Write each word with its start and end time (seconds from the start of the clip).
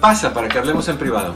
Pasa 0.00 0.32
para 0.32 0.48
que 0.48 0.56
hablemos 0.56 0.88
en 0.88 0.96
privado. 0.96 1.34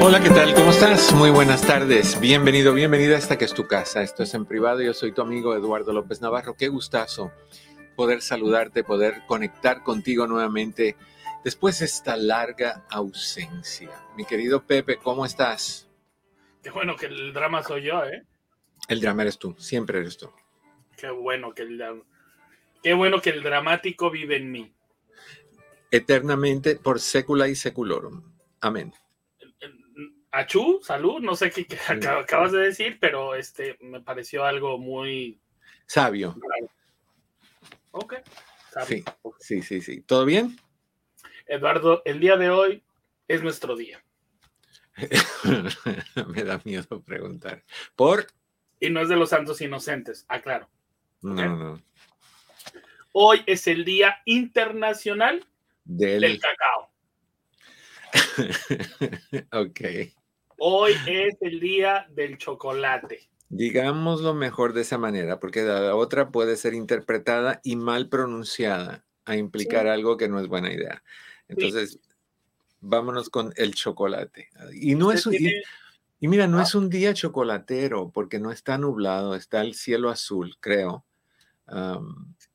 Hola, 0.00 0.20
¿qué 0.20 0.30
tal? 0.30 0.54
¿Cómo 0.54 0.70
estás? 0.70 1.12
Muy 1.14 1.30
buenas 1.30 1.62
tardes. 1.62 2.20
Bienvenido, 2.20 2.74
bienvenida 2.74 3.16
a 3.16 3.18
esta 3.18 3.36
que 3.36 3.44
es 3.44 3.54
tu 3.54 3.66
casa. 3.66 4.02
Esto 4.02 4.22
es 4.22 4.34
en 4.34 4.44
privado. 4.44 4.82
Yo 4.82 4.94
soy 4.94 5.10
tu 5.10 5.20
amigo 5.20 5.52
Eduardo 5.56 5.92
López 5.92 6.20
Navarro. 6.20 6.54
Qué 6.54 6.68
gustazo 6.68 7.32
poder 7.96 8.22
saludarte, 8.22 8.84
poder 8.84 9.22
conectar 9.26 9.82
contigo 9.82 10.28
nuevamente 10.28 10.94
después 11.44 11.78
de 11.78 11.84
esta 11.84 12.16
larga 12.16 12.84
ausencia. 12.90 13.90
Mi 14.16 14.24
querido 14.24 14.64
Pepe, 14.64 14.96
¿cómo 14.96 15.24
estás? 15.26 15.88
Qué 16.62 16.70
bueno 16.70 16.96
que 16.96 17.06
el 17.06 17.32
drama 17.32 17.62
soy 17.62 17.82
yo, 17.82 18.02
¿eh? 18.04 18.24
El 18.88 19.00
drama 19.00 19.22
eres 19.22 19.38
tú, 19.38 19.54
siempre 19.58 19.98
eres 19.98 20.16
tú. 20.16 20.30
Qué 20.96 21.10
bueno 21.10 21.54
que 21.54 21.62
el, 21.62 22.02
qué 22.82 22.94
bueno 22.94 23.20
que 23.20 23.30
el 23.30 23.42
dramático 23.42 24.10
vive 24.10 24.36
en 24.36 24.50
mí. 24.50 24.72
Eternamente 25.90 26.76
por 26.76 26.98
sécula 26.98 27.48
y 27.48 27.54
seculorum. 27.54 28.22
Amén. 28.60 28.92
Achú, 30.30 30.80
salud, 30.82 31.20
no 31.20 31.36
sé 31.36 31.50
qué, 31.50 31.66
acabas 31.86 32.50
de 32.50 32.58
decir, 32.58 32.98
pero 33.00 33.36
este 33.36 33.76
me 33.80 34.00
pareció 34.00 34.44
algo 34.44 34.78
muy 34.78 35.38
sabio. 35.86 36.36
Ok. 37.92 38.14
Sí, 38.86 39.04
sí, 39.38 39.62
sí, 39.62 39.80
sí. 39.80 40.00
¿Todo 40.00 40.24
bien? 40.24 40.58
Eduardo, 41.46 42.02
el 42.04 42.20
día 42.20 42.36
de 42.36 42.50
hoy 42.50 42.82
es 43.28 43.42
nuestro 43.42 43.76
día. 43.76 44.02
Me 46.28 46.44
da 46.44 46.60
miedo 46.64 47.02
preguntar. 47.02 47.62
¿Por? 47.96 48.26
Y 48.80 48.90
no 48.90 49.00
es 49.00 49.08
de 49.08 49.16
los 49.16 49.30
santos 49.30 49.60
inocentes, 49.60 50.24
aclaro. 50.28 50.68
No, 51.22 51.56
no. 51.56 51.82
Hoy 53.12 53.42
es 53.46 53.66
el 53.66 53.84
Día 53.84 54.16
Internacional 54.24 55.46
del, 55.84 56.40
Cacao. 56.40 56.90
ok. 59.52 59.80
Hoy 60.58 60.94
es 61.06 61.36
el 61.40 61.60
Día 61.60 62.06
del 62.10 62.38
Chocolate. 62.38 63.28
Digámoslo 63.48 64.34
mejor 64.34 64.72
de 64.72 64.80
esa 64.82 64.98
manera, 64.98 65.38
porque 65.38 65.62
la 65.62 65.94
otra 65.94 66.30
puede 66.30 66.56
ser 66.56 66.74
interpretada 66.74 67.60
y 67.62 67.76
mal 67.76 68.08
pronunciada 68.08 69.04
a 69.24 69.36
implicar 69.36 69.86
algo 69.86 70.16
que 70.16 70.28
no 70.28 70.40
es 70.40 70.48
buena 70.48 70.72
idea. 70.72 71.02
Entonces, 71.48 71.98
vámonos 72.80 73.30
con 73.30 73.52
el 73.56 73.74
chocolate. 73.74 74.50
Y 74.72 74.94
no 74.94 75.12
es 75.12 75.26
un, 75.26 75.34
y, 75.34 76.28
mira, 76.28 76.46
no 76.46 76.60
es 76.60 76.74
un 76.74 76.88
día 76.88 77.14
chocolatero 77.14 78.10
porque 78.10 78.38
no 78.38 78.50
está 78.50 78.78
nublado, 78.78 79.34
está 79.34 79.62
el 79.62 79.74
cielo 79.74 80.10
azul, 80.10 80.56
creo. 80.60 81.04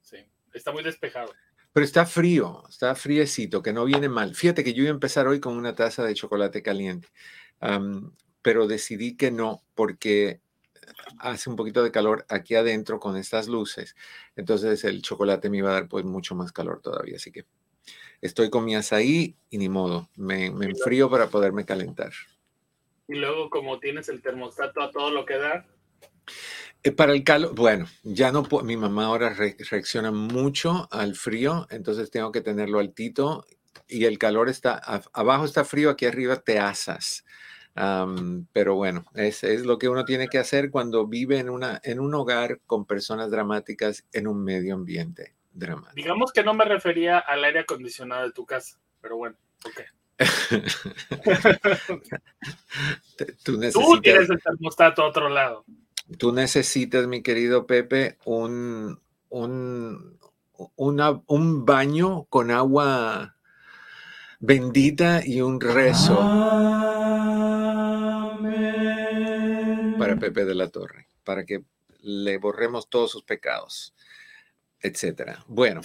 sí, 0.02 0.18
está 0.54 0.72
muy 0.72 0.84
despejado. 0.84 1.34
Pero 1.72 1.86
está 1.86 2.06
frío, 2.06 2.64
está 2.68 2.96
friecito, 2.96 3.62
que 3.62 3.74
no 3.74 3.86
viene 3.86 4.10
mal. 4.10 4.34
Fíjate 4.34 4.64
que 4.64 4.74
yo 4.74 4.82
iba 4.82 4.92
a 4.92 4.94
empezar 4.94 5.28
hoy 5.28 5.40
con 5.40 5.56
una 5.56 5.76
taza 5.76 6.04
de 6.04 6.16
chocolate 6.16 6.64
caliente, 6.64 7.08
pero 8.42 8.68
decidí 8.68 9.16
que 9.16 9.30
no, 9.30 9.62
porque 9.76 10.42
hace 11.20 11.50
un 11.50 11.56
poquito 11.56 11.84
de 11.84 11.92
calor 11.92 12.26
aquí 12.30 12.56
adentro 12.56 13.00
con 13.00 13.18
estas 13.18 13.48
luces. 13.48 13.96
Entonces 14.36 14.84
el 14.84 15.02
chocolate 15.02 15.50
me 15.50 15.58
iba 15.58 15.70
a 15.70 15.74
dar 15.74 15.88
pues 15.88 16.06
mucho 16.06 16.36
más 16.36 16.52
calor 16.52 16.82
todavía. 16.82 17.18
Así 17.18 17.32
que 17.32 17.46
estoy 18.22 18.50
con 18.50 18.66
mi 18.66 18.76
azaí 18.76 19.36
y 19.50 19.58
ni 19.58 19.70
modo, 19.70 20.10
me, 20.16 20.48
enfrío 20.48 21.10
para 21.10 21.28
poderme 21.28 21.66
calentar. 21.66 22.12
Y 23.08 23.16
luego 23.16 23.50
como 23.50 23.80
tienes 23.80 24.10
el 24.10 24.22
termostato 24.22 24.82
a 24.82 24.92
todo 24.92 25.12
lo 25.12 25.26
que 25.26 25.38
da. 25.38 25.66
Eh, 26.84 26.92
para 26.92 27.14
el 27.14 27.24
calor, 27.24 27.56
bueno, 27.56 27.88
ya 28.04 28.32
no 28.32 28.44
puedo, 28.44 28.64
mi 28.64 28.78
mamá 28.78 29.06
ahora 29.06 29.34
reacciona 29.34 30.12
mucho 30.12 30.88
al 30.92 31.16
frío, 31.16 31.68
entonces 31.72 32.12
tengo 32.12 32.32
que 32.32 32.42
tenerlo 32.42 32.80
altito 32.80 33.46
y 33.88 34.06
el 34.06 34.18
calor 34.18 34.50
está, 34.50 34.76
abajo 35.14 35.46
está 35.46 35.66
frío, 35.66 35.90
aquí 35.90 36.06
arriba 36.06 36.38
te 36.38 36.60
asas 36.60 37.26
pero 38.52 38.76
bueno, 38.76 39.06
es, 39.14 39.44
es, 39.44 39.66
lo 39.66 39.78
que 39.78 39.88
uno 39.88 40.04
tiene 40.04 40.28
que 40.28 40.38
hacer 40.38 40.70
cuando 40.70 41.08
vive 41.08 41.40
en, 41.40 41.50
una, 41.50 41.80
en 41.84 42.00
un 42.00 42.14
hogar 42.14 42.60
con 42.66 42.86
personas 42.86 43.32
dramáticas 43.32 44.06
en 44.12 44.28
un 44.28 44.44
medio 44.44 44.76
ambiente 44.76 45.36
dramático. 45.52 45.96
Digamos 45.96 46.32
que 46.32 46.44
no 46.44 46.54
me 46.54 46.66
refería 46.66 47.18
al 47.20 47.44
aire 47.44 47.62
acondicionado 47.62 48.24
de 48.24 48.32
tu 48.32 48.46
casa, 48.46 48.80
pero 49.02 49.18
bueno, 49.18 49.36
ok. 49.66 49.82
tú, 53.44 53.58
necesitas, 53.58 54.02
tienes 54.02 54.30
el 54.30 54.42
termostato 54.42 55.04
a 55.04 55.08
otro 55.08 55.30
lado. 55.30 55.66
Tú 56.18 56.34
necesitas, 56.34 57.08
mi 57.08 57.22
querido 57.22 57.68
Pepe, 57.68 58.18
un, 58.26 59.00
un, 59.30 60.20
una, 60.76 61.22
un 61.28 61.66
baño 61.66 62.26
con 62.26 62.52
agua 62.52 63.38
bendita 64.40 65.26
y 65.26 65.40
un 65.42 65.62
rezo. 65.62 66.18
Para 69.98 70.18
Pepe 70.18 70.46
de 70.46 70.56
la 70.56 70.70
Torre, 70.70 71.08
para 71.24 71.46
que 71.46 71.64
le 72.02 72.38
borremos 72.38 72.90
todos 72.90 73.12
sus 73.12 73.24
pecados, 73.24 73.94
etcétera. 74.82 75.44
Bueno, 75.48 75.82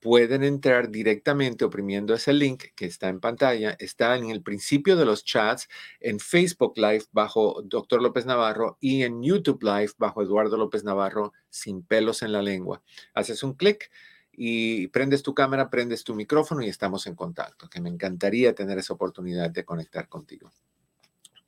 pueden 0.00 0.44
entrar 0.44 0.90
directamente 0.90 1.64
oprimiendo 1.64 2.14
ese 2.14 2.32
link 2.32 2.64
que 2.74 2.86
está 2.86 3.08
en 3.08 3.20
pantalla. 3.20 3.76
Está 3.78 4.16
en 4.16 4.30
el 4.30 4.42
principio 4.42 4.96
de 4.96 5.04
los 5.04 5.24
chats, 5.24 5.68
en 6.00 6.18
Facebook 6.18 6.74
Live 6.76 7.04
bajo 7.12 7.62
Dr. 7.62 8.02
López 8.02 8.26
Navarro 8.26 8.78
y 8.80 9.02
en 9.02 9.22
YouTube 9.22 9.62
Live 9.62 9.92
bajo 9.98 10.22
Eduardo 10.22 10.56
López 10.56 10.84
Navarro 10.84 11.32
sin 11.48 11.82
pelos 11.82 12.22
en 12.22 12.32
la 12.32 12.42
lengua. 12.42 12.82
Haces 13.14 13.42
un 13.42 13.54
clic 13.54 13.90
y 14.32 14.88
prendes 14.88 15.22
tu 15.22 15.34
cámara, 15.34 15.68
prendes 15.68 16.02
tu 16.02 16.14
micrófono 16.14 16.62
y 16.62 16.68
estamos 16.68 17.06
en 17.06 17.14
contacto, 17.14 17.68
que 17.68 17.80
me 17.80 17.90
encantaría 17.90 18.54
tener 18.54 18.78
esa 18.78 18.94
oportunidad 18.94 19.50
de 19.50 19.64
conectar 19.64 20.08
contigo. 20.08 20.50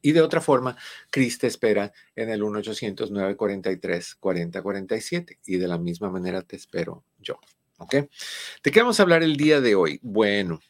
Y 0.02 0.12
de 0.12 0.20
otra 0.20 0.40
forma, 0.40 0.76
Chris 1.10 1.38
te 1.38 1.46
espera 1.46 1.92
en 2.16 2.28
el 2.28 2.42
1-800-943-4047 2.42 5.38
y 5.46 5.56
de 5.56 5.68
la 5.68 5.78
misma 5.78 6.10
manera 6.10 6.42
te 6.42 6.56
espero 6.56 7.04
yo. 7.20 7.38
¿Ok? 7.82 7.94
¿De 8.62 8.70
qué 8.70 8.80
vamos 8.80 8.98
a 8.98 9.02
hablar 9.02 9.22
el 9.22 9.36
día 9.36 9.60
de 9.60 9.74
hoy? 9.74 9.98
Bueno, 10.02 10.60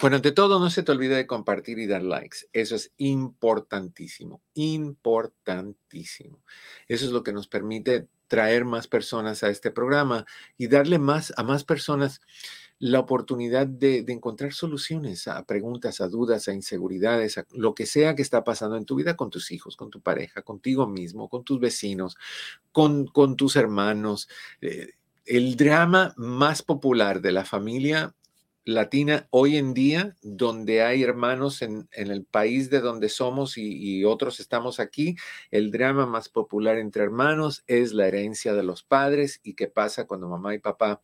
bueno, 0.00 0.16
ante 0.16 0.32
todo, 0.32 0.58
no 0.58 0.70
se 0.70 0.82
te 0.82 0.92
olvide 0.92 1.16
de 1.16 1.26
compartir 1.26 1.78
y 1.78 1.86
dar 1.86 2.02
likes. 2.02 2.38
Eso 2.52 2.74
es 2.74 2.92
importantísimo, 2.96 4.42
importantísimo. 4.54 6.42
Eso 6.88 7.04
es 7.06 7.12
lo 7.12 7.22
que 7.22 7.32
nos 7.32 7.48
permite 7.48 8.08
traer 8.28 8.64
más 8.64 8.88
personas 8.88 9.42
a 9.42 9.50
este 9.50 9.70
programa 9.70 10.24
y 10.56 10.68
darle 10.68 10.98
más 10.98 11.32
a 11.36 11.42
más 11.42 11.64
personas 11.64 12.20
la 12.78 13.00
oportunidad 13.00 13.66
de, 13.66 14.04
encontrar 14.08 14.52
soluciones 14.52 15.28
a 15.28 15.44
preguntas, 15.44 16.00
a 16.00 16.08
dudas, 16.08 16.48
a 16.48 16.54
inseguridades, 16.54 17.38
a 17.38 17.46
lo 17.52 17.74
que 17.74 17.86
sea 17.86 18.14
que 18.14 18.22
está 18.22 18.42
pasando 18.44 18.76
en 18.76 18.84
tu 18.84 18.96
vida 18.96 19.16
con 19.16 19.30
tus 19.30 19.52
hijos, 19.52 19.76
con 19.76 19.90
tu 19.90 20.00
pareja, 20.00 20.42
contigo 20.42 20.86
mismo, 20.86 21.28
con 21.28 21.44
tus 21.44 21.60
vecinos, 21.60 22.16
con, 22.72 23.06
con 23.06 23.36
tus 23.36 23.56
hermanos. 23.56 24.28
Eh, 24.60 24.92
el 25.26 25.56
drama 25.56 26.14
más 26.16 26.62
popular 26.62 27.20
de 27.20 27.32
la 27.32 27.44
familia 27.44 28.14
latina 28.64 29.26
hoy 29.30 29.56
en 29.56 29.74
día, 29.74 30.16
donde 30.22 30.82
hay 30.82 31.02
hermanos 31.02 31.62
en, 31.62 31.88
el 31.92 32.24
país 32.24 32.70
de 32.70 32.80
donde 32.80 33.08
somos 33.08 33.58
y, 33.58 34.04
otros 34.04 34.40
estamos 34.40 34.80
aquí, 34.80 35.16
el 35.50 35.70
drama 35.70 36.06
más 36.06 36.28
popular 36.28 36.78
entre 36.78 37.04
hermanos 37.04 37.62
es 37.66 37.92
la 37.92 38.06
herencia 38.06 38.54
de 38.54 38.62
los 38.62 38.82
padres 38.82 39.40
y 39.42 39.54
qué 39.54 39.68
pasa 39.68 40.06
cuando 40.06 40.28
mamá 40.28 40.54
y 40.54 40.58
papá 40.58 41.02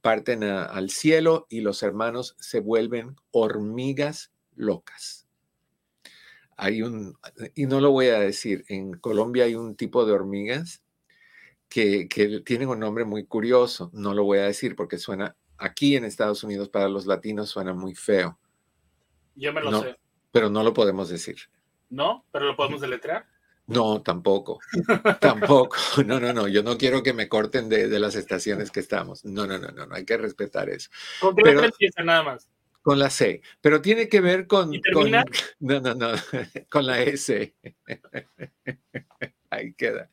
parten 0.00 0.44
al 0.44 0.90
cielo 0.90 1.46
y 1.50 1.60
los 1.60 1.82
hermanos 1.82 2.36
se 2.38 2.60
vuelven 2.60 3.16
hormigas 3.30 4.32
locas. 4.54 5.26
Hay 6.56 6.80
un, 6.80 7.18
y 7.54 7.66
no 7.66 7.80
lo 7.80 7.90
voy 7.90 8.06
a 8.06 8.18
decir, 8.18 8.64
en 8.68 8.94
Colombia 8.94 9.44
hay 9.44 9.54
un 9.54 9.76
tipo 9.76 10.06
de 10.06 10.12
hormigas 10.12 10.82
que, 11.68 12.08
que 12.08 12.40
tienen 12.40 12.68
un 12.68 12.80
nombre 12.80 13.04
muy 13.04 13.24
curioso, 13.26 13.90
no 13.92 14.14
lo 14.14 14.24
voy 14.24 14.38
a 14.38 14.44
decir 14.44 14.76
porque 14.76 14.98
suena 14.98 15.36
aquí 15.58 15.96
en 15.96 16.04
Estados 16.04 16.42
Unidos 16.44 16.68
para 16.68 16.88
los 16.88 17.06
latinos 17.06 17.50
suena 17.50 17.72
muy 17.72 17.94
feo. 17.94 18.38
Yo 19.34 19.52
me 19.52 19.60
lo 19.60 19.82
sé. 19.82 19.96
Pero 20.32 20.50
no 20.50 20.62
lo 20.62 20.72
podemos 20.72 21.08
decir. 21.08 21.36
¿No? 21.90 22.24
¿Pero 22.32 22.46
lo 22.46 22.56
podemos 22.56 22.80
deletrear? 22.80 23.26
No, 23.66 24.00
tampoco. 24.02 24.60
tampoco. 25.20 25.76
No, 26.06 26.20
no, 26.20 26.32
no. 26.32 26.48
Yo 26.48 26.62
no 26.62 26.78
quiero 26.78 27.02
que 27.02 27.12
me 27.12 27.28
corten 27.28 27.68
de, 27.68 27.88
las 27.98 28.14
estaciones 28.14 28.70
que 28.70 28.80
estamos. 28.80 29.24
No, 29.24 29.46
no, 29.46 29.58
no, 29.58 29.68
no. 29.68 29.86
no. 29.86 29.94
Hay 29.94 30.04
que 30.04 30.16
respetar 30.16 30.68
eso. 30.68 30.90
¿Con 31.20 31.34
qué 31.34 31.42
Pero, 31.42 31.64
empieza 31.64 32.02
nada 32.02 32.22
más? 32.22 32.48
Con 32.82 32.98
la 32.98 33.10
C. 33.10 33.42
Pero 33.60 33.82
tiene 33.82 34.08
que 34.08 34.20
ver 34.20 34.46
con. 34.46 34.70
con 34.92 35.10
no, 35.60 35.80
no, 35.80 35.94
no. 35.94 36.08
con 36.70 36.86
la 36.86 37.02
S 37.02 37.54
ahí 39.66 39.74
queda. 39.74 40.10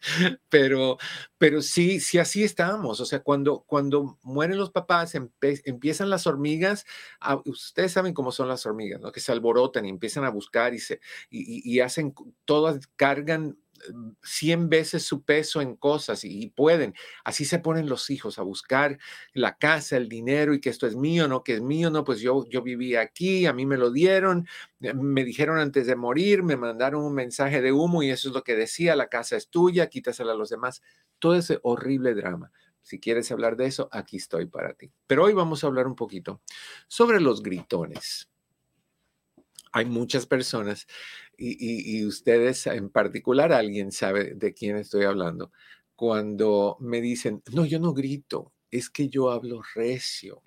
Pero, 0.49 0.97
pero 1.37 1.61
sí, 1.61 1.99
sí 1.99 2.19
así 2.19 2.43
estamos. 2.43 2.99
O 2.99 3.05
sea, 3.05 3.21
cuando, 3.21 3.63
cuando 3.67 4.19
mueren 4.21 4.57
los 4.57 4.71
papás, 4.71 5.15
empiezan 5.15 6.09
las 6.09 6.27
hormigas, 6.27 6.85
ustedes 7.45 7.91
saben 7.91 8.13
cómo 8.13 8.31
son 8.31 8.47
las 8.47 8.65
hormigas, 8.65 9.01
¿no? 9.01 9.11
Que 9.11 9.19
se 9.19 9.31
alborotan 9.31 9.85
y 9.85 9.89
empiezan 9.89 10.25
a 10.25 10.29
buscar 10.29 10.73
y, 10.73 10.79
se, 10.79 10.99
y 11.29 11.79
hacen, 11.79 12.13
todas 12.45 12.87
cargan 12.95 13.57
100 14.21 14.69
veces 14.69 15.03
su 15.03 15.23
peso 15.23 15.61
en 15.61 15.75
cosas 15.75 16.23
y, 16.23 16.47
pueden. 16.49 16.93
Así 17.23 17.45
se 17.45 17.59
ponen 17.59 17.87
los 17.89 18.09
hijos 18.09 18.39
a 18.39 18.43
buscar 18.43 18.97
la 19.33 19.57
casa, 19.57 19.97
el 19.97 20.09
dinero 20.09 20.53
y 20.53 20.61
que 20.61 20.69
esto 20.69 20.87
es 20.87 20.95
mío, 20.95 21.27
no, 21.27 21.43
que 21.43 21.55
es 21.55 21.61
mío, 21.61 21.89
no, 21.89 22.03
pues 22.03 22.19
yo, 22.19 22.45
yo 22.49 22.61
viví 22.61 22.95
aquí, 22.95 23.45
a 23.45 23.53
mí 23.53 23.65
me 23.65 23.77
lo 23.77 23.91
dieron, 23.91 24.47
eh, 24.81 24.93
me 24.93 25.23
dijeron 25.23 25.57
antes 25.59 25.87
de 25.87 25.95
morir, 25.95 26.43
me 26.43 26.57
mandaron 26.57 27.03
un 27.03 27.13
mensaje 27.13 27.61
de 27.61 27.71
humo 27.71 28.03
y 28.03 28.09
eso 28.09 28.29
es 28.29 28.33
lo 28.33 28.43
que 28.43 28.55
decía, 28.55 28.95
la 28.95 29.07
casa 29.07 29.35
es 29.35 29.49
tuya, 29.49 29.87
quítasela 29.87 30.33
a 30.33 30.35
los 30.35 30.49
demás. 30.49 30.81
Todo 31.19 31.35
ese 31.35 31.59
horrible 31.63 32.13
drama. 32.13 32.51
Si 32.81 32.99
quieres 32.99 33.31
hablar 33.31 33.55
de 33.55 33.67
eso, 33.67 33.87
aquí 33.91 34.17
estoy 34.17 34.45
para 34.47 34.73
ti. 34.73 34.91
Pero 35.07 35.23
hoy 35.23 35.33
vamos 35.33 35.63
a 35.63 35.67
hablar 35.67 35.87
un 35.87 35.95
poquito 35.95 36.41
sobre 36.87 37.21
los 37.21 37.41
gritones 37.41 38.29
hay 39.73 39.85
muchas 39.85 40.25
personas 40.25 40.87
y, 41.37 42.05
ustedes 42.05 42.67
en 42.67 42.89
particular, 42.89 43.51
alguien 43.51 43.91
sabe 43.91 44.35
de 44.35 44.53
quién 44.53 44.77
estoy 44.77 45.03
hablando, 45.05 45.51
cuando 45.95 46.77
me 46.79 47.01
dicen, 47.01 47.41
no, 47.51 47.65
yo 47.65 47.79
no 47.79 47.93
grito, 47.93 48.53
es 48.71 48.89
que 48.89 49.09
yo 49.09 49.31
hablo 49.31 49.61
recio. 49.75 50.41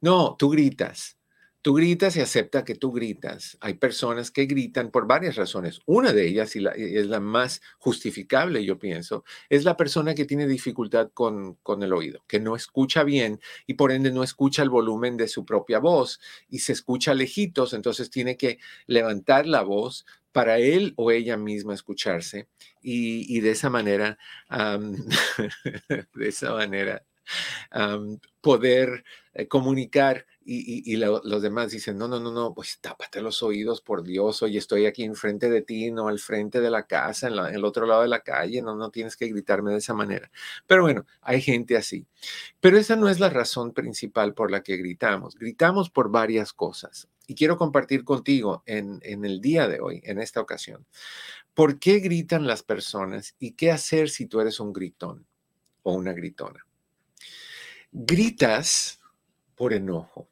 No, 0.00 0.36
tú 0.38 0.50
gritas. 0.50 1.18
Tú 1.64 1.72
gritas 1.72 2.14
y 2.14 2.20
acepta 2.20 2.62
que 2.62 2.74
tú 2.74 2.92
gritas. 2.92 3.56
Hay 3.58 3.72
personas 3.72 4.30
que 4.30 4.44
gritan 4.44 4.90
por 4.90 5.06
varias 5.06 5.36
razones. 5.36 5.80
Una 5.86 6.12
de 6.12 6.28
ellas, 6.28 6.54
y, 6.56 6.66
es 6.76 7.06
la 7.06 7.20
más 7.20 7.62
justificable, 7.78 8.62
yo 8.66 8.78
pienso, 8.78 9.24
es 9.48 9.64
la 9.64 9.74
persona 9.74 10.14
que 10.14 10.26
tiene 10.26 10.46
dificultad 10.46 11.10
con, 11.14 11.54
con 11.62 11.82
el 11.82 11.94
oído, 11.94 12.22
que 12.28 12.38
no 12.38 12.54
escucha 12.54 13.02
bien 13.02 13.40
y 13.66 13.74
por 13.74 13.92
ende 13.92 14.12
no 14.12 14.22
escucha 14.22 14.62
el 14.62 14.68
volumen 14.68 15.16
de 15.16 15.26
su 15.26 15.46
propia 15.46 15.78
voz 15.78 16.20
y 16.50 16.58
se 16.58 16.72
escucha 16.72 17.14
lejitos, 17.14 17.72
entonces 17.72 18.10
tiene 18.10 18.36
que 18.36 18.58
levantar 18.86 19.46
la 19.46 19.62
voz 19.62 20.04
para 20.32 20.58
él 20.58 20.92
o 20.98 21.12
ella 21.12 21.38
misma 21.38 21.72
escucharse 21.72 22.46
y, 22.82 23.40
de 23.40 23.52
esa 23.52 23.70
manera, 23.70 24.18
de 24.50 26.28
esa 26.28 26.52
manera, 26.52 27.06
poder 28.42 29.02
eh, 29.32 29.48
comunicar 29.48 30.26
y, 30.46 30.96
los 30.96 31.42
demás 31.42 31.70
dicen, 31.70 31.96
no, 31.96 32.06
no, 32.06 32.20
no, 32.20 32.30
no, 32.30 32.52
pues 32.54 32.78
tápate 32.80 33.22
los 33.22 33.42
oídos, 33.42 33.80
por 33.80 34.02
Dios, 34.02 34.42
oye, 34.42 34.58
estoy 34.58 34.86
aquí 34.86 35.04
enfrente 35.04 35.48
de 35.48 35.62
ti, 35.62 35.90
no 35.90 36.08
al 36.08 36.18
frente 36.18 36.60
de 36.60 36.70
la 36.70 36.86
casa, 36.86 37.28
en, 37.28 37.34
el 37.54 37.64
otro 37.64 37.86
lado 37.86 38.02
de 38.02 38.08
la 38.08 38.20
calle, 38.20 38.60
no, 38.60 38.76
no 38.76 38.90
tienes 38.90 39.16
que 39.16 39.28
gritarme 39.28 39.72
de 39.72 39.78
esa 39.78 39.94
manera. 39.94 40.30
Pero 40.66 40.82
bueno, 40.82 41.06
hay 41.22 41.40
gente 41.40 41.76
así. 41.76 42.06
Pero 42.60 42.78
esa 42.78 42.96
no 42.96 43.08
es 43.08 43.20
la 43.20 43.30
razón 43.30 43.72
principal 43.72 44.34
por 44.34 44.50
la 44.50 44.62
que 44.62 44.76
gritamos. 44.76 45.34
Gritamos 45.36 45.90
por 45.90 46.10
varias 46.10 46.52
cosas. 46.52 47.08
Y 47.26 47.34
quiero 47.34 47.56
compartir 47.56 48.04
contigo 48.04 48.62
en, 48.66 49.00
en 49.02 49.24
el 49.24 49.40
día 49.40 49.66
de 49.66 49.80
hoy, 49.80 50.02
en 50.04 50.20
esta 50.20 50.40
ocasión, 50.40 50.86
por 51.54 51.78
qué 51.78 52.00
gritan 52.00 52.46
las 52.46 52.62
personas 52.62 53.34
y 53.38 53.52
qué 53.52 53.70
hacer 53.70 54.10
si 54.10 54.26
tú 54.26 54.40
eres 54.40 54.60
un 54.60 54.72
gritón 54.74 55.26
o 55.82 55.94
una 55.94 56.12
gritona. 56.12 56.66
Gritas 57.92 59.00
por 59.54 59.72
enojo 59.72 60.28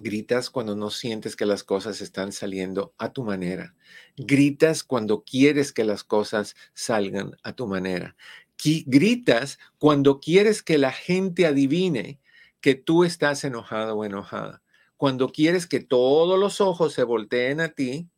Gritas 0.00 0.48
cuando 0.48 0.74
no 0.74 0.90
sientes 0.90 1.36
que 1.36 1.44
las 1.44 1.62
cosas 1.62 2.00
están 2.00 2.32
saliendo 2.32 2.94
a 2.96 3.12
tu 3.12 3.22
manera. 3.22 3.74
Gritas 4.16 4.82
cuando 4.82 5.24
quieres 5.24 5.72
que 5.72 5.84
las 5.84 6.04
cosas 6.04 6.56
salgan 6.72 7.36
a 7.42 7.52
tu 7.52 7.66
manera. 7.66 8.16
Gritas 8.56 9.58
cuando 9.78 10.18
quieres 10.18 10.62
que 10.62 10.78
la 10.78 10.90
gente 10.90 11.46
adivine 11.46 12.18
que 12.62 12.74
tú 12.74 13.04
estás 13.04 13.44
enojado 13.44 13.96
o 13.96 14.04
enojada. 14.04 14.62
Cuando 14.96 15.32
quieres 15.32 15.66
que 15.66 15.80
todos 15.80 16.38
los 16.38 16.62
ojos 16.62 16.94
se 16.94 17.04
volteen 17.04 17.60
a 17.60 17.68
ti. 17.68 18.08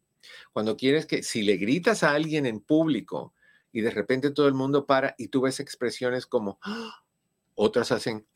Cuando 0.52 0.76
quieres 0.76 1.04
que 1.04 1.24
si 1.24 1.42
le 1.42 1.56
gritas 1.56 2.04
a 2.04 2.12
alguien 2.12 2.46
en 2.46 2.60
público 2.60 3.34
y 3.72 3.80
de 3.80 3.90
repente 3.90 4.30
todo 4.30 4.46
el 4.46 4.54
mundo 4.54 4.86
para 4.86 5.16
y 5.18 5.28
tú 5.28 5.40
ves 5.40 5.58
expresiones 5.58 6.26
como 6.26 6.58
¡Ah! 6.62 7.02
otras 7.54 7.90
hacen, 7.90 8.26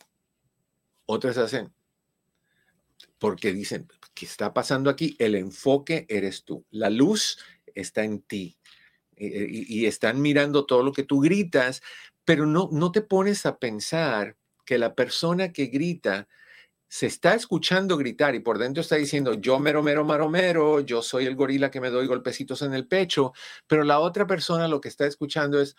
otras 1.07 1.39
hacen, 1.39 1.73
porque 3.19 3.53
dicen, 3.53 3.89
¿qué 4.15 4.27
está 4.27 4.53
pasando 4.53 4.91
aquí? 4.91 5.17
El 5.19 5.35
enfoque 5.35 6.07
eres 6.09 6.45
tú, 6.45 6.65
la 6.71 6.91
luz 6.91 7.39
está 7.75 8.05
en 8.05 8.21
ti 8.23 8.59
y, 9.17 9.87
están 9.87 10.21
mirando 10.21 10.67
todo 10.67 10.83
lo 10.83 10.93
que 10.93 11.03
tú 11.03 11.21
gritas, 11.21 11.83
pero 12.25 12.47
no, 12.47 12.69
no 12.73 12.93
te 12.93 13.03
pones 13.03 13.47
a 13.47 13.59
pensar 13.59 14.37
que 14.65 14.79
la 14.79 14.95
persona 14.95 15.53
que 15.53 15.67
grita 15.67 16.29
se 16.89 17.07
está 17.07 17.35
escuchando 17.35 17.97
gritar 17.97 18.35
y 18.35 18.41
por 18.41 18.59
dentro 18.59 18.81
está 18.81 18.97
diciendo, 18.97 19.35
yo 19.35 19.59
mero, 19.59 19.83
mero, 19.83 20.05
maro, 20.05 20.29
mero, 20.29 20.81
yo 20.81 21.03
soy 21.03 21.27
el 21.27 21.35
gorila 21.35 21.71
que 21.71 21.81
me 21.81 21.91
doy 21.91 22.07
golpecitos 22.07 22.63
en 22.63 22.75
el 22.75 22.87
pecho, 22.87 23.33
pero 23.67 23.83
la 23.83 23.99
otra 23.99 24.27
persona 24.27 24.69
lo 24.69 24.81
que 24.81 24.89
está 24.89 25.07
escuchando 25.07 25.61
es, 25.61 25.75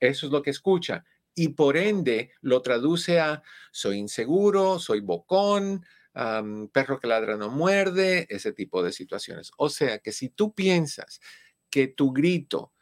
eso 0.00 0.26
es 0.26 0.32
lo 0.32 0.42
que 0.42 0.50
escucha 0.50 1.04
y 1.38 1.50
por 1.50 1.76
ende 1.76 2.32
lo 2.40 2.62
traduce 2.62 3.20
a 3.20 3.44
soy 3.70 3.98
inseguro, 3.98 4.80
soy 4.80 4.98
bocón, 5.00 5.86
perro 6.72 6.98
que 6.98 7.06
ladra 7.06 7.36
no 7.36 7.48
muerde, 7.48 8.26
ese 8.28 8.52
tipo 8.52 8.82
de 8.82 8.90
situaciones. 8.90 9.52
O 9.56 9.68
sea 9.68 10.00
que 10.00 10.10
si 10.10 10.30
tú 10.30 10.52
piensas 10.52 11.20
que 11.70 11.86
tu 11.86 12.12
grito 12.12 12.72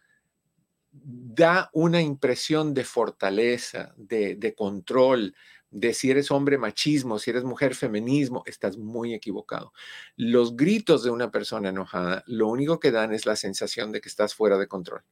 da 0.91 1.69
una 1.75 2.01
impresión 2.01 2.73
de 2.73 2.85
fortaleza, 2.85 3.93
de, 3.99 4.37
de 4.37 4.55
control, 4.55 5.35
de 5.71 5.93
si 5.93 6.11
eres 6.11 6.31
hombre 6.31 6.57
machismo, 6.57 7.19
si 7.19 7.29
eres 7.29 7.45
mujer 7.45 7.75
feminismo, 7.75 8.43
estás 8.47 8.79
muy 8.79 9.13
equivocado. 9.13 9.75
Los 10.17 10.57
gritos 10.57 11.05
de 11.05 11.11
una 11.11 11.31
persona 11.31 11.69
enojada 11.69 12.25
lo 12.27 12.49
único 12.49 12.81
que 12.81 12.91
dan 12.91 13.13
es 13.13 13.27
la 13.27 13.37
sensación 13.37 13.93
de 13.93 14.01
que 14.01 14.09
estás 14.09 14.35
fuera 14.35 14.57
de 14.57 14.67
control 14.67 15.03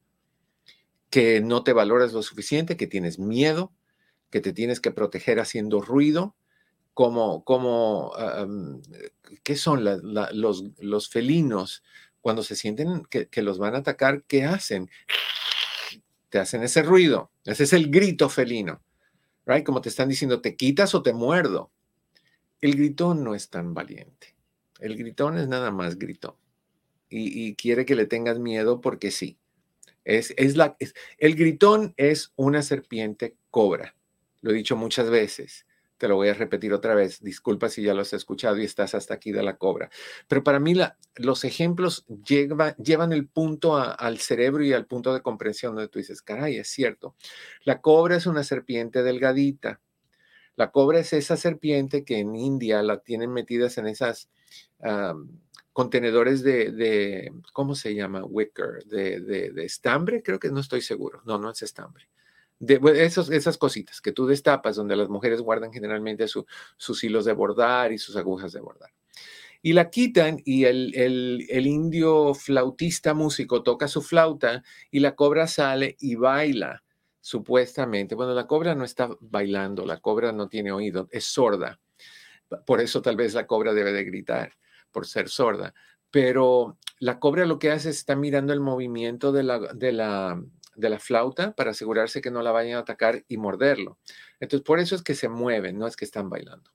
que 1.15 1.39
no 1.39 1.63
te 1.63 1.71
valoras 1.71 2.11
lo 2.11 2.21
suficiente, 2.21 2.75
que 2.75 2.87
tienes 2.87 3.19
miedo, 3.19 3.71
que 4.29 4.41
te 4.41 4.51
tienes 4.51 4.81
que 4.81 4.91
proteger 4.91 5.39
haciendo 5.39 5.79
ruido, 5.79 6.35
como, 6.93 7.45
como 7.45 8.11
¿qué 9.41 9.55
son 9.55 9.85
los, 9.85 11.09
felinos 11.09 11.83
cuando 12.19 12.43
se 12.43 12.57
sienten 12.57 13.03
que, 13.05 13.41
los 13.43 13.59
van 13.59 13.75
a 13.75 13.77
atacar? 13.77 14.25
¿Qué 14.27 14.43
hacen? 14.43 14.89
Te 16.27 16.37
hacen 16.37 16.63
ese 16.63 16.83
ruido, 16.83 17.31
ese 17.45 17.63
es 17.63 17.71
el 17.71 17.89
grito 17.89 18.27
felino, 18.27 18.81
right? 19.45 19.65
Como 19.65 19.79
te 19.79 19.87
están 19.87 20.09
diciendo, 20.09 20.41
te 20.41 20.57
quitas 20.57 20.95
o 20.95 21.01
te 21.01 21.13
muerdo. 21.13 21.71
El 22.59 22.75
gritón 22.75 23.23
no 23.23 23.35
es 23.35 23.49
tan 23.49 23.73
valiente. 23.73 24.35
El 24.81 24.97
gritón 24.97 25.37
es 25.37 25.47
nada 25.47 25.71
más 25.71 25.97
gritón. 25.97 26.35
y 27.07 27.55
quiere 27.55 27.85
que 27.85 27.95
le 27.95 28.05
tengas 28.05 28.37
miedo 28.37 28.81
porque 28.81 29.11
sí. 29.11 29.39
Es, 30.05 30.33
la, 30.55 30.77
el 31.17 31.35
gritón 31.35 31.93
es 31.97 32.31
una 32.35 32.61
serpiente 32.61 33.35
cobra. 33.49 33.95
Lo 34.41 34.51
he 34.51 34.53
dicho 34.53 34.75
muchas 34.75 35.09
veces. 35.09 35.65
Te 35.97 36.07
lo 36.07 36.15
voy 36.15 36.27
a 36.27 36.33
repetir 36.33 36.73
otra 36.73 36.93
vez. 36.93 37.21
Disculpa 37.21 37.69
si 37.69 37.81
ya 37.81 37.93
lo 37.93 38.01
has 38.01 38.13
escuchado 38.13 38.57
y 38.57 38.65
estás 38.65 38.93
hasta 38.93 39.15
aquí 39.15 39.31
de 39.31 39.41
la 39.41 39.57
cobra. 39.57 39.89
Pero 40.27 40.43
para 40.43 40.59
mí 40.59 40.75
la, 40.75 40.97
los 41.15 41.43
ejemplos 41.43 42.05
llevan 42.07 43.13
el 43.13 43.27
punto 43.27 43.77
al 43.77 44.19
cerebro 44.19 44.63
y 44.63 44.73
al 44.73 44.85
punto 44.85 45.13
de 45.13 45.21
comprensión 45.21 45.73
donde 45.73 45.89
tú 45.89 45.99
dices, 45.99 46.21
caray, 46.21 46.57
es 46.57 46.67
cierto. 46.67 47.15
La 47.63 47.81
cobra 47.81 48.17
es 48.17 48.27
una 48.27 48.43
serpiente 48.43 49.03
delgadita. 49.03 49.81
La 50.55 50.71
cobra 50.71 50.99
es 50.99 51.13
esa 51.13 51.37
serpiente 51.37 52.05
que 52.05 52.19
en 52.19 52.35
India 52.35 52.83
la 52.83 52.99
tienen 52.99 53.31
metidas 53.31 53.77
en 53.77 53.87
esas 53.87 54.29
contenedores 55.75 56.41
de, 56.41 57.33
¿cómo 57.51 57.75
se 57.75 57.93
llama? 57.93 58.23
Wicker, 58.23 58.85
de, 58.85 59.51
estambre, 59.65 60.23
creo 60.23 60.39
que 60.39 60.49
no 60.49 60.61
estoy 60.61 60.79
seguro. 60.79 61.21
No, 61.25 61.37
no 61.37 61.49
es 61.49 61.61
estambre. 61.63 62.07
De 62.59 62.79
esos, 63.03 63.29
esas 63.29 63.57
cositas 63.57 63.99
que 63.99 64.13
tú 64.13 64.25
destapas, 64.25 64.77
donde 64.77 64.95
las 64.95 65.09
mujeres 65.09 65.41
guardan 65.41 65.73
generalmente 65.73 66.27
sus 66.29 67.03
hilos 67.03 67.25
de 67.25 67.33
bordar 67.33 67.91
y 67.91 67.97
sus 67.97 68.15
agujas 68.15 68.53
de 68.53 68.61
bordar. 68.61 68.89
Y 69.61 69.73
la 69.73 69.89
quitan 69.89 70.41
y 70.45 70.63
el, 70.63 70.93
el, 70.95 71.67
indio 71.67 72.33
flautista 72.33 73.13
músico 73.13 73.61
toca 73.61 73.89
su 73.89 74.01
flauta 74.01 74.63
y 74.91 75.01
la 75.01 75.13
cobra 75.13 75.45
sale 75.45 75.97
y 75.99 76.15
baila, 76.15 76.85
supuestamente. 77.19 78.15
Bueno, 78.15 78.33
la 78.33 78.47
cobra 78.47 78.75
no 78.75 78.85
está 78.85 79.09
bailando, 79.19 79.85
la 79.85 79.99
cobra 79.99 80.31
no 80.31 80.47
tiene 80.47 80.71
oído, 80.71 81.09
es 81.11 81.25
sorda. 81.25 81.81
Por 82.65 82.79
eso 82.79 83.01
tal 83.01 83.17
vez 83.17 83.33
la 83.33 83.45
cobra 83.45 83.73
debe 83.73 83.91
de 83.91 84.05
gritar 84.05 84.53
por 84.95 85.07
ser 85.07 85.27
sorda, 85.27 85.73
pero 86.09 86.77
la 86.99 87.19
cobra 87.19 87.45
lo 87.45 87.59
que 87.59 87.69
hace 87.69 87.89
es 87.89 87.97
está 87.97 88.15
mirando 88.15 88.53
el 88.53 88.61
movimiento 88.61 89.33
de 89.33 89.43
la, 89.43 89.59
de 89.59 89.91
la, 89.91 90.41
de 90.77 90.89
la 90.89 90.99
flauta 90.99 91.51
para 91.51 91.71
asegurarse 91.71 92.21
que 92.21 92.31
no 92.31 92.41
la 92.41 92.53
vayan 92.53 92.77
a 92.77 92.79
atacar 92.79 93.25
y 93.27 93.35
morderlo. 93.35 93.97
Entonces, 94.39 94.65
por 94.65 94.79
eso 94.79 94.95
es 94.95 95.01
que 95.01 95.13
se 95.13 95.27
mueven, 95.27 95.77
no 95.77 95.85
es 95.85 95.97
que 95.97 96.05
están 96.05 96.29
bailando. 96.29 96.71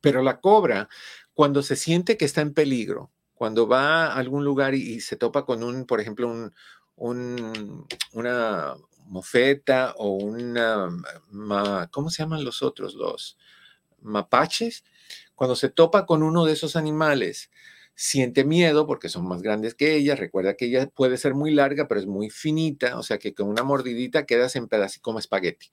Pero 0.00 0.22
la 0.22 0.40
cobra, 0.40 0.88
cuando 1.34 1.62
se 1.62 1.76
siente 1.76 2.16
que 2.16 2.24
está 2.24 2.40
en 2.40 2.54
peligro, 2.54 3.10
cuando 3.34 3.68
va 3.68 4.06
a 4.06 4.16
algún 4.16 4.42
lugar 4.42 4.74
y, 4.74 5.00
se 5.00 5.16
topa 5.16 5.44
con 5.44 5.62
un, 5.62 5.84
por 5.84 6.00
ejemplo, 6.00 6.26
un, 6.26 6.54
un, 6.96 7.86
una 8.14 8.76
mofeta 9.04 9.92
o 9.98 10.12
una, 10.14 10.88
¿cómo 11.90 12.08
se 12.08 12.22
llaman 12.22 12.46
los 12.46 12.62
otros? 12.62 12.94
Los 12.94 13.36
mapaches, 14.00 14.82
cuando 15.34 15.56
se 15.56 15.68
topa 15.68 16.06
con 16.06 16.22
uno 16.22 16.44
de 16.44 16.52
esos 16.52 16.76
animales, 16.76 17.50
siente 17.94 18.44
miedo 18.44 18.86
porque 18.86 19.10
son 19.10 19.28
más 19.28 19.42
grandes 19.42 19.74
que 19.74 19.94
ella. 19.94 20.16
Recuerda 20.16 20.54
que 20.54 20.64
ella 20.66 20.88
puede 20.88 21.18
ser 21.18 21.34
muy 21.34 21.50
larga, 21.50 21.86
pero 21.86 22.00
es 22.00 22.06
muy 22.06 22.30
finita, 22.30 22.98
o 22.98 23.02
sea 23.02 23.18
que 23.18 23.34
con 23.34 23.48
una 23.48 23.62
mordidita 23.62 24.24
quedas 24.24 24.56
en 24.56 24.68
pedacito 24.68 25.02
como 25.02 25.18
espagueti. 25.18 25.70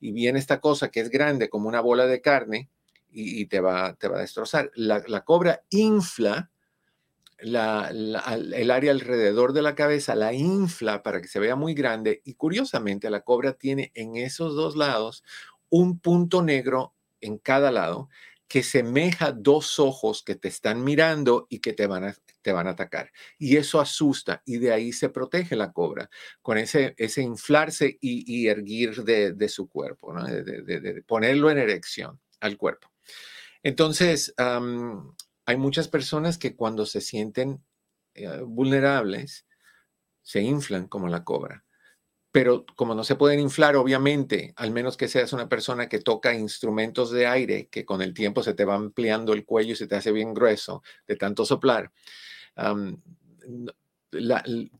Y 0.00 0.10
viene 0.10 0.40
esta 0.40 0.60
cosa 0.60 0.90
que 0.90 0.98
es 0.98 1.08
grande 1.08 1.48
como 1.48 1.68
una 1.68 1.80
bola 1.80 2.06
de 2.06 2.20
carne 2.20 2.68
y, 3.10 3.46
te, 3.46 3.60
va, 3.60 3.94
te 3.94 4.08
va 4.08 4.18
a 4.18 4.22
destrozar. 4.22 4.72
La, 4.74 5.24
cobra 5.24 5.62
infla 5.70 6.50
la, 7.38 7.90
el 7.90 8.70
área 8.72 8.90
alrededor 8.90 9.52
de 9.52 9.62
la 9.62 9.76
cabeza, 9.76 10.16
la 10.16 10.32
infla 10.32 11.04
para 11.04 11.20
que 11.20 11.28
se 11.28 11.38
vea 11.38 11.54
muy 11.54 11.74
grande 11.74 12.22
y 12.24 12.34
curiosamente 12.34 13.08
la 13.08 13.20
cobra 13.20 13.52
tiene 13.52 13.92
en 13.94 14.16
esos 14.16 14.56
dos 14.56 14.74
lados 14.74 15.22
un 15.70 16.00
punto 16.00 16.42
negro 16.42 16.94
en 17.20 17.38
cada 17.38 17.70
lado 17.70 18.08
que 18.48 18.62
semeja 18.62 19.32
dos 19.32 19.78
ojos 19.78 20.22
que 20.22 20.34
te 20.34 20.48
están 20.48 20.82
mirando 20.82 21.46
y 21.50 21.60
que 21.60 21.74
te 21.74 21.86
van 21.86 22.04
a, 22.04 22.16
te 22.40 22.52
van 22.52 22.66
a 22.66 22.70
atacar. 22.70 23.12
Y 23.38 23.58
eso 23.58 23.78
asusta 23.78 24.42
y 24.46 24.56
de 24.56 24.72
ahí 24.72 24.92
se 24.92 25.10
protege 25.10 25.54
la 25.54 25.72
cobra, 25.72 26.08
con 26.40 26.56
ese, 26.56 26.94
ese 26.96 27.20
inflarse 27.20 27.98
y, 28.00 28.48
erguir 28.48 29.04
de, 29.04 29.48
su 29.48 29.68
cuerpo, 29.68 30.14
de, 30.24 31.02
ponerlo 31.06 31.50
en 31.50 31.58
erección 31.58 32.18
al 32.40 32.56
cuerpo. 32.56 32.90
Entonces, 33.62 34.34
hay 34.38 35.56
muchas 35.56 35.88
personas 35.88 36.38
que 36.38 36.56
cuando 36.56 36.86
se 36.86 37.02
sienten 37.02 37.62
eh, 38.14 38.40
vulnerables, 38.44 39.46
se 40.22 40.40
inflan 40.40 40.88
como 40.88 41.08
la 41.08 41.24
cobra 41.24 41.64
pero 42.30 42.66
como 42.76 42.94
no 42.94 43.04
se 43.04 43.16
pueden 43.16 43.40
inflar, 43.40 43.76
obviamente, 43.76 44.52
al 44.56 44.70
menos 44.70 44.96
que 44.96 45.08
seas 45.08 45.32
una 45.32 45.48
persona 45.48 45.88
que 45.88 45.98
toca 45.98 46.34
instrumentos 46.34 47.10
de 47.10 47.26
aire, 47.26 47.68
que 47.68 47.84
con 47.84 48.02
el 48.02 48.12
tiempo 48.12 48.42
se 48.42 48.54
te 48.54 48.64
va 48.64 48.74
ampliando 48.74 49.32
el 49.32 49.44
cuello 49.44 49.72
y 49.72 49.76
se 49.76 49.86
te 49.86 49.96
hace 49.96 50.12
bien 50.12 50.34
grueso 50.34 50.82
de 51.06 51.16
tanto 51.16 51.44
soplar. 51.44 51.90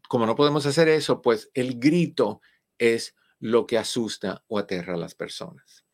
como 0.08 0.26
no 0.26 0.36
podemos 0.36 0.66
hacer 0.66 0.88
eso, 0.88 1.22
pues 1.22 1.50
el 1.54 1.78
grito 1.78 2.40
es 2.76 3.14
lo 3.40 3.66
que 3.66 3.78
asusta 3.78 4.44
o 4.48 4.58
aterra 4.58 4.94
a 4.94 4.98
las 4.98 5.14
personas. 5.14 5.84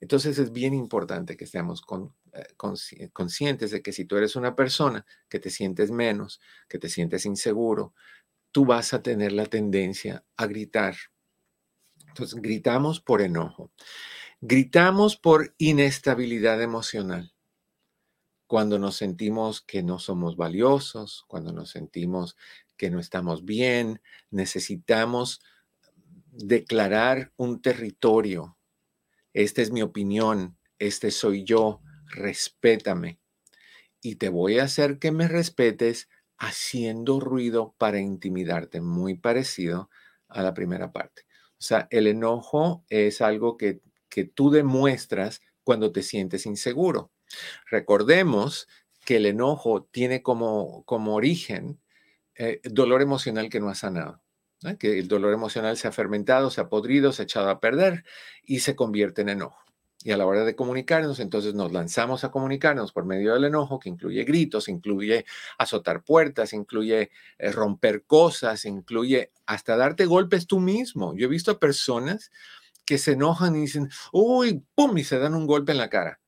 Entonces 0.00 0.38
es 0.38 0.52
bien 0.52 0.72
importante 0.74 1.36
que 1.36 1.44
estemos 1.44 1.82
eh, 2.32 3.08
conscientes 3.12 3.70
de 3.70 3.82
que 3.82 3.92
si 3.92 4.06
tú 4.06 4.16
eres 4.16 4.34
una 4.34 4.56
persona 4.56 5.04
que 5.28 5.38
te 5.38 5.50
sientes 5.50 5.90
menos, 5.90 6.40
que 6.68 6.78
te 6.78 6.88
sientes 6.88 7.26
inseguro, 7.26 7.94
tú 8.52 8.64
vas 8.64 8.92
a 8.94 9.02
tener 9.02 9.32
la 9.32 9.46
tendencia 9.46 10.24
a 10.36 10.46
gritar. 10.46 10.96
Entonces, 12.08 12.40
gritamos 12.40 13.00
por 13.00 13.22
enojo. 13.22 13.70
Gritamos 14.40 15.16
por 15.16 15.54
inestabilidad 15.58 16.62
emocional. 16.62 17.34
Cuando 18.46 18.78
nos 18.78 18.96
sentimos 18.96 19.60
que 19.60 19.82
no 19.82 19.98
somos 19.98 20.36
valiosos, 20.36 21.24
cuando 21.28 21.52
nos 21.52 21.70
sentimos 21.70 22.36
que 22.76 22.90
no 22.90 22.98
estamos 22.98 23.44
bien, 23.44 24.00
necesitamos 24.30 25.40
declarar 26.32 27.32
un 27.36 27.60
territorio. 27.60 28.56
Esta 29.32 29.62
es 29.62 29.70
mi 29.70 29.82
opinión, 29.82 30.58
este 30.78 31.10
soy 31.10 31.44
yo, 31.44 31.82
respétame. 32.06 33.20
Y 34.00 34.16
te 34.16 34.30
voy 34.30 34.58
a 34.58 34.64
hacer 34.64 34.98
que 34.98 35.12
me 35.12 35.28
respetes 35.28 36.08
haciendo 36.40 37.20
ruido 37.20 37.74
para 37.78 38.00
intimidarte, 38.00 38.80
muy 38.80 39.14
parecido 39.14 39.90
a 40.26 40.42
la 40.42 40.54
primera 40.54 40.90
parte. 40.90 41.22
O 41.52 41.62
sea, 41.62 41.86
el 41.90 42.06
enojo 42.06 42.82
es 42.88 43.20
algo 43.20 43.56
que, 43.56 43.80
que 44.08 44.24
tú 44.24 44.50
demuestras 44.50 45.42
cuando 45.62 45.92
te 45.92 46.02
sientes 46.02 46.46
inseguro. 46.46 47.12
Recordemos 47.70 48.66
que 49.04 49.16
el 49.16 49.26
enojo 49.26 49.84
tiene 49.84 50.22
como, 50.22 50.82
como 50.84 51.14
origen 51.14 51.78
eh, 52.34 52.60
dolor 52.64 53.02
emocional 53.02 53.50
que 53.50 53.60
no 53.60 53.68
ha 53.68 53.74
sanado. 53.74 54.22
Que 54.78 54.98
el 54.98 55.08
dolor 55.08 55.32
emocional 55.32 55.76
se 55.76 55.88
ha 55.88 55.92
fermentado, 55.92 56.50
se 56.50 56.60
ha 56.60 56.68
podrido, 56.68 57.12
se 57.12 57.22
ha 57.22 57.24
echado 57.24 57.50
a 57.50 57.60
perder 57.60 58.04
y 58.42 58.60
se 58.60 58.76
convierte 58.76 59.22
en 59.22 59.30
enojo. 59.30 59.62
Y 60.02 60.12
a 60.12 60.16
la 60.16 60.24
hora 60.24 60.44
de 60.44 60.56
comunicarnos, 60.56 61.20
entonces 61.20 61.52
nos 61.52 61.72
lanzamos 61.72 62.24
a 62.24 62.30
comunicarnos 62.30 62.90
por 62.92 63.04
medio 63.04 63.34
del 63.34 63.44
enojo, 63.44 63.78
que 63.78 63.90
incluye 63.90 64.24
gritos, 64.24 64.68
incluye 64.68 65.26
azotar 65.58 66.02
puertas, 66.02 66.54
incluye 66.54 67.10
eh, 67.38 67.52
romper 67.52 68.04
cosas, 68.04 68.64
incluye 68.64 69.30
hasta 69.44 69.76
darte 69.76 70.06
golpes 70.06 70.46
tú 70.46 70.58
mismo. 70.58 71.14
Yo 71.14 71.26
he 71.26 71.30
visto 71.30 71.58
personas 71.58 72.30
que 72.86 72.96
se 72.96 73.12
enojan 73.12 73.56
y 73.56 73.60
dicen, 73.60 73.90
uy, 74.10 74.64
pum, 74.74 74.96
y 74.96 75.04
se 75.04 75.18
dan 75.18 75.34
un 75.34 75.46
golpe 75.46 75.72
en 75.72 75.78
la 75.78 75.90
cara. 75.90 76.18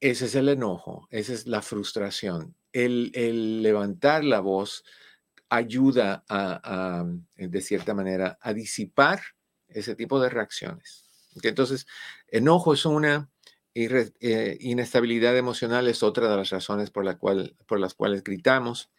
Ese 0.00 0.26
es 0.26 0.34
el 0.34 0.48
enojo, 0.48 1.06
esa 1.10 1.32
es 1.32 1.46
la 1.46 1.62
frustración. 1.62 2.54
El, 2.72 3.62
levantar 3.62 4.24
la 4.24 4.40
voz 4.40 4.84
ayuda 5.48 6.24
a, 6.28 7.04
de 7.36 7.60
cierta 7.60 7.94
manera, 7.94 8.38
a 8.40 8.52
disipar 8.52 9.20
ese 9.68 9.94
tipo 9.94 10.20
de 10.20 10.30
reacciones. 10.30 11.03
Entonces, 11.42 11.86
enojo 12.28 12.74
es 12.74 12.86
una, 12.86 13.28
eh, 13.74 14.56
inestabilidad 14.60 15.36
emocional 15.36 15.88
es 15.88 16.04
otra 16.04 16.28
de 16.28 16.36
las 16.36 16.50
razones 16.50 16.90
por, 16.90 17.04
la 17.04 17.18
cual, 17.18 17.56
por 17.66 17.80
las 17.80 17.94
cuales 17.94 18.22
gritamos. 18.22 18.90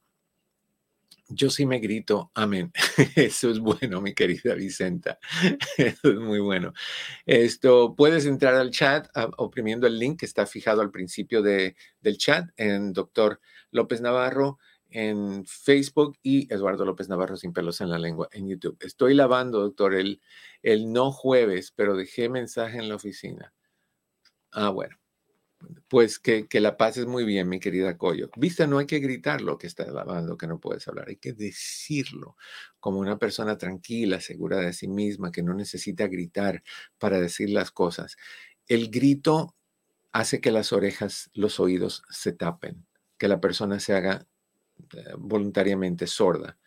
yo 1.29 1.50
sí 1.50 1.65
me 1.65 1.79
grito, 1.79 2.31
amén. 2.33 2.71
Eso 3.15 3.50
es 3.50 3.59
bueno, 3.59 4.01
mi 4.01 4.13
querida 4.13 4.55
Vicenta. 4.55 5.19
Eso 5.77 6.09
es 6.09 6.19
muy 6.19 6.39
bueno. 6.39 6.74
Esto, 7.25 7.95
puedes 7.95 8.25
entrar 8.25 8.55
al 8.55 8.71
chat 8.71 9.07
ah, 9.15 9.29
oprimiendo 9.38 9.88
el 9.88 10.00
link 10.00 10.19
que 10.19 10.25
está 10.25 10.45
fijado 10.45 10.81
al 10.81 10.91
principio 10.91 11.41
de, 11.41 11.75
del 12.01 12.17
chat 12.17 12.50
en 12.57 12.93
Doctor 12.93 13.39
López 13.71 14.01
Navarro 14.01 14.57
en 14.91 15.45
Facebook 15.45 16.17
y 16.24 16.51
Eduardo 16.51 16.83
López 16.83 17.09
Navarro 17.09 17.38
sin 17.38 17.53
pelos 17.53 17.79
en 17.81 17.89
la 17.89 18.00
lengua 18.00 18.27
en 18.31 18.48
YouTube. 18.48 18.77
Estoy 18.81 19.13
lavando, 19.13 19.59
doctor, 19.59 19.93
el, 19.93 20.21
el 20.63 20.91
no 20.91 21.12
jueves, 21.12 21.71
pero 21.75 21.95
dejé 21.95 22.27
mensaje 22.27 22.79
en 22.79 22.89
la 22.89 22.95
oficina. 22.95 23.53
Ah, 24.51 24.69
bueno. 24.69 24.99
Pues 25.88 26.20
que, 26.20 26.48
la 26.54 26.78
pases 26.78 27.06
muy 27.06 27.25
bien, 27.25 27.50
mi 27.50 27.60
querida 27.60 27.98
Coyo. 27.98 28.30
Viste, 28.38 28.68
no 28.68 28.78
hay 28.78 28.86
que 28.86 29.00
gritar 29.00 29.42
lo 29.42 29.58
que 29.58 29.68
estás 29.68 29.89
lavando, 29.89 30.38
que 30.38 30.48
no 30.48 30.60
puedes 30.60 30.88
hablar, 30.88 31.10
hay 31.10 31.18
que 31.18 31.34
decirlo 31.34 32.38
como 32.80 33.00
una 33.00 33.18
persona 33.18 33.58
tranquila, 33.58 34.22
segura 34.22 34.58
de 34.58 34.74
sí 34.74 34.88
misma, 34.88 35.32
que 35.32 35.44
no 35.44 35.54
necesita 35.54 36.08
gritar 36.08 36.63
para 36.98 37.20
decir 37.20 37.50
las 37.50 37.72
cosas. 37.72 38.18
El 38.68 38.89
grito 38.89 39.56
hace 40.12 40.42
que 40.42 40.51
las 40.51 40.74
orejas, 40.74 41.30
los 41.34 41.60
oídos 41.60 42.04
se 42.10 42.34
tapen, 42.34 42.86
que 43.18 43.28
la 43.28 43.42
persona 43.42 43.80
se 43.80 43.94
haga 43.94 44.28
eh, 44.94 45.13
voluntariamente 45.18 46.08
sorda. 46.08 46.58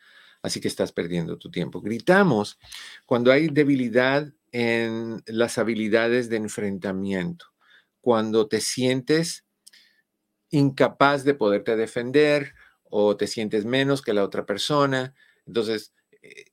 Así 0.42 0.60
que 0.60 0.68
estás 0.68 0.92
perdiendo 0.92 1.38
tu 1.38 1.50
tiempo. 1.50 1.80
Gritamos 1.80 2.58
cuando 3.06 3.32
hay 3.32 3.48
debilidad 3.48 4.32
en 4.50 5.22
las 5.26 5.56
habilidades 5.58 6.28
de 6.28 6.36
enfrentamiento, 6.36 7.46
cuando 8.02 8.48
te 8.48 8.60
sientes 8.60 9.46
incapaz 10.50 11.24
de 11.24 11.34
poderte 11.34 11.76
defender 11.76 12.54
o 12.82 13.16
te 13.16 13.26
sientes 13.26 13.64
menos 13.64 14.02
que 14.02 14.12
la 14.12 14.22
otra 14.22 14.44
persona. 14.44 15.14
Entonces, 15.46 15.94
eh, 16.20 16.44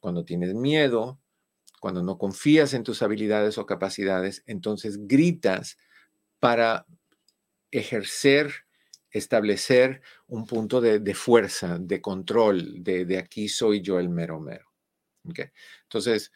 cuando 0.00 0.24
tienes 0.24 0.54
miedo, 0.54 1.20
cuando 1.80 2.02
no 2.02 2.16
confías 2.16 2.72
en 2.72 2.82
tus 2.82 3.02
habilidades 3.02 3.58
o 3.58 3.66
capacidades, 3.66 4.42
entonces 4.46 5.06
gritas 5.06 5.76
para 6.40 6.86
ejercer, 7.70 8.52
establecer 9.10 10.02
un 10.26 10.46
punto 10.46 10.80
de, 10.80 11.14
fuerza, 11.14 11.78
de 11.78 12.00
control, 12.00 12.82
de, 12.82 13.18
aquí 13.18 13.48
soy 13.48 13.82
yo 13.82 13.98
el 13.98 14.08
mero 14.08 14.40
mero. 14.40 14.72
Entonces, 15.82 16.32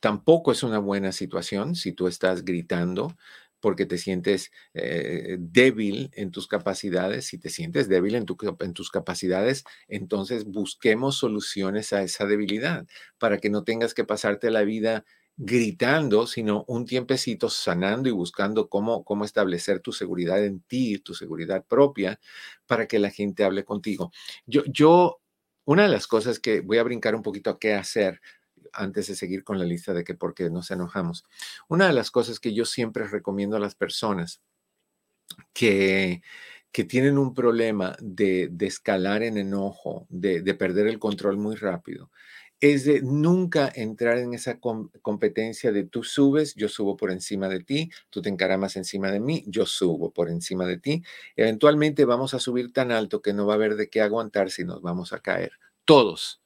tampoco 0.00 0.52
es 0.52 0.62
una 0.62 0.78
buena 0.78 1.12
situación 1.12 1.74
si 1.74 1.92
tú 1.92 2.06
estás 2.06 2.44
gritando 2.44 3.16
porque 3.64 3.86
te 3.86 3.96
sientes 3.96 4.52
eh, 4.74 5.38
débil 5.40 6.10
en 6.12 6.30
tus 6.30 6.46
capacidades. 6.46 7.24
Si 7.24 7.38
te 7.38 7.48
sientes 7.48 7.88
débil 7.88 8.14
en, 8.14 8.26
tus 8.26 8.90
capacidades, 8.90 9.64
entonces 9.88 10.44
busquemos 10.44 11.16
soluciones 11.16 11.94
a 11.94 12.02
esa 12.02 12.26
debilidad 12.26 12.86
para 13.16 13.38
que 13.38 13.48
no 13.48 13.64
tengas 13.64 13.94
que 13.94 14.04
pasarte 14.04 14.50
la 14.50 14.64
vida 14.64 15.06
gritando, 15.38 16.26
sino 16.26 16.66
un 16.68 16.84
tiempecito 16.84 17.48
sanando 17.48 18.10
y 18.10 18.12
buscando 18.12 18.68
cómo, 18.68 19.02
cómo 19.02 19.24
establecer 19.24 19.80
tu 19.80 19.92
seguridad 19.92 20.44
en 20.44 20.60
ti, 20.60 20.98
tu 20.98 21.14
seguridad 21.14 21.64
propia, 21.66 22.20
para 22.66 22.86
que 22.86 22.98
la 22.98 23.08
gente 23.08 23.44
hable 23.44 23.64
contigo. 23.64 24.12
Yo, 24.44 24.62
yo, 24.66 25.22
una 25.64 25.84
de 25.84 25.88
las 25.88 26.06
cosas 26.06 26.38
que 26.38 26.60
voy 26.60 26.76
a 26.76 26.82
brincar 26.82 27.14
un 27.14 27.22
poquito 27.22 27.48
a 27.48 27.58
qué 27.58 27.72
hacer 27.72 28.20
antes 28.74 29.06
de 29.08 29.16
seguir 29.16 29.44
con 29.44 29.58
la 29.58 29.64
lista 29.64 29.92
de 29.92 30.04
que 30.04 30.14
por 30.14 30.34
qué 30.34 30.50
nos 30.50 30.70
enojamos. 30.70 31.24
Una 31.68 31.86
de 31.86 31.92
las 31.92 32.10
cosas 32.10 32.40
que 32.40 32.54
yo 32.54 32.64
siempre 32.64 33.06
recomiendo 33.06 33.56
a 33.56 33.60
las 33.60 33.74
personas 33.74 34.40
que, 35.52 36.22
que 36.74 36.82
tienen 36.82 37.18
un 37.18 37.34
problema 37.34 37.96
de, 38.00 38.50
escalar 38.58 39.22
en 39.22 39.38
enojo, 39.38 40.08
de, 40.08 40.42
perder 40.54 40.88
el 40.88 40.98
control 40.98 41.36
muy 41.36 41.54
rápido, 41.54 42.10
es 42.58 42.84
de 42.84 43.00
nunca 43.00 43.70
entrar 43.72 44.18
en 44.18 44.34
esa 44.34 44.58
competencia 44.58 45.70
de 45.70 45.84
tú 45.84 46.02
subes, 46.02 46.52
yo 46.56 46.68
subo 46.68 46.96
por 46.96 47.12
encima 47.12 47.48
de 47.48 47.60
ti, 47.60 47.90
tú 48.10 48.22
te 48.22 48.28
encaramas 48.28 48.74
encima 48.74 49.12
de 49.12 49.20
mí, 49.20 49.44
yo 49.46 49.66
subo 49.66 50.12
por 50.12 50.28
encima 50.30 50.66
de 50.66 50.78
ti. 50.78 51.02
Eventualmente 51.36 52.04
vamos 52.06 52.34
a 52.34 52.40
subir 52.40 52.72
tan 52.72 52.90
alto 52.90 53.22
que 53.22 53.32
no 53.34 53.46
va 53.46 53.52
a 53.52 53.56
haber 53.56 53.76
de 53.76 53.88
qué 53.88 54.00
aguantar 54.00 54.50
si 54.50 54.64
nos 54.64 54.82
vamos 54.82 55.12
a 55.12 55.20
caer. 55.20 55.52
Todos, 55.84 56.42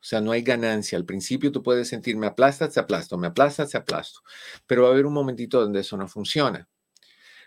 o 0.00 0.04
sea, 0.08 0.20
no 0.20 0.32
hay 0.32 0.42
ganancia. 0.42 0.98
Al 0.98 1.04
principio 1.04 1.50
tú 1.52 1.62
puedes 1.62 1.88
sentir, 1.88 2.16
me 2.16 2.26
aplastas, 2.26 2.74
te 2.74 2.80
aplasto, 2.80 3.18
me 3.18 3.26
aplastas, 3.26 3.70
te 3.70 3.78
aplasto. 3.78 4.20
Pero 4.66 4.82
va 4.82 4.88
a 4.88 4.92
haber 4.92 5.06
un 5.06 5.14
momentito 5.14 5.60
donde 5.60 5.80
eso 5.80 5.96
no 5.96 6.06
funciona. 6.08 6.68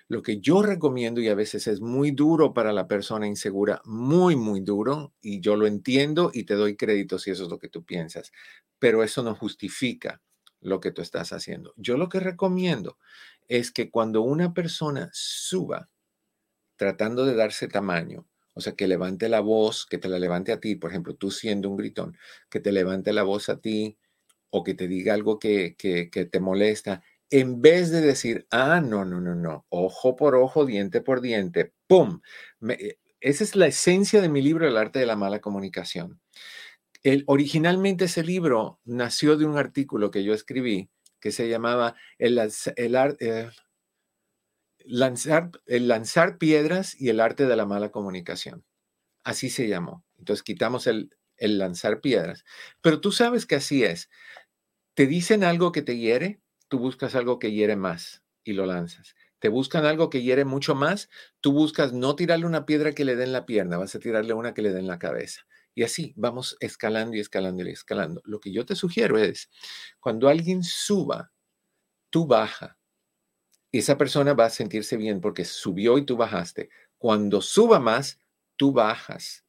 Lo 0.09 0.23
que 0.23 0.39
yo 0.39 0.63
recomiendo, 0.63 1.21
y 1.21 1.29
a 1.29 1.35
veces 1.35 1.67
es 1.67 1.81
muy 1.81 2.11
duro 2.11 2.51
para 2.53 2.73
la 2.73 2.87
persona 2.87 3.27
insegura, 3.27 3.79
muy, 3.85 4.35
muy 4.35 4.61
duro, 4.61 5.13
y 5.21 5.39
yo 5.39 5.55
lo 5.55 5.67
entiendo 5.67 6.31
y 6.33 6.45
te 6.45 6.55
doy 6.55 6.75
crédito 6.75 7.19
si 7.19 7.29
eso 7.29 7.43
es 7.43 7.49
lo 7.49 7.59
que 7.59 7.69
tú 7.69 7.83
piensas, 7.85 8.31
pero 8.79 9.03
eso 9.03 9.21
no 9.21 9.35
justifica 9.35 10.19
lo 10.61 10.79
que 10.79 10.91
tú 10.91 11.03
estás 11.03 11.31
haciendo. 11.31 11.73
Yo 11.77 11.95
lo 11.95 12.09
que 12.09 12.19
recomiendo 12.19 12.97
es 13.47 13.71
que 13.71 13.91
cuando 13.91 14.21
una 14.21 14.53
persona 14.53 15.09
suba 15.13 15.89
tratando 16.75 17.25
de 17.25 17.35
darse 17.35 17.67
tamaño, 17.67 18.25
o 18.59 18.61
sea, 18.61 18.73
que 18.73 18.87
levante 18.87 19.29
la 19.29 19.39
voz, 19.39 19.85
que 19.85 19.97
te 19.97 20.09
la 20.09 20.19
levante 20.19 20.51
a 20.51 20.59
ti, 20.59 20.75
por 20.75 20.91
ejemplo, 20.91 21.15
tú 21.15 21.31
siendo 21.31 21.69
un 21.69 21.77
gritón, 21.77 22.17
que 22.49 22.59
te 22.59 22.71
levante 22.71 23.13
la 23.13 23.23
voz 23.23 23.49
a 23.49 23.59
ti 23.59 23.97
o 24.49 24.63
que 24.63 24.73
te 24.73 24.87
diga 24.87 25.13
algo 25.13 25.39
que, 25.39 25.75
que, 25.77 26.07
te 26.25 26.39
molesta, 26.39 27.03
en 27.29 27.61
vez 27.61 27.91
de 27.91 28.01
decir, 28.01 28.47
ah, 28.51 28.81
no, 28.81 29.05
no, 29.05 29.21
no, 29.21 29.35
no, 29.35 29.65
ojo 29.69 30.15
por 30.15 30.35
ojo, 30.35 30.65
diente 30.65 31.01
por 31.01 31.21
diente, 31.21 31.73
¡pum! 31.87 32.21
Eh, 32.69 32.97
esa 33.21 33.43
es 33.43 33.55
la 33.55 33.67
esencia 33.67 34.21
de 34.21 34.29
mi 34.29 34.41
libro, 34.41 34.67
El 34.67 34.77
arte 34.77 34.99
de 34.99 35.05
la 35.05 35.15
mala 35.15 35.39
comunicación. 35.39 36.19
El, 37.03 37.23
originalmente 37.27 38.05
ese 38.05 38.23
libro 38.23 38.79
nació 38.83 39.37
de 39.37 39.45
un 39.45 39.57
artículo 39.57 40.11
que 40.11 40.23
yo 40.23 40.33
escribí 40.33 40.89
que 41.19 41.31
se 41.31 41.49
llamaba 41.49 41.95
El, 42.17 42.37
el, 42.37 42.95
eh, 43.19 43.49
lanzar, 44.85 45.51
el 45.65 45.87
lanzar 45.87 46.37
piedras 46.37 46.99
y 46.99 47.09
el 47.09 47.19
arte 47.19 47.45
de 47.45 47.55
la 47.55 47.65
mala 47.65 47.91
comunicación. 47.91 48.65
Así 49.23 49.49
se 49.49 49.67
llamó. 49.67 50.05
Entonces 50.17 50.43
quitamos 50.43 50.87
el, 50.87 51.11
el 51.37 51.57
lanzar 51.57 52.01
piedras. 52.01 52.45
Pero 52.81 53.01
tú 53.01 53.11
sabes 53.11 53.45
que 53.45 53.55
así 53.55 53.83
es. 53.83 54.09
Te 54.93 55.07
dicen 55.07 55.43
algo 55.43 55.71
que 55.71 55.81
te 55.81 55.97
hiere, 55.97 56.41
tú 56.67 56.79
buscas 56.79 57.15
algo 57.15 57.39
que 57.39 57.51
hiere 57.51 57.75
más 57.75 58.23
y 58.43 58.53
lo 58.53 58.65
lanzas. 58.65 59.15
Te 59.39 59.49
buscan 59.49 59.85
algo 59.85 60.09
que 60.09 60.21
hiere 60.21 60.43
mucho 60.43 60.75
más, 60.75 61.09
tú 61.39 61.53
buscas 61.53 61.93
no 61.93 62.15
tirarle 62.15 62.45
una 62.45 62.65
piedra 62.65 62.91
que 62.91 63.05
le 63.05 63.15
den 63.15 63.31
la 63.31 63.45
pierna, 63.45 63.77
vas 63.77 63.95
a 63.95 63.99
tirarle 63.99 64.33
una 64.33 64.53
que 64.53 64.61
le 64.61 64.73
den 64.73 64.87
la 64.87 64.99
cabeza. 64.99 65.47
Y 65.73 65.83
así 65.83 66.13
vamos 66.17 66.57
escalando 66.59 67.15
y 67.15 67.21
escalando 67.21 67.63
y 67.63 67.69
escalando. 67.69 68.21
Lo 68.25 68.41
que 68.41 68.51
yo 68.51 68.65
te 68.65 68.75
sugiero 68.75 69.17
es, 69.17 69.49
cuando 70.01 70.27
alguien 70.27 70.63
suba, 70.63 71.31
tú 72.09 72.27
baja 72.27 72.78
esa 73.77 73.97
persona 73.97 74.33
va 74.33 74.45
a 74.45 74.49
sentirse 74.49 74.97
bien 74.97 75.21
porque 75.21 75.45
subió 75.45 75.97
y 75.97 76.05
tú 76.05 76.17
bajaste. 76.17 76.69
Cuando 76.97 77.41
suba 77.41 77.79
más, 77.79 78.19
tú 78.55 78.71
bajas. 78.71 79.45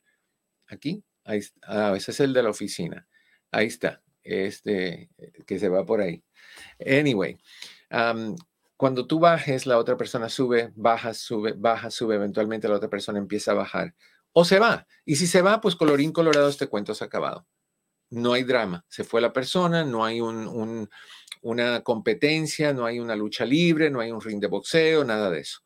Aquí. 0.68 1.04
Ahí 1.24 1.38
está. 1.38 1.92
Ah, 1.92 1.96
ese 1.96 2.12
es 2.12 2.20
el 2.20 2.34
de 2.34 2.44
la 2.44 2.50
oficina. 2.50 3.08
Ahí 3.52 3.68
está. 3.68 4.02
Este 4.24 5.12
que 5.46 5.60
se 5.60 5.70
va 5.70 5.86
por 5.86 6.02
ahí. 6.02 6.24
Anyway, 6.84 7.38
cuando 8.78 9.08
tú 9.08 9.20
bajes, 9.20 9.66
la 9.66 9.80
otra 9.80 9.98
persona 9.98 10.30
sube, 10.30 10.72
baja, 10.76 11.14
sube, 11.14 11.54
baja, 11.58 11.90
sube, 11.90 12.16
eventualmente 12.16 12.70
la 12.70 12.76
otra 12.76 12.90
persona 12.90 13.18
empieza 13.18 13.52
a 13.52 13.56
bajar 13.56 13.96
o 14.34 14.46
se 14.46 14.60
va. 14.60 14.88
Y 15.04 15.16
si 15.16 15.26
se 15.26 15.42
va, 15.42 15.60
pues 15.62 15.76
colorín 15.76 16.12
colorado, 16.12 16.48
este 16.48 16.68
cuento 16.68 16.94
se 16.94 17.04
ha 17.04 17.08
acabado. 17.08 17.48
No 18.12 18.34
hay 18.34 18.44
drama. 18.44 18.86
Se 18.88 19.04
fue 19.04 19.20
la 19.20 19.34
persona, 19.34 19.84
no 19.84 20.06
hay 20.06 20.22
un, 20.22 20.88
una 21.42 21.82
competencia, 21.82 22.72
no 22.72 22.86
hay 22.86 23.00
una 23.00 23.16
lucha 23.16 23.46
libre, 23.46 23.90
no 23.90 24.00
hay 24.00 24.12
un 24.12 24.22
ring 24.22 24.40
de 24.40 24.46
boxeo, 24.46 25.04
nada 25.04 25.32
de 25.32 25.40
eso. 25.40 25.62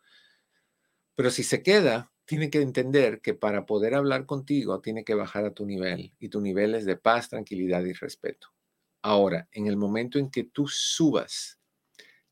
Pero 1.16 1.32
si 1.32 1.44
se 1.44 1.62
queda, 1.62 2.14
tiene 2.24 2.50
que 2.50 2.62
entender 2.62 3.20
que 3.20 3.34
para 3.34 3.66
poder 3.66 3.94
hablar 3.94 4.26
contigo 4.26 4.80
tiene 4.80 5.04
que 5.04 5.16
bajar 5.16 5.44
a 5.44 5.54
tu 5.54 5.66
nivel 5.66 6.14
y 6.18 6.30
tu 6.30 6.40
nivel 6.40 6.74
es 6.74 6.86
de 6.86 6.96
paz, 6.96 7.28
tranquilidad 7.28 7.84
y 7.84 7.92
respeto. 7.92 8.48
Ahora, 9.02 9.50
en 9.52 9.68
el 9.68 9.76
momento 9.76 10.18
en 10.18 10.32
que 10.32 10.46
tú 10.46 10.66
subas 10.68 11.60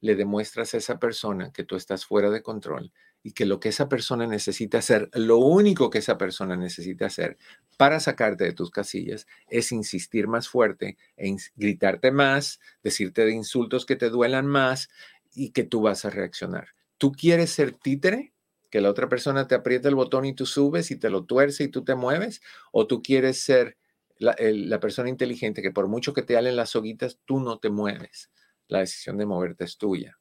le 0.02 0.16
demuestras 0.16 0.74
a 0.74 0.78
esa 0.78 1.00
persona 1.00 1.52
que 1.52 1.64
tú 1.64 1.76
estás 1.76 2.06
fuera 2.06 2.30
de 2.30 2.42
control 2.42 2.92
y 3.22 3.34
que 3.34 3.46
lo 3.46 3.60
que 3.60 3.70
esa 3.70 3.90
persona 3.90 4.28
necesita 4.28 4.78
hacer, 4.78 5.10
lo 5.14 5.38
único 5.38 5.90
que 5.90 5.98
esa 5.98 6.18
persona 6.18 6.56
necesita 6.56 7.08
hacer 7.08 7.38
para 7.78 8.00
sacarte 8.00 8.46
de 8.46 8.54
tus 8.54 8.72
casillas 8.72 9.28
es 9.50 9.72
insistir 9.72 10.28
más 10.28 10.48
fuerte, 10.48 10.98
e 11.18 11.36
gritarte 11.56 12.12
más, 12.12 12.60
decirte 12.84 13.26
de 13.26 13.34
insultos 13.34 13.86
que 13.86 13.96
te 13.96 14.10
duelan 14.10 14.48
más 14.48 14.90
y 15.34 15.52
que 15.52 15.64
tú 15.64 15.82
vas 15.82 16.06
a 16.06 16.10
reaccionar. 16.10 16.70
¿Tú 16.98 17.12
quieres 17.12 17.52
ser 17.52 17.74
títere? 17.74 18.34
Que 18.70 18.82
la 18.82 18.90
otra 18.90 19.10
persona 19.10 19.48
te 19.48 19.56
aprieta 19.56 19.90
el 19.90 19.96
botón 19.96 20.26
y 20.26 20.34
tú 20.34 20.46
subes 20.46 20.92
y 20.92 20.98
te 20.98 21.10
lo 21.10 21.26
tuerce 21.26 21.64
y 21.64 21.68
tú 21.70 21.84
te 21.84 21.96
mueves? 21.96 22.42
¿O 22.72 22.88
tú 22.88 23.02
quieres 23.02 23.42
ser 23.42 23.78
la, 24.18 24.36
la 24.40 24.80
persona 24.80 25.10
inteligente 25.10 25.62
que 25.62 25.72
por 25.72 25.88
mucho 25.88 26.14
que 26.14 26.22
te 26.22 26.38
halen 26.38 26.56
las 26.56 26.72
soguitas, 26.72 27.20
tú 27.26 27.40
no 27.40 27.60
te 27.60 27.70
mueves? 27.70 28.30
La 28.70 28.80
decisión 28.80 29.18
de 29.18 29.26
moverte 29.26 29.66
es 29.66 29.78
tuya. 29.78 30.18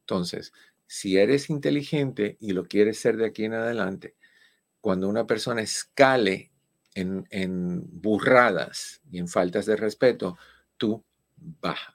Entonces, 0.00 0.52
si 0.86 1.16
eres 1.16 1.50
inteligente 1.50 2.36
y 2.40 2.52
lo 2.52 2.66
quieres 2.66 3.00
ser 3.00 3.16
de 3.16 3.26
aquí 3.26 3.44
en 3.44 3.54
adelante, 3.54 4.14
cuando 4.80 5.08
una 5.08 5.26
persona 5.26 5.62
escale 5.62 6.52
en, 6.94 7.26
en 7.30 7.82
burradas 8.00 9.00
y 9.10 9.18
en 9.18 9.28
faltas 9.28 9.66
de 9.66 9.76
respeto, 9.76 10.38
tú 10.76 11.04
baja. 11.36 11.94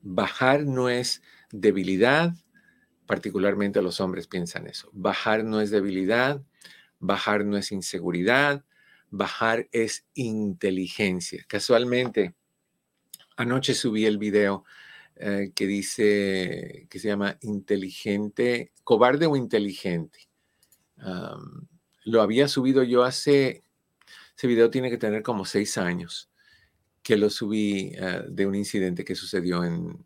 Bajar 0.00 0.64
no 0.64 0.88
es 0.88 1.22
debilidad, 1.50 2.34
particularmente 3.06 3.82
los 3.82 4.00
hombres 4.00 4.26
piensan 4.26 4.66
eso. 4.66 4.90
Bajar 4.92 5.44
no 5.44 5.60
es 5.60 5.70
debilidad, 5.70 6.42
bajar 6.98 7.44
no 7.44 7.56
es 7.56 7.72
inseguridad, 7.72 8.64
bajar 9.10 9.68
es 9.72 10.06
inteligencia. 10.14 11.44
Casualmente, 11.48 12.34
anoche 13.36 13.74
subí 13.74 14.06
el 14.06 14.18
video 14.18 14.64
eh, 15.16 15.52
que 15.54 15.66
dice, 15.66 16.86
que 16.90 16.98
se 16.98 17.08
llama 17.08 17.38
inteligente, 17.40 18.72
cobarde 18.84 19.26
o 19.26 19.36
inteligente. 19.36 20.28
lo 22.04 22.22
había 22.22 22.48
subido 22.48 22.82
yo 22.82 23.02
hace, 23.04 23.62
ese 24.36 24.46
video 24.46 24.70
tiene 24.70 24.90
que 24.90 24.98
tener 24.98 25.22
como 25.22 25.44
seis 25.44 25.78
años, 25.78 26.30
que 27.02 27.16
lo 27.16 27.30
subí 27.30 27.92
eh, 27.96 28.24
de 28.28 28.46
un 28.46 28.54
incidente 28.54 29.04
que 29.04 29.14
sucedió 29.14 29.64
en, 29.64 30.04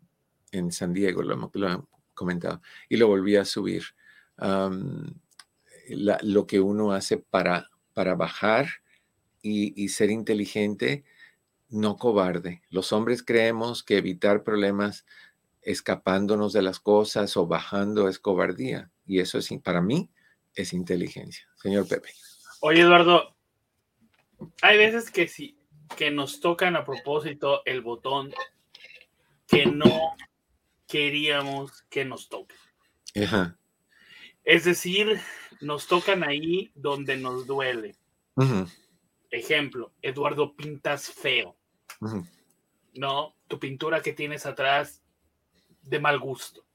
en 0.51 0.71
San 0.71 0.93
Diego, 0.93 1.23
lo, 1.23 1.51
lo, 1.53 1.73
he 1.73 1.79
comentado, 2.13 2.61
y 2.89 2.97
lo 2.97 3.07
volví 3.07 3.35
a 3.35 3.45
subir. 3.45 3.83
lo 5.89 6.47
que 6.47 6.59
uno 6.59 6.93
hace 6.93 7.17
para, 7.17 7.69
para 7.93 8.15
bajar 8.15 8.67
y, 9.41 9.89
ser 9.89 10.11
inteligente, 10.11 11.03
no 11.71 11.97
cobarde. 11.97 12.61
Los 12.69 12.93
hombres 12.93 13.23
creemos 13.23 13.83
que 13.83 13.97
evitar 13.97 14.43
problemas 14.43 15.05
escapándonos 15.61 16.53
de 16.53 16.61
las 16.61 16.79
cosas 16.79 17.37
o 17.37 17.47
bajando 17.47 18.07
es 18.07 18.19
cobardía. 18.19 18.91
Y 19.05 19.19
eso 19.19 19.37
es, 19.37 19.49
para 19.63 19.81
mí 19.81 20.09
es 20.53 20.73
inteligencia. 20.73 21.47
Señor 21.55 21.87
Pepe. 21.87 22.09
Oye, 22.61 22.81
Eduardo, 22.81 23.35
hay 24.61 24.77
veces 24.77 25.11
que 25.11 25.27
sí, 25.27 25.57
que 25.95 26.11
nos 26.11 26.39
tocan 26.39 26.75
a 26.75 26.83
propósito 26.83 27.61
el 27.65 27.81
botón 27.81 28.33
que 29.47 29.65
no 29.65 30.15
queríamos 30.87 31.83
que 31.89 32.05
nos 32.05 32.29
toque. 32.29 32.55
Es 34.43 34.65
decir, 34.65 35.19
nos 35.61 35.87
tocan 35.87 36.23
ahí 36.23 36.71
donde 36.75 37.17
nos 37.17 37.45
duele. 37.45 37.95
Ejemplo, 39.29 39.93
Eduardo, 40.01 40.55
pintas 40.55 41.09
feo. 41.09 41.57
No, 42.93 43.35
tu 43.47 43.59
pintura 43.59 44.01
que 44.01 44.13
tienes 44.13 44.45
atrás 44.45 45.01
de 45.83 45.99
mal 45.99 46.19
gusto. 46.19 46.65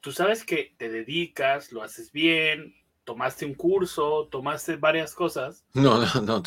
Tú 0.00 0.12
sabes 0.12 0.44
que 0.44 0.74
te 0.76 0.90
dedicas, 0.90 1.72
lo 1.72 1.82
haces 1.82 2.12
bien, 2.12 2.74
tomaste 3.04 3.46
un 3.46 3.54
curso, 3.54 4.28
tomaste 4.30 4.76
varias 4.76 5.14
cosas. 5.14 5.64
No, 5.72 5.98
no, 5.98 6.20
no. 6.20 6.42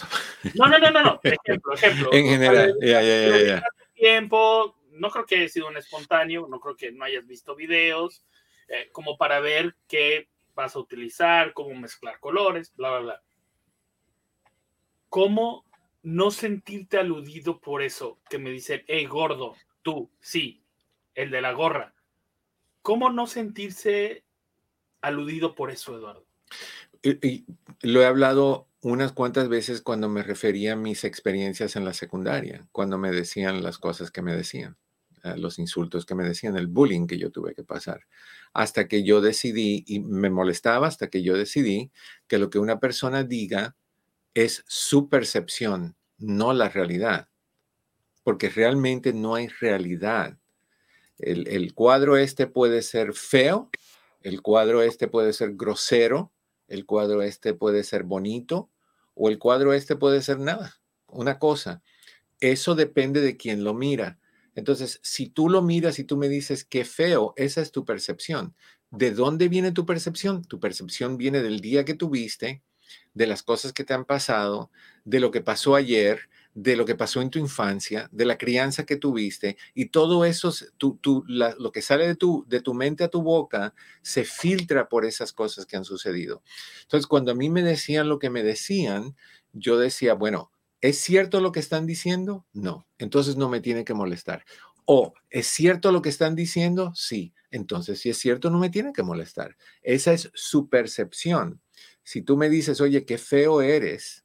No, 0.53 0.67
no, 0.67 0.77
no, 0.79 0.91
no, 0.91 1.19
Ejemplo, 1.23 1.73
ejemplo. 1.73 2.09
En 2.13 2.25
general, 2.27 2.75
ya, 2.81 3.01
ya, 3.01 3.37
ya. 3.39 3.63
Tiempo, 3.95 4.77
no 4.91 5.09
creo 5.09 5.25
que 5.25 5.37
haya 5.37 5.49
sido 5.49 5.67
un 5.67 5.77
espontáneo, 5.77 6.47
no 6.47 6.59
creo 6.59 6.75
que 6.75 6.91
no 6.91 7.03
hayas 7.03 7.25
visto 7.25 7.55
videos, 7.55 8.23
eh, 8.67 8.89
como 8.91 9.17
para 9.17 9.39
ver 9.39 9.75
qué 9.87 10.29
vas 10.53 10.75
a 10.75 10.79
utilizar, 10.79 11.53
cómo 11.53 11.73
mezclar 11.73 12.19
colores, 12.19 12.73
bla, 12.75 12.89
bla, 12.89 12.99
bla. 12.99 13.21
¿Cómo 15.09 15.65
no 16.03 16.31
sentirte 16.31 16.97
aludido 16.97 17.59
por 17.59 17.81
eso? 17.81 18.19
Que 18.29 18.37
me 18.37 18.51
dicen, 18.51 18.83
hey, 18.87 19.05
gordo, 19.05 19.55
tú, 19.81 20.09
sí, 20.19 20.63
el 21.15 21.31
de 21.31 21.41
la 21.41 21.51
gorra. 21.51 21.93
¿Cómo 22.81 23.09
no 23.11 23.27
sentirse 23.27 24.23
aludido 25.01 25.55
por 25.55 25.71
eso, 25.71 25.97
Eduardo? 25.97 26.25
Y, 27.03 27.45
lo 27.81 28.01
he 28.01 28.05
hablado 28.05 28.67
unas 28.81 29.11
cuantas 29.11 29.49
veces 29.49 29.81
cuando 29.81 30.09
me 30.09 30.23
refería 30.23 30.73
a 30.73 30.77
mis 30.77 31.03
experiencias 31.03 31.75
en 31.75 31.85
la 31.85 31.93
secundaria, 31.93 32.67
cuando 32.71 32.97
me 32.97 33.11
decían 33.11 33.63
las 33.63 33.77
cosas 33.77 34.11
que 34.11 34.21
me 34.21 34.35
decían, 34.35 34.77
eh, 35.23 35.35
los 35.37 35.59
insultos 35.59 36.05
que 36.05 36.15
me 36.15 36.23
decían, 36.23 36.57
el 36.57 36.67
bullying 36.67 37.07
que 37.07 37.17
yo 37.17 37.31
tuve 37.31 37.53
que 37.53 37.63
pasar, 37.63 38.07
hasta 38.53 38.87
que 38.87 39.03
yo 39.03 39.21
decidí, 39.21 39.83
y 39.87 39.99
me 39.99 40.29
molestaba 40.29 40.87
hasta 40.87 41.09
que 41.09 41.23
yo 41.23 41.35
decidí 41.35 41.91
que 42.27 42.37
lo 42.37 42.49
que 42.49 42.59
una 42.59 42.79
persona 42.79 43.23
diga 43.23 43.75
es 44.37 44.63
su 44.67 45.09
percepción, 45.09 45.95
no 46.19 46.53
la 46.53 46.69
realidad, 46.69 47.27
porque 48.23 48.49
realmente 48.49 49.11
no 49.11 49.33
hay 49.33 49.47
realidad. 49.47 50.37
El, 51.17 51.73
cuadro 51.73 52.17
este 52.17 52.45
puede 52.45 52.83
ser 52.83 53.15
feo, 53.15 53.71
el 54.21 54.43
cuadro 54.43 54.83
este 54.83 55.07
puede 55.07 55.33
ser 55.33 55.55
grosero, 55.55 56.31
el 56.67 56.85
cuadro 56.85 57.23
este 57.23 57.55
puede 57.55 57.83
ser 57.83 58.03
bonito 58.03 58.69
o 59.15 59.29
el 59.29 59.39
cuadro 59.39 59.73
este 59.73 59.95
puede 59.95 60.21
ser 60.21 60.37
nada, 60.37 60.79
una 61.07 61.39
cosa. 61.39 61.81
Eso 62.39 62.75
depende 62.75 63.21
de 63.21 63.37
quien 63.37 63.63
lo 63.63 63.73
mira. 63.73 64.19
Entonces, 64.53 64.99
si 65.01 65.29
tú 65.29 65.49
lo 65.49 65.63
miras 65.63 65.97
y 65.97 66.03
tú 66.03 66.15
me 66.15 66.29
dices 66.29 66.63
qué 66.63 66.85
feo, 66.85 67.33
esa 67.37 67.61
es 67.61 67.71
tu 67.71 67.85
percepción. 67.85 68.55
¿De 68.91 69.09
dónde 69.09 69.47
viene 69.49 69.71
tu 69.71 69.87
percepción? 69.87 70.43
Tu 70.45 70.59
percepción 70.59 71.17
viene 71.17 71.41
del 71.41 71.59
día 71.59 71.85
que 71.85 71.95
tuviste, 71.95 72.61
de 73.13 73.27
las 73.27 73.43
cosas 73.43 73.73
que 73.73 73.83
te 73.83 73.93
han 73.93 74.05
pasado, 74.05 74.71
de 75.05 75.19
lo 75.19 75.31
que 75.31 75.41
pasó 75.41 75.75
ayer, 75.75 76.29
de 76.53 76.75
lo 76.75 76.85
que 76.85 76.95
pasó 76.95 77.21
en 77.21 77.29
tu 77.29 77.37
infancia, 77.37 78.09
de 78.11 78.25
la 78.25 78.37
crianza 78.39 78.83
que 78.83 78.95
tuviste, 78.95 79.57
y 79.75 79.89
todo 79.89 80.25
eso, 80.25 80.51
lo 80.79 81.71
que 81.71 81.81
sale 81.83 82.07
de 82.07 82.15
tu, 82.15 82.45
de 82.47 82.61
tu 82.61 82.73
mente 82.73 83.03
a 83.03 83.09
tu 83.09 83.21
boca, 83.21 83.75
se 84.01 84.25
filtra 84.25 84.89
por 84.89 85.05
esas 85.05 85.33
cosas 85.33 85.67
que 85.67 85.77
han 85.77 85.85
sucedido. 85.85 86.41
Entonces, 86.81 87.05
cuando 87.05 87.31
a 87.31 87.35
mí 87.35 87.51
me 87.51 87.61
decían 87.61 88.09
lo 88.09 88.17
que 88.17 88.31
me 88.31 88.41
decían, 88.41 89.15
yo 89.53 89.77
decía, 89.77 90.15
bueno, 90.15 90.51
¿es 90.81 90.97
cierto 90.97 91.41
lo 91.41 91.51
que 91.51 91.59
están 91.59 91.85
diciendo? 91.85 92.47
No, 92.53 92.87
entonces 92.97 93.35
no 93.35 93.49
me 93.49 93.61
tiene 93.61 93.85
que 93.85 93.93
molestar. 93.93 94.43
O, 94.85 95.13
¿es 95.29 95.45
cierto 95.45 95.91
lo 95.91 96.01
que 96.01 96.09
están 96.09 96.35
diciendo? 96.35 96.91
Sí, 96.95 97.33
entonces 97.51 97.99
si 97.99 98.09
es 98.09 98.17
cierto, 98.17 98.49
no 98.49 98.57
me 98.57 98.69
tiene 98.71 98.93
que 98.93 99.03
molestar. 99.03 99.57
Esa 99.83 100.13
es 100.13 100.31
su 100.33 100.69
percepción. 100.69 101.61
Si 102.07 102.21
tú 102.21 102.37
me 102.37 102.47
dices, 102.47 102.79
oye, 102.79 103.03
qué 103.03 103.17
feo 103.17 103.61
eres, 103.61 104.23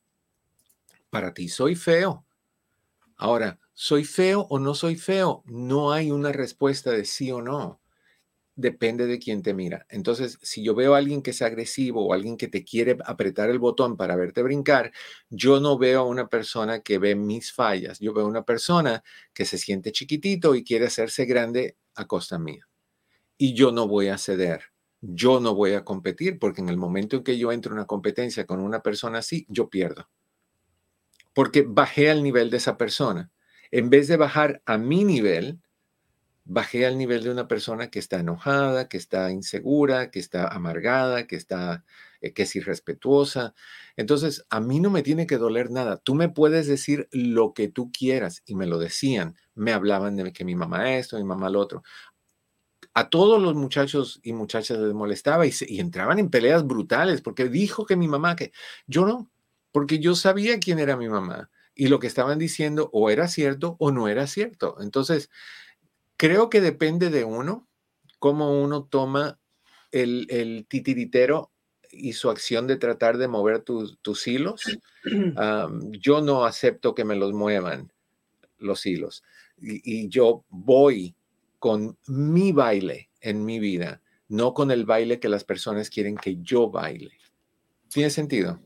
para 1.11 1.35
ti 1.35 1.49
soy 1.49 1.75
feo. 1.75 2.25
Ahora, 3.17 3.59
¿soy 3.73 4.05
feo 4.05 4.47
o 4.51 4.61
no 4.61 4.77
soy 4.77 4.95
feo? 4.95 5.43
No 5.47 5.91
hay 5.91 6.13
una 6.13 6.31
respuesta 6.31 6.93
de 6.93 7.05
sí 7.05 7.33
o 7.33 7.43
no. 7.43 7.81
Depende 8.55 9.07
de 9.09 9.19
quién 9.19 9.43
te 9.43 9.53
mira. 9.53 9.85
Entonces, 9.89 10.39
si 10.43 10.63
yo 10.63 10.77
veo 10.77 10.95
a 10.95 10.99
alguien 10.99 11.23
que 11.23 11.31
es 11.33 11.43
agresivo 11.43 12.07
o 12.07 12.15
alguien 12.15 12.37
que 12.37 12.47
te 12.47 12.63
quiere 12.63 12.99
apretar 13.05 13.51
el 13.51 13.59
botón 13.59 13.97
para 13.97 14.15
verte 14.15 14.45
brincar, 14.45 14.93
yo 15.29 15.59
no 15.59 15.77
veo 15.77 16.03
a 16.03 16.07
una 16.07 16.29
persona 16.29 16.83
que 16.83 16.99
ve 16.99 17.17
mis 17.17 17.53
fallas. 17.53 17.99
Yo 17.99 18.15
veo 18.15 18.27
a 18.27 18.29
una 18.29 18.45
persona 18.45 19.03
que 19.35 19.45
se 19.45 19.59
siente 19.59 19.91
chiquitito 19.91 20.55
y 20.55 20.63
quiere 20.63 20.87
hacerse 20.87 21.25
grande 21.25 21.77
a 21.97 22.07
costa 22.07 22.39
mía. 22.39 22.69
Y 23.37 23.55
yo 23.55 23.73
no 23.73 23.89
voy 23.89 24.07
a 24.07 24.19
ceder 24.19 24.72
yo 25.03 25.41
no 25.41 25.55
voy 25.55 25.73
a 25.75 25.85
competir 25.85 26.39
porque 26.39 26.61
en 26.61 26.69
el 26.69 26.77
momento 26.77 27.17
en 27.17 27.25
que 27.25 27.37
yo 27.37 27.53
entro 27.53 27.73
en 27.73 27.79
una 27.79 27.87
competencia 27.87 28.47
con 28.47 28.61
una 28.61 28.81
persona 28.81 29.19
así, 29.19 29.45
yo 29.49 29.69
pierdo. 29.69 30.09
Porque 31.35 31.65
bajé 31.67 32.11
al 32.11 32.23
nivel 32.23 32.51
de 32.51 32.59
esa 32.59 32.79
persona. 32.79 33.31
En 33.73 33.91
vez 33.91 34.07
de 34.07 34.17
bajar 34.17 34.63
a 34.65 34.79
mi 34.79 35.05
nivel, 35.05 35.61
bajé 36.45 36.87
al 36.87 36.99
nivel 36.99 37.25
de 37.25 37.31
una 37.31 37.49
persona 37.49 37.91
que 37.91 37.99
está 37.99 38.21
enojada, 38.21 38.89
que 38.89 38.97
está 38.97 39.33
insegura, 39.33 40.11
que 40.11 40.21
está 40.21 40.47
amargada, 40.47 41.27
que 41.27 41.37
está 41.37 41.85
eh, 42.21 42.33
que 42.33 42.43
es 42.43 42.55
irrespetuosa. 42.55 43.55
Entonces, 43.97 44.47
a 44.51 44.61
mí 44.61 44.79
no 44.79 44.91
me 44.91 45.03
tiene 45.03 45.27
que 45.27 45.39
doler 45.39 45.71
nada. 45.71 45.97
Tú 45.97 46.15
me 46.15 46.29
puedes 46.29 46.69
decir 46.69 47.09
lo 47.11 47.55
que 47.55 47.69
tú 47.69 47.91
quieras 47.91 48.43
y 48.47 48.55
me 48.55 48.67
lo 48.67 48.79
decían. 48.79 49.37
Me 49.55 49.73
hablaban 49.73 50.15
de 50.17 50.33
que 50.33 50.45
mi 50.45 50.55
mamá 50.55 50.95
esto, 50.97 51.17
mi 51.17 51.25
mamá 51.25 51.51
lo 51.51 51.59
otro 51.61 51.83
a 52.95 53.09
todos 53.09 53.41
los 53.41 53.55
muchachos 53.55 54.21
y 54.23 54.33
muchachas 54.33 54.79
les 54.79 54.93
molestaba 54.93 55.47
y, 55.47 55.53
entraban 55.79 56.19
en 56.19 56.31
peleas 56.31 56.67
brutales 56.67 57.23
porque 57.23 57.49
dijo 57.49 57.87
que 57.87 57.97
mi 57.97 58.09
mamá, 58.09 58.37
que 58.37 58.53
yo 58.87 59.07
no, 59.07 59.31
porque 59.71 59.99
yo 59.99 60.15
sabía 60.15 60.59
quién 60.59 60.79
era 60.79 60.97
mi 60.97 61.09
mamá 61.09 61.51
y 61.75 61.89
lo 61.89 61.99
que 61.99 62.07
estaban 62.07 62.39
diciendo 62.39 62.91
o 62.93 63.09
era 63.11 63.29
cierto 63.29 63.77
o 63.79 63.91
no 63.93 64.09
era 64.09 64.27
cierto. 64.27 64.77
Entonces, 64.81 65.31
creo 66.19 66.51
que 66.51 66.61
depende 66.61 67.09
de 67.09 67.25
uno, 67.25 67.67
cómo 68.19 68.63
uno 68.63 68.85
toma 68.85 69.39
el, 69.91 70.67
titiritero 70.69 71.51
y 71.91 72.13
su 72.13 72.31
acción 72.31 72.67
de 72.67 72.77
tratar 72.77 73.17
de 73.17 73.29
mover 73.29 73.61
tus, 73.61 74.27
hilos. 74.27 74.63
yo 75.93 76.21
no 76.21 76.45
acepto 76.45 76.95
que 76.95 77.05
me 77.05 77.17
los 77.17 77.33
muevan 77.33 77.93
los 78.59 78.87
hilos 78.87 79.25
y 79.59 80.09
yo 80.09 80.45
voy 80.49 81.17
con 81.63 81.97
mi 82.09 82.51
baile 82.51 83.11
en 83.21 83.45
mi 83.45 83.61
vida, 83.61 84.03
no 84.27 84.53
con 84.53 84.73
el 84.73 84.85
baile 84.85 85.21
que 85.21 85.29
las 85.29 85.45
personas 85.45 85.91
quieren 85.91 86.17
que 86.17 86.39
yo 86.43 86.69
baile. 86.69 87.13
¿Tiene 87.89 88.11
sentido? 88.11 88.61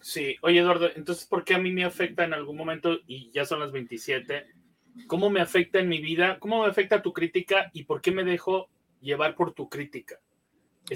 Sí. 0.00 0.36
Oye, 0.42 0.60
Eduardo, 0.60 0.90
entonces, 0.94 1.26
¿por 1.26 1.42
qué 1.42 1.54
a 1.54 1.58
mí 1.58 1.72
me 1.72 1.82
afecta 1.82 2.22
en 2.22 2.32
algún 2.32 2.56
momento, 2.56 3.00
y 3.08 3.32
ya 3.32 3.44
son 3.44 3.58
las 3.58 3.72
27, 3.72 4.46
cómo 5.08 5.28
me 5.28 5.40
afecta 5.40 5.80
en 5.80 5.88
mi 5.88 6.00
vida, 6.00 6.38
cómo 6.38 6.62
me 6.62 6.68
afecta 6.68 7.02
tu 7.02 7.12
crítica 7.12 7.68
y 7.72 7.82
por 7.82 8.00
qué 8.00 8.12
me 8.12 8.22
dejo 8.22 8.68
llevar 9.00 9.34
por 9.34 9.52
tu 9.52 9.68
crítica? 9.68 10.20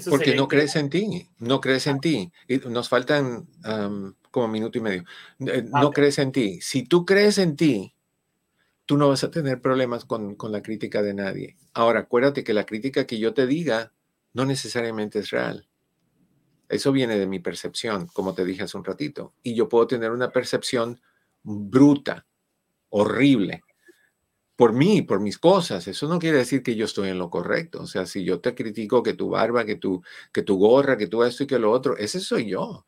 Porque 0.09 0.35
no 0.35 0.47
crees 0.47 0.77
en 0.77 0.89
ti, 0.89 1.27
no 1.39 1.59
crees 1.59 1.85
en 1.87 1.99
ti. 1.99 2.31
Y 2.47 2.59
nos 2.59 2.87
faltan 2.87 3.45
como 4.31 4.47
minuto 4.47 4.77
y 4.77 4.81
medio. 4.81 5.03
Eh, 5.39 5.65
ah, 5.73 5.81
no 5.81 5.91
crees 5.91 6.17
en 6.17 6.31
ti. 6.31 6.61
Si 6.61 6.83
tú 6.83 7.05
crees 7.05 7.37
en 7.39 7.57
ti, 7.57 7.94
tú 8.85 8.97
no 8.97 9.09
vas 9.09 9.23
a 9.23 9.31
tener 9.31 9.61
problemas 9.61 10.05
con, 10.05 10.35
con 10.35 10.51
la 10.51 10.61
crítica 10.61 11.01
de 11.01 11.13
nadie. 11.13 11.57
Ahora, 11.73 12.01
acuérdate 12.01 12.43
que 12.43 12.53
la 12.53 12.65
crítica 12.65 13.05
que 13.05 13.19
yo 13.19 13.33
te 13.33 13.47
diga 13.47 13.91
no 14.33 14.45
necesariamente 14.45 15.19
es 15.19 15.29
real. 15.29 15.67
Eso 16.67 16.91
viene 16.91 17.17
de 17.17 17.27
mi 17.27 17.39
percepción, 17.39 18.07
como 18.07 18.33
te 18.33 18.43
dije 18.43 18.63
hace 18.63 18.77
un 18.77 18.83
ratito. 18.83 19.33
Y 19.43 19.55
yo 19.55 19.69
puedo 19.69 19.87
tener 19.87 20.11
una 20.11 20.31
percepción 20.31 20.99
bruta, 21.43 22.25
horrible, 22.89 23.63
por 24.55 24.73
mí, 24.73 25.01
por 25.01 25.19
mis 25.19 25.37
cosas. 25.37 25.87
Eso 25.87 26.07
no 26.07 26.19
quiere 26.19 26.39
decir 26.39 26.63
que 26.63 26.75
yo 26.75 26.85
estoy 26.85 27.09
en 27.09 27.19
lo 27.19 27.29
correcto. 27.29 27.81
O 27.81 27.87
sea, 27.87 28.05
si 28.05 28.23
yo 28.23 28.39
te 28.39 28.55
critico 28.55 29.03
que 29.03 29.13
tu 29.13 29.29
barba, 29.29 29.65
que 29.65 29.75
tu, 29.75 30.01
que 30.31 30.41
tu 30.41 30.57
gorra, 30.57 30.97
que 30.97 31.07
tú 31.07 31.23
esto 31.23 31.43
y 31.43 31.47
que 31.47 31.59
lo 31.59 31.71
otro, 31.71 31.97
ese 31.97 32.19
soy 32.19 32.49
yo. 32.49 32.85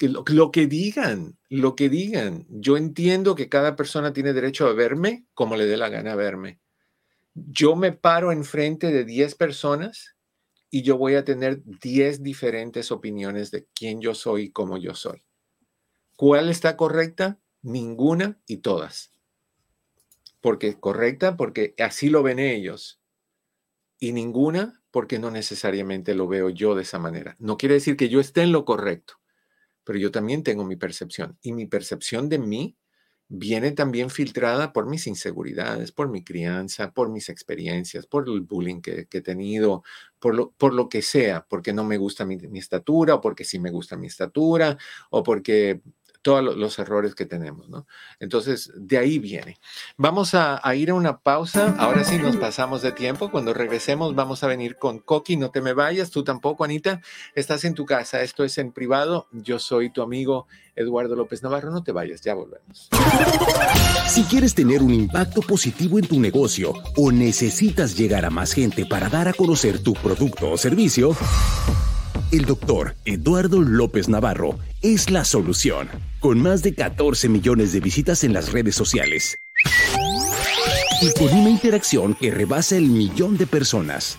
Lo, 0.00 0.50
que 0.50 0.66
digan, 0.66 1.38
lo 1.48 1.76
que 1.76 1.88
digan. 1.88 2.46
Yo 2.48 2.76
entiendo 2.76 3.34
que 3.34 3.48
cada 3.48 3.76
persona 3.76 4.12
tiene 4.12 4.32
derecho 4.32 4.66
a 4.66 4.72
verme 4.72 5.26
como 5.34 5.56
le 5.56 5.66
dé 5.66 5.76
la 5.76 5.88
gana 5.88 6.14
verme. 6.14 6.60
Yo 7.34 7.76
me 7.76 7.92
paro 7.92 8.32
enfrente 8.32 8.92
de 8.92 9.04
10 9.04 9.34
personas 9.36 10.16
y 10.70 10.82
yo 10.82 10.96
voy 10.96 11.14
a 11.14 11.24
tener 11.24 11.62
10 11.64 12.22
diferentes 12.22 12.90
opiniones 12.92 13.50
de 13.50 13.66
quién 13.74 14.00
yo 14.00 14.14
soy 14.14 14.44
y 14.44 14.50
cómo 14.50 14.78
yo 14.78 14.94
soy. 14.94 15.24
¿Cuál 16.16 16.48
está 16.48 16.76
correcta? 16.76 17.40
Ninguna 17.62 18.40
y 18.46 18.58
todas. 18.58 19.12
Porque 20.40 20.78
correcta, 20.78 21.36
porque 21.36 21.74
así 21.78 22.08
lo 22.08 22.22
ven 22.22 22.38
ellos. 22.38 23.00
Y 23.98 24.12
ninguna, 24.12 24.82
porque 24.90 25.18
no 25.18 25.30
necesariamente 25.30 26.14
lo 26.14 26.26
veo 26.26 26.50
yo 26.50 26.74
de 26.74 26.82
esa 26.82 26.98
manera. 26.98 27.36
No 27.38 27.56
quiere 27.56 27.74
decir 27.74 27.96
que 27.96 28.08
yo 28.08 28.20
esté 28.20 28.42
en 28.42 28.52
lo 28.52 28.64
correcto, 28.64 29.14
pero 29.84 29.98
yo 29.98 30.10
también 30.10 30.42
tengo 30.42 30.64
mi 30.64 30.76
percepción. 30.76 31.38
Y 31.42 31.52
mi 31.52 31.66
percepción 31.66 32.28
de 32.28 32.38
mí 32.38 32.76
viene 33.34 33.72
también 33.72 34.10
filtrada 34.10 34.74
por 34.74 34.86
mis 34.86 35.06
inseguridades, 35.06 35.90
por 35.90 36.10
mi 36.10 36.22
crianza, 36.22 36.92
por 36.92 37.08
mis 37.08 37.30
experiencias, 37.30 38.06
por 38.06 38.28
el 38.28 38.42
bullying 38.42 38.82
que, 38.82 39.08
he 39.10 39.20
tenido, 39.22 39.82
por 40.18 40.34
lo, 40.34 40.52
por 40.52 40.74
lo, 40.74 40.90
que 40.90 41.00
sea, 41.00 41.46
porque 41.48 41.72
no 41.72 41.82
me 41.82 41.96
gusta 41.96 42.26
mi, 42.26 42.36
mi, 42.36 42.58
estatura, 42.58 43.14
o 43.14 43.20
porque 43.22 43.44
sí 43.44 43.58
me 43.58 43.70
gusta 43.70 43.96
mi 43.96 44.06
estatura, 44.06 44.76
o 45.10 45.22
porque 45.22 45.80
todos 46.22 46.56
los 46.56 46.78
errores 46.78 47.14
que 47.14 47.26
tenemos, 47.26 47.68
¿no? 47.68 47.86
Entonces, 48.20 48.70
de 48.76 48.96
ahí 48.96 49.18
viene. 49.18 49.58
Vamos 49.96 50.34
a, 50.34 50.60
ir 50.74 50.90
a 50.90 50.94
una 50.94 51.18
pausa. 51.18 51.74
Ahora 51.78 52.04
sí 52.04 52.18
nos 52.18 52.36
pasamos 52.36 52.80
de 52.80 52.92
tiempo. 52.92 53.30
Cuando 53.30 53.52
regresemos, 53.52 54.14
vamos 54.14 54.42
a 54.44 54.46
venir 54.46 54.76
con 54.76 55.00
Coqui. 55.00 55.36
No 55.36 55.50
te 55.50 55.60
me 55.60 55.72
vayas, 55.74 56.10
tú 56.10 56.22
tampoco, 56.22 56.64
Anita. 56.64 57.02
Estás 57.34 57.64
en 57.64 57.74
tu 57.74 57.84
casa. 57.84 58.22
Esto 58.22 58.44
es 58.44 58.56
en 58.58 58.72
privado. 58.72 59.26
Yo 59.32 59.58
soy 59.58 59.90
tu 59.90 60.00
amigo 60.00 60.46
Eduardo 60.76 61.16
López 61.16 61.42
Navarro. 61.42 61.70
No 61.72 61.82
te 61.82 61.92
vayas, 61.92 62.20
ya 62.22 62.34
volvemos. 62.34 62.88
Si 64.08 64.22
quieres 64.24 64.54
tener 64.54 64.82
un 64.82 64.94
impacto 64.94 65.40
positivo 65.42 65.98
en 65.98 66.06
tu 66.06 66.20
negocio 66.20 66.72
o 66.96 67.10
necesitas 67.10 67.96
llegar 67.96 68.24
a 68.24 68.30
más 68.30 68.52
gente 68.52 68.86
para 68.86 69.08
dar 69.08 69.26
a 69.26 69.32
conocer 69.32 69.82
tu 69.82 69.94
producto 69.94 70.52
o 70.52 70.56
servicio, 70.56 71.16
el 72.32 72.46
doctor 72.46 72.96
Eduardo 73.04 73.60
López 73.60 74.08
Navarro 74.08 74.58
es 74.80 75.10
la 75.10 75.22
solución, 75.24 75.88
con 76.18 76.40
más 76.40 76.62
de 76.62 76.74
14 76.74 77.28
millones 77.28 77.72
de 77.72 77.80
visitas 77.80 78.24
en 78.24 78.32
las 78.32 78.52
redes 78.52 78.74
sociales 78.74 79.38
y 81.02 81.12
con 81.12 81.28
una 81.38 81.50
interacción 81.50 82.14
que 82.14 82.30
rebasa 82.30 82.76
el 82.76 82.86
millón 82.88 83.36
de 83.36 83.46
personas. 83.46 84.16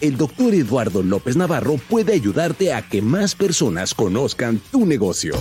El 0.00 0.16
doctor 0.16 0.52
Eduardo 0.52 1.02
López 1.02 1.36
Navarro 1.36 1.76
puede 1.88 2.12
ayudarte 2.12 2.72
a 2.72 2.82
que 2.82 3.02
más 3.02 3.36
personas 3.36 3.94
conozcan 3.94 4.60
tu 4.72 4.84
negocio. 4.84 5.34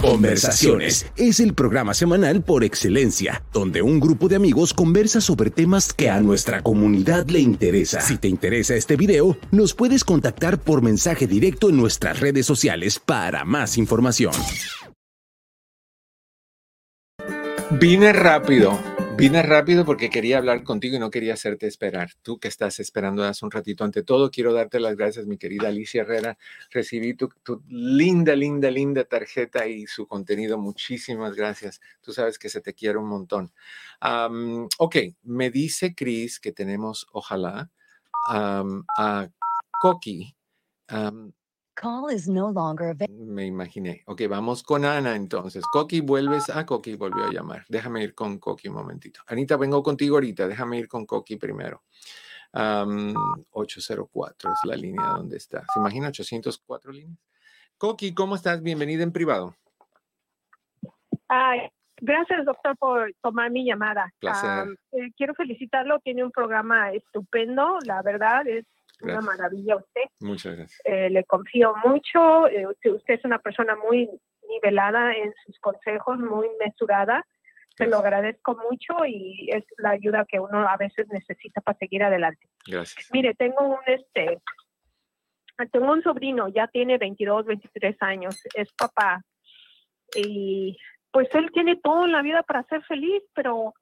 Conversaciones 0.00 1.06
es 1.16 1.40
el 1.40 1.52
programa 1.52 1.92
semanal 1.92 2.42
por 2.42 2.64
excelencia, 2.64 3.42
donde 3.52 3.82
un 3.82 4.00
grupo 4.00 4.28
de 4.28 4.36
amigos 4.36 4.72
conversa 4.72 5.20
sobre 5.20 5.50
temas 5.50 5.92
que 5.92 6.08
a 6.08 6.20
nuestra 6.20 6.62
comunidad 6.62 7.28
le 7.28 7.40
interesa. 7.40 8.00
Si 8.00 8.16
te 8.16 8.26
interesa 8.28 8.74
este 8.74 8.96
video, 8.96 9.36
nos 9.50 9.74
puedes 9.74 10.04
contactar 10.04 10.58
por 10.58 10.80
mensaje 10.82 11.26
directo 11.26 11.68
en 11.68 11.76
nuestras 11.76 12.18
redes 12.18 12.46
sociales 12.46 12.98
para 12.98 13.44
más 13.44 13.76
información. 13.76 14.32
Vine 17.78 18.12
rápido 18.12 18.78
Vine 19.20 19.42
rápido 19.42 19.84
porque 19.84 20.08
quería 20.08 20.38
hablar 20.38 20.64
contigo 20.64 20.96
y 20.96 20.98
no 20.98 21.10
quería 21.10 21.34
hacerte 21.34 21.66
esperar. 21.66 22.10
Tú 22.22 22.38
que 22.38 22.48
estás 22.48 22.80
esperando 22.80 23.22
hace 23.22 23.44
un 23.44 23.50
ratito. 23.50 23.84
Ante 23.84 24.02
todo, 24.02 24.30
quiero 24.30 24.52
darte 24.52 24.80
las 24.80 24.96
gracias, 24.96 25.26
mi 25.26 25.36
querida 25.36 25.68
Alicia 25.68 26.02
Herrera. 26.02 26.38
Recibí 26.70 27.14
tu, 27.14 27.28
linda, 27.68 28.34
linda, 28.34 28.70
linda 28.70 29.04
tarjeta 29.04 29.66
y 29.66 29.86
su 29.86 30.06
contenido. 30.06 30.58
Muchísimas 30.58 31.34
gracias. 31.34 31.80
Tú 32.00 32.12
sabes 32.12 32.38
que 32.38 32.48
se 32.48 32.60
te 32.60 32.74
quiere 32.74 32.98
un 32.98 33.08
montón. 33.08 33.52
ok, 34.78 34.96
me 35.24 35.50
dice 35.50 35.94
Chris 35.94 36.40
que 36.40 36.52
tenemos, 36.52 37.06
ojalá, 37.12 37.70
a 38.26 39.28
Coqui. 39.80 40.34
Call 41.80 42.10
is 42.10 42.28
no 42.28 42.50
longer 42.50 42.94
Me 43.08 43.46
imaginé. 43.46 44.02
Ok, 44.04 44.20
vamos 44.28 44.62
con 44.62 44.84
Ana 44.84 45.16
entonces. 45.16 45.64
Coqui, 45.72 46.02
vuelves. 46.02 46.50
a 46.50 46.66
Coqui 46.66 46.94
volvió 46.94 47.24
a 47.24 47.32
llamar. 47.32 47.64
Déjame 47.70 48.02
ir 48.02 48.14
con 48.14 48.38
Coqui 48.38 48.68
un 48.68 48.74
momentito. 48.74 49.22
Anita, 49.26 49.56
vengo 49.56 49.82
contigo 49.82 50.16
ahorita. 50.16 50.46
Déjame 50.46 50.76
ir 50.76 50.88
con 50.88 51.06
Coqui 51.06 51.36
primero. 51.36 51.82
804 52.52 54.52
es 54.52 54.58
la 54.64 54.76
línea 54.76 55.06
donde 55.06 55.38
está. 55.38 55.64
¿Se 55.72 55.80
imagina 55.80 56.08
804 56.08 56.92
líneas? 56.92 57.18
Coqui, 57.78 58.12
¿cómo 58.12 58.34
estás? 58.34 58.62
Bienvenida 58.62 59.02
en 59.02 59.12
privado. 59.12 59.56
Ay, 61.28 61.60
gracias, 61.98 62.44
doctor, 62.44 62.76
por 62.76 63.10
tomar 63.22 63.50
mi 63.50 63.64
llamada. 63.64 64.12
Placer. 64.18 64.76
Eh, 64.92 65.12
quiero 65.16 65.32
felicitarlo. 65.32 65.98
Tiene 66.00 66.24
un 66.24 66.30
programa 66.30 66.92
estupendo. 66.92 67.78
La 67.86 68.02
verdad 68.02 68.46
es 68.46 68.66
una 69.02 69.20
maravilla 69.20 69.76
usted. 69.76 70.02
Muchas 70.20 70.56
gracias. 70.56 70.80
Eh, 70.84 71.10
le 71.10 71.24
confío 71.24 71.74
mucho. 71.84 72.48
Eh, 72.48 72.66
usted 72.66 73.14
es 73.14 73.24
una 73.24 73.38
persona 73.38 73.76
muy 73.76 74.08
nivelada 74.48 75.14
en 75.14 75.32
sus 75.44 75.58
consejos, 75.60 76.18
muy 76.18 76.48
mesurada. 76.58 77.24
Se 77.76 77.86
lo 77.86 77.98
agradezco 77.98 78.58
mucho 78.70 79.06
y 79.06 79.48
es 79.50 79.64
la 79.78 79.90
ayuda 79.90 80.26
que 80.28 80.38
uno 80.38 80.68
a 80.68 80.76
veces 80.76 81.06
necesita 81.08 81.60
para 81.62 81.78
seguir 81.78 82.02
adelante. 82.02 82.46
Gracias. 82.66 83.08
Mire, 83.12 83.34
tengo 83.34 83.60
un 83.62 83.78
este 83.86 84.38
tengo 85.68 85.92
un 85.92 86.02
sobrino, 86.02 86.48
ya 86.48 86.68
tiene 86.68 86.98
22, 86.98 87.46
23 87.46 87.96
años, 88.00 88.42
es 88.54 88.72
papá. 88.72 89.22
Y 90.14 90.76
pues 91.10 91.28
él 91.34 91.50
tiene 91.52 91.76
todo 91.76 92.06
en 92.06 92.12
la 92.12 92.22
vida 92.22 92.42
para 92.42 92.64
ser 92.64 92.82
feliz, 92.84 93.22
pero 93.34 93.74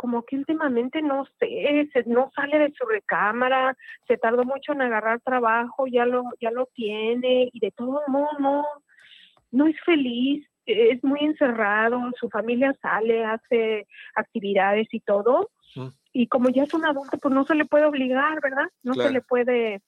como 0.00 0.22
que 0.22 0.36
últimamente 0.36 1.02
no 1.02 1.26
sé, 1.38 1.90
no 2.06 2.30
sale 2.34 2.58
de 2.58 2.72
su 2.72 2.86
recámara, 2.86 3.76
se 4.08 4.16
tardó 4.16 4.44
mucho 4.44 4.72
en 4.72 4.80
agarrar 4.80 5.20
trabajo, 5.20 5.86
ya 5.86 6.06
lo, 6.06 6.24
ya 6.40 6.50
lo 6.50 6.64
tiene 6.72 7.50
y 7.52 7.60
de 7.60 7.70
todo 7.70 8.00
modo 8.08 8.30
no, 8.38 8.64
no 9.50 9.66
es 9.66 9.76
feliz, 9.84 10.48
es 10.64 11.04
muy 11.04 11.20
encerrado, 11.20 12.00
su 12.18 12.30
familia 12.30 12.74
sale, 12.80 13.26
hace 13.26 13.86
actividades 14.14 14.88
y 14.90 15.00
todo. 15.00 15.50
Y 16.14 16.28
como 16.28 16.48
ya 16.48 16.62
es 16.62 16.72
un 16.72 16.86
adulto, 16.86 17.18
pues 17.18 17.34
no 17.34 17.44
se 17.44 17.54
le 17.54 17.66
puede 17.66 17.84
obligar, 17.84 18.40
¿verdad? 18.40 18.70
No 18.82 18.94
se 18.94 19.10
le 19.10 19.20
puede 19.20 19.82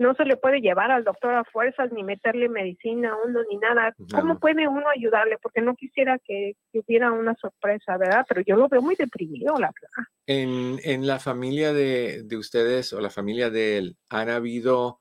no 0.00 0.14
se 0.14 0.24
le 0.24 0.38
puede 0.38 0.62
llevar 0.62 0.90
al 0.90 1.04
doctor 1.04 1.34
a 1.34 1.44
fuerzas 1.44 1.92
ni 1.92 2.02
meterle 2.02 2.48
medicina 2.48 3.10
a 3.10 3.16
uno 3.16 3.40
ni 3.50 3.58
nada. 3.58 3.94
¿Cómo 4.10 4.38
puede 4.38 4.66
uno 4.66 4.88
ayudarle? 4.88 5.36
Porque 5.42 5.60
no 5.60 5.76
quisiera 5.76 6.18
que, 6.18 6.56
hubiera 6.72 7.12
una 7.12 7.34
sorpresa, 7.34 7.98
¿verdad? 7.98 8.24
Pero 8.26 8.40
yo 8.40 8.56
lo 8.56 8.66
veo 8.68 8.80
muy 8.80 8.96
deprimido, 8.96 9.58
la 9.58 9.70
verdad. 9.70 10.08
En, 10.26 11.06
la 11.06 11.18
familia 11.18 11.74
de, 11.74 12.26
ustedes 12.38 12.94
o 12.94 13.00
la 13.00 13.10
familia 13.10 13.50
de 13.50 13.76
él, 13.76 13.96
¿han 14.08 14.30
habido 14.30 15.00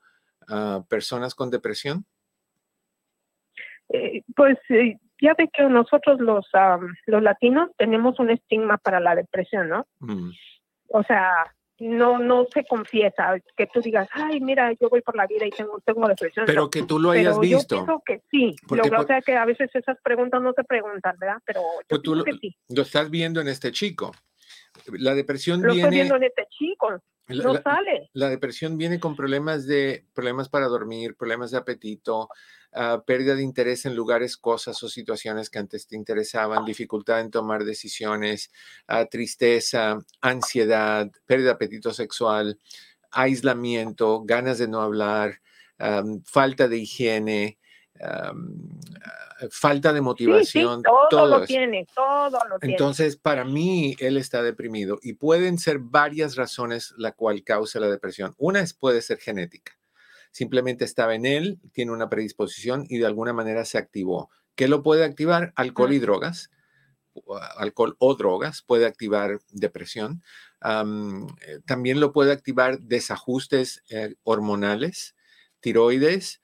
ah, 0.49 0.83
personas 0.89 1.33
con 1.33 1.49
depresión? 1.49 2.05
Eh, 3.87 4.23
pues 4.35 4.57
eh, 4.67 4.97
ya 5.21 5.33
ve 5.37 5.49
que 5.53 5.63
nosotros 5.63 6.19
los, 6.19 6.45
los 7.05 7.23
latinos 7.23 7.69
tenemos 7.77 8.19
un 8.19 8.31
estigma 8.31 8.77
para 8.77 8.99
la 8.99 9.15
depresión, 9.15 9.69
¿no? 9.69 9.87
Mm. 9.99 10.31
O 10.89 11.03
sea, 11.03 11.55
no 11.79 12.19
no 12.19 12.45
se 12.53 12.65
confiesa 12.65 13.39
que 13.55 13.67
tú 13.67 13.81
digas 13.81 14.07
ay 14.11 14.39
mira 14.39 14.71
yo 14.79 14.89
voy 14.89 15.01
por 15.01 15.15
la 15.15 15.27
vida 15.27 15.45
y 15.45 15.51
tengo 15.51 15.79
tengo 15.85 16.07
depresión 16.07 16.45
pero 16.45 16.69
que 16.69 16.83
tú 16.83 16.99
lo 16.99 17.11
hayas 17.11 17.39
visto 17.39 17.75
yo 17.75 17.85
pienso 17.85 18.03
que 18.05 18.21
sí 18.29 18.55
lo, 18.69 18.83
o 18.83 19.05
sea 19.05 19.21
que 19.21 19.35
a 19.35 19.45
veces 19.45 19.69
esas 19.73 19.97
preguntas 20.01 20.41
no 20.41 20.53
se 20.53 20.63
preguntan 20.63 21.17
verdad 21.19 21.41
pero 21.45 21.61
yo 21.89 22.01
pues 22.01 22.23
que 22.23 22.33
sí. 22.39 22.55
lo 22.69 22.81
estás 22.81 23.09
viendo 23.09 23.41
en 23.41 23.47
este 23.47 23.71
chico. 23.71 24.11
La 24.87 25.13
depresión 25.13 25.61
lo 25.61 25.73
viene 25.73 25.81
estoy 25.81 25.95
viendo 25.95 26.15
en 26.15 26.23
este 26.23 26.47
chico 26.49 27.01
no 27.29 27.61
sale. 27.61 28.09
la 28.13 28.29
depresión 28.29 28.77
viene 28.77 28.99
con 28.99 29.15
problemas 29.15 29.65
de 29.65 30.05
problemas 30.13 30.49
para 30.49 30.67
dormir 30.67 31.15
problemas 31.15 31.51
de 31.51 31.57
apetito 31.57 32.29
Ah, 32.71 33.01
pérdida 33.05 33.35
de 33.35 33.41
interés 33.41 33.85
en 33.85 33.95
lugares, 33.95 34.37
cosas 34.37 34.81
o 34.83 34.89
situaciones 34.89 35.49
que 35.49 35.57
antes 35.57 35.87
te 35.87 35.95
interesaban, 35.95 36.65
dificultad 36.65 37.19
en 37.19 37.31
tomar 37.31 37.63
decisiones, 37.63 38.51
ah, 38.87 39.05
tristeza, 39.05 39.97
ansiedad, 40.21 41.09
pérdida 41.25 41.47
de 41.47 41.53
apetito 41.53 41.93
sexual, 41.93 42.59
aislamiento, 43.11 44.21
ganas 44.23 44.59
de 44.59 44.67
no 44.67 44.81
hablar, 44.81 45.41
falta 46.25 46.67
de 46.67 46.77
higiene, 46.77 47.57
falta 49.51 49.93
de 49.93 50.01
motivación. 50.01 50.83
todo, 51.09 51.39
lo 51.39 51.45
tiene, 51.45 51.87
todo 51.93 52.39
lo 52.49 52.59
tiene. 52.59 52.73
Entonces, 52.73 53.17
para 53.17 53.45
mí, 53.45 53.95
él 53.99 54.17
está 54.17 54.41
deprimido 54.43 54.99
y 55.01 55.13
pueden 55.13 55.57
ser 55.57 55.79
varias 55.79 56.35
razones 56.35 56.93
la 56.97 57.11
cual 57.11 57.43
causa 57.43 57.79
la 57.79 57.89
depresión. 57.89 58.33
Una 58.37 58.61
es, 58.61 58.73
puede 58.73 59.01
ser 59.01 59.19
genética. 59.19 59.73
Simplemente 60.31 60.85
estaba 60.85 61.15
en 61.15 61.25
él, 61.25 61.59
tiene 61.73 61.91
una 61.91 62.09
predisposición 62.09 62.85
y 62.87 62.99
de 62.99 63.05
alguna 63.05 63.33
manera 63.33 63.65
se 63.65 63.77
activó. 63.77 64.29
¿Qué 64.55 64.67
lo 64.67 64.83
puede 64.83 65.03
activar? 65.03 65.53
Alcohol 65.55 65.93
y 65.93 65.99
drogas. 65.99 66.51
Alcohol 67.57 67.95
o 67.99 68.15
drogas 68.15 68.61
puede 68.61 68.85
activar 68.85 69.39
depresión. 69.49 70.21
Eh, 70.63 71.59
también 71.65 71.99
lo 71.99 72.11
puede 72.11 72.31
activar 72.31 72.79
desajustes 72.79 73.83
eh, 73.89 74.15
hormonales, 74.23 75.15
tiroides, 75.59 76.41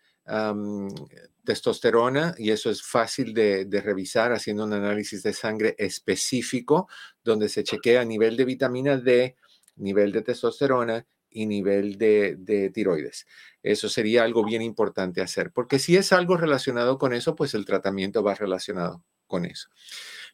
testosterona, 1.45 2.35
y 2.37 2.51
eso 2.51 2.69
es 2.69 2.83
fácil 2.83 3.33
de, 3.33 3.65
revisar 3.83 4.33
haciendo 4.33 4.65
un 4.65 4.73
análisis 4.73 5.23
de 5.23 5.33
sangre 5.33 5.75
específico, 5.77 6.89
donde 7.23 7.47
se 7.47 7.63
chequea 7.63 8.03
nivel 8.03 8.35
de 8.35 8.45
vitamina 8.45 8.97
D, 8.97 9.35
nivel 9.77 10.11
de 10.11 10.21
testosterona 10.21 11.05
y 11.29 11.45
nivel 11.45 11.97
de, 11.97 12.71
tiroides. 12.73 13.27
Eso 13.63 13.87
sería 13.87 14.23
algo 14.23 14.43
bien 14.43 14.61
importante 14.61 15.21
hacer, 15.21 15.51
porque 15.51 15.79
si 15.79 15.95
es 15.95 16.11
algo 16.11 16.35
relacionado 16.35 16.97
con 16.97 17.13
eso, 17.13 17.35
pues 17.35 17.53
el 17.53 17.65
tratamiento 17.65 18.23
va 18.23 18.35
relacionado 18.35 19.03
con 19.27 19.45
eso. 19.45 19.69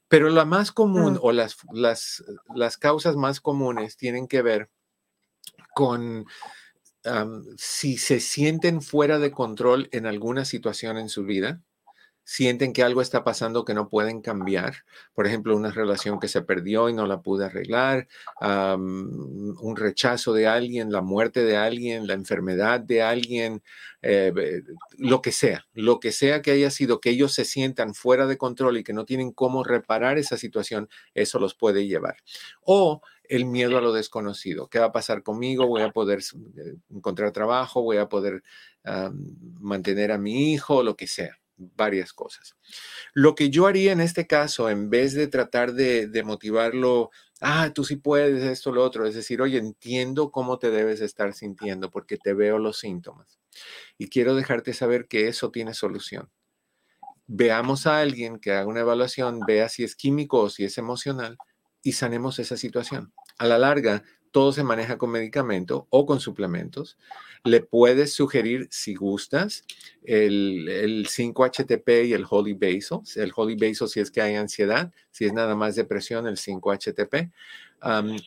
Pero 0.08 0.30
la 0.30 0.46
más 0.46 0.72
común 0.72 1.20
o 1.22 1.32
las, 1.32 1.58
las, 1.74 2.24
las 2.56 2.78
causas 2.78 3.16
más 3.16 3.40
comunes 3.40 3.98
tienen 3.98 4.28
que 4.28 4.42
ver 4.42 4.70
con 5.74 6.26
si 7.58 7.98
se 7.98 8.20
sienten 8.20 8.82
fuera 8.82 9.20
de 9.20 9.32
control 9.32 9.90
en 9.92 10.06
alguna 10.06 10.46
situación 10.46 10.98
en 10.98 11.10
su 11.10 11.24
vida, 11.24 11.62
sienten 12.24 12.72
que 12.72 12.84
algo 12.84 13.02
está 13.02 13.24
pasando 13.24 13.66
que 13.66 13.74
no 13.74 13.90
pueden 13.90 14.22
cambiar, 14.22 14.86
por 15.14 15.28
ejemplo, 15.28 15.56
una 15.56 15.72
relación 15.72 16.20
que 16.20 16.28
se 16.28 16.42
perdió 16.42 16.88
y 16.88 16.94
no 16.94 17.06
la 17.06 17.22
pude 17.22 17.46
arreglar, 17.46 18.08
un 18.42 19.76
rechazo 19.76 20.34
de 20.34 20.48
alguien, 20.48 20.92
la 20.92 21.02
muerte 21.02 21.44
de 21.44 21.58
alguien, 21.58 22.08
la 22.08 22.14
enfermedad 22.14 22.80
de 22.80 23.02
alguien, 23.02 23.64
eh, 24.02 24.32
lo 24.98 25.22
que 25.22 25.32
sea, 25.32 25.66
lo 25.74 26.00
que 26.00 26.12
sea 26.12 26.42
que 26.42 26.52
haya 26.52 26.72
sido, 26.72 27.02
que 27.02 27.10
ellos 27.10 27.34
se 27.34 27.46
sientan 27.46 27.94
fuera 27.94 28.28
de 28.28 28.38
control 28.38 28.78
y 28.78 28.84
que 28.84 28.94
no 28.94 29.06
tienen 29.06 29.32
cómo 29.32 29.64
reparar 29.64 30.18
esa 30.18 30.38
situación, 30.38 30.90
eso 31.14 31.40
los 31.40 31.56
puede 31.56 31.88
llevar. 31.88 32.18
O 32.62 33.02
el 33.32 33.46
miedo 33.46 33.78
a 33.78 33.82
lo 33.82 33.94
desconocido. 33.94 34.68
¿Qué 34.68 34.80
va 34.80 34.88
a 34.88 34.92
pasar 34.92 35.24
conmigo? 35.24 35.66
¿Voy 35.66 35.82
a 35.82 35.92
poder 35.92 36.20
eh, 36.20 36.76
encontrar 36.90 37.32
trabajo? 37.32 37.82
¿Voy 37.82 37.98
a 37.98 38.10
poder 38.10 38.44
mantener 39.60 40.12
a 40.12 40.18
mi 40.18 40.54
hijo? 40.54 40.84
Lo 40.84 40.96
que 40.96 41.08
sea 41.08 41.38
varias 41.76 42.12
cosas. 42.12 42.56
Lo 43.14 43.36
que 43.36 43.50
yo 43.50 43.68
haría 43.68 43.92
en 43.92 44.02
este 44.02 44.28
caso, 44.28 44.70
en 44.70 44.90
vez 44.90 45.14
de 45.14 45.28
tratar 45.28 45.74
de, 45.74 46.08
de, 46.08 46.24
motivarlo, 46.24 47.12
ah, 47.40 47.72
tú 47.74 47.84
sí 47.84 47.98
puedes, 47.98 48.44
esto, 48.44 48.72
lo 48.72 48.84
otro, 48.84 49.06
es 49.06 49.16
decir, 49.16 49.42
oye, 49.42 49.60
entiendo 49.60 50.32
cómo 50.32 50.58
te 50.58 50.72
debes 50.72 51.02
estar 51.02 51.34
sintiendo 51.34 51.92
porque 51.92 52.18
te 52.18 52.34
veo 52.34 52.58
los 52.58 52.80
síntomas 52.80 53.40
y 53.98 54.10
quiero 54.10 54.36
dejarte 54.36 54.74
saber 54.74 55.08
que 55.08 55.28
eso 55.28 55.52
tiene 55.52 55.74
solución. 55.74 56.32
Veamos 57.28 57.88
a 57.88 58.00
alguien 58.00 58.40
que 58.40 58.52
haga 58.52 58.66
una 58.66 58.82
evaluación, 58.82 59.40
vea 59.46 59.70
si 59.70 59.84
es 59.84 59.96
químico 59.96 60.40
o 60.40 60.50
si 60.50 60.66
es 60.66 60.78
emocional 60.78 61.38
y 61.84 61.94
sanemos 61.94 62.40
esa 62.40 62.58
situación. 62.58 63.14
A 63.38 63.48
la 63.48 63.58
larga, 63.58 64.04
todo 64.32 64.54
se 64.54 64.64
maneja 64.64 64.98
con 64.98 65.12
medicamento 65.12 65.88
o 65.90 66.06
con 66.06 66.20
suplementos. 66.20 66.98
Le 67.44 67.62
puedes 67.62 68.14
sugerir, 68.14 68.68
si 68.72 68.96
gustas, 68.96 69.66
el, 70.04 70.70
el 70.70 71.08
5-HTP 71.08 72.08
y 72.08 72.14
el 72.14 72.26
Holy 72.30 72.54
Basil. 72.54 73.00
El 73.16 73.34
Holy 73.36 73.56
Basil 73.56 73.88
si 73.88 74.00
es 74.00 74.12
que 74.12 74.22
hay 74.22 74.36
ansiedad, 74.36 74.92
si 75.12 75.26
es 75.26 75.34
nada 75.34 75.56
más 75.56 75.76
depresión, 75.76 76.28
el 76.28 76.38
5-HTP. 76.38 77.32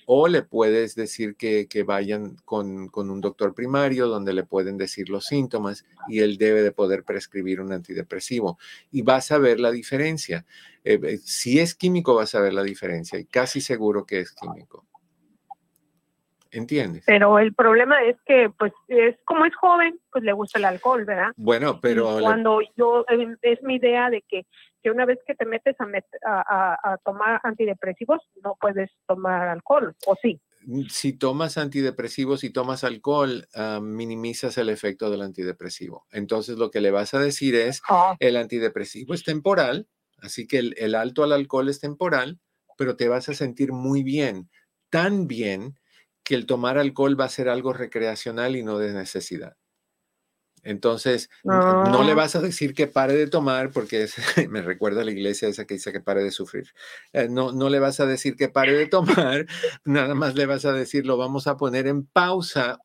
o 0.06 0.28
le 0.28 0.42
puedes 0.42 0.94
decir 0.94 1.36
que, 1.36 1.84
vayan 1.86 2.36
con, 2.44 2.90
un 2.92 3.20
doctor 3.20 3.54
primario 3.54 4.08
donde 4.08 4.32
le 4.32 4.42
pueden 4.42 4.76
decir 4.76 5.08
los 5.08 5.26
síntomas 5.26 5.86
y 6.08 6.18
él 6.18 6.36
debe 6.36 6.62
de 6.62 6.72
poder 6.72 7.04
prescribir 7.04 7.60
un 7.60 7.72
antidepresivo. 7.72 8.58
Y 8.90 9.02
vas 9.02 9.30
a 9.30 9.38
ver 9.38 9.60
la 9.60 9.70
diferencia. 9.70 10.44
Eh, 10.82 10.98
eh, 11.02 11.18
si 11.24 11.60
es 11.60 11.74
químico, 11.74 12.14
vas 12.14 12.34
a 12.34 12.40
ver 12.40 12.52
la 12.52 12.62
diferencia 12.62 13.18
y 13.18 13.24
casi 13.24 13.60
seguro 13.60 14.04
que 14.04 14.20
es 14.20 14.32
químico. 14.32 14.84
¿Entiendes? 16.54 17.02
Pero 17.04 17.40
el 17.40 17.52
problema 17.52 18.00
es 18.04 18.16
que, 18.24 18.48
pues, 18.56 18.72
es 18.86 19.16
como 19.24 19.44
es 19.44 19.54
joven, 19.56 19.98
pues 20.12 20.22
le 20.22 20.32
gusta 20.32 20.60
el 20.60 20.66
alcohol, 20.66 21.04
¿verdad? 21.04 21.32
Bueno, 21.36 21.80
pero... 21.80 22.20
cuando 22.20 22.60
yo, 22.76 23.04
em, 23.08 23.36
es 23.42 23.60
mi 23.62 23.74
idea 23.74 24.08
de 24.08 24.22
que, 24.22 24.46
que 24.80 24.92
una 24.92 25.04
vez 25.04 25.18
que 25.26 25.34
te 25.34 25.46
metes 25.46 25.74
a, 26.24 26.78
a, 26.80 26.96
tomar 26.98 27.40
antidepresivos, 27.42 28.20
no 28.44 28.56
puedes 28.60 28.88
tomar 29.08 29.48
alcohol, 29.48 29.96
¿o 30.06 30.14
sí? 30.22 30.40
Si 30.88 31.18
tomas 31.18 31.58
antidepresivos 31.58 32.44
y 32.44 32.50
tomas 32.50 32.84
alcohol, 32.84 33.48
ah, 33.56 33.80
minimizas 33.82 34.56
el 34.56 34.68
efecto 34.68 35.10
del 35.10 35.22
antidepresivo. 35.22 36.06
Entonces, 36.12 36.56
lo 36.56 36.70
que 36.70 36.80
le 36.80 36.92
vas 36.92 37.14
a 37.14 37.18
decir 37.18 37.56
es, 37.56 37.82
ah. 37.88 38.14
el 38.20 38.36
antidepresivo 38.36 39.12
es 39.12 39.24
temporal, 39.24 39.88
así 40.18 40.46
que 40.46 40.58
el, 40.58 40.74
el 40.78 40.94
alto 40.94 41.24
al 41.24 41.32
alcohol 41.32 41.68
es 41.68 41.80
temporal, 41.80 42.38
pero 42.78 42.94
te 42.96 43.08
vas 43.08 43.28
a 43.28 43.34
sentir 43.34 43.72
muy 43.72 44.04
bien, 44.04 44.48
tan 44.88 45.26
bien 45.26 45.74
que 46.24 46.34
el 46.34 46.46
tomar 46.46 46.78
alcohol 46.78 47.18
va 47.20 47.26
a 47.26 47.28
ser 47.28 47.48
algo 47.48 47.72
recreacional 47.72 48.56
y 48.56 48.62
no 48.62 48.78
de 48.78 48.92
necesidad. 48.92 49.56
Entonces, 50.64 51.28
no. 51.44 52.02
le 52.02 52.14
vas 52.14 52.34
a 52.36 52.40
decir 52.40 52.74
que 52.74 52.86
pare 52.86 53.14
de 53.14 53.26
tomar, 53.26 53.70
porque 53.70 54.08
me 54.48 54.62
recuerda 54.62 55.02
a 55.02 55.04
la 55.04 55.10
iglesia 55.10 55.48
esa 55.48 55.66
que 55.66 55.74
dice 55.74 55.92
que 55.92 56.00
pare 56.00 56.24
de 56.24 56.30
sufrir. 56.30 56.72
Eh, 57.12 57.28
no, 57.28 57.52
no 57.52 57.68
le 57.68 57.78
vas 57.78 58.00
a 58.00 58.06
decir 58.06 58.34
que 58.34 58.48
pare 58.48 58.72
de 58.72 58.86
tomar, 58.86 59.46
nada 59.84 60.14
más 60.14 60.34
le 60.34 60.46
vas 60.46 60.64
a 60.64 60.72
decir, 60.72 61.06
lo 61.06 61.18
vamos 61.18 61.46
a 61.46 61.56
poner 61.56 61.86
en 61.86 62.06
pausa 62.06 62.78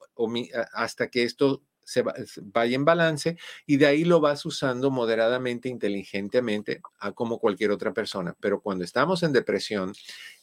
hasta 0.74 1.08
que 1.10 1.24
esto 1.24 1.64
se 1.86 2.04
vaya 2.44 2.76
en 2.76 2.86
balance 2.86 3.38
y 3.66 3.78
de 3.78 3.88
ahí 3.88 4.04
lo 4.04 4.20
vas 4.20 4.46
usando 4.46 4.92
moderadamente, 4.92 5.70
inteligentemente, 5.70 6.82
a 7.00 7.14
como 7.14 7.40
cualquier 7.40 7.72
otra 7.72 7.94
persona. 7.94 8.36
Pero 8.40 8.62
cuando 8.62 8.84
estamos 8.84 9.24
en 9.24 9.32
depresión, 9.32 9.94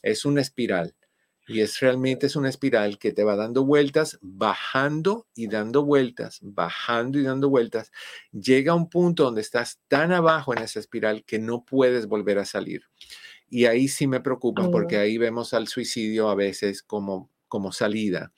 es 0.01 0.25
una 0.25 0.41
espiral 0.41 0.95
y 1.47 1.61
es 1.61 1.79
realmente 1.79 2.27
es 2.27 2.35
una 2.35 2.49
espiral 2.49 2.99
que 2.99 3.13
te 3.13 3.23
va 3.23 3.35
dando 3.35 3.65
vueltas, 3.65 4.19
bajando 4.21 5.27
y 5.33 5.47
dando 5.47 5.85
vueltas, 5.85 6.39
bajando 6.41 7.19
y 7.19 7.23
dando 7.23 7.49
vueltas. 7.49 7.91
Llega 8.31 8.73
a 8.73 8.75
un 8.75 8.89
punto 8.89 9.23
donde 9.23 9.41
estás 9.41 9.79
tan 9.87 10.11
abajo 10.11 10.53
en 10.53 10.63
esa 10.63 10.79
espiral 10.79 11.23
que 11.25 11.39
no 11.39 11.63
puedes 11.63 12.07
volver 12.07 12.37
a 12.39 12.45
salir. 12.45 12.83
Y 13.49 13.65
ahí 13.65 13.87
sí 13.87 14.07
me 14.07 14.21
preocupa 14.21 14.69
porque 14.69 14.97
ahí 14.97 15.17
vemos 15.17 15.53
al 15.53 15.67
suicidio 15.67 16.29
a 16.29 16.35
veces 16.35 16.83
como, 16.83 17.31
como 17.47 17.71
salida. 17.71 18.33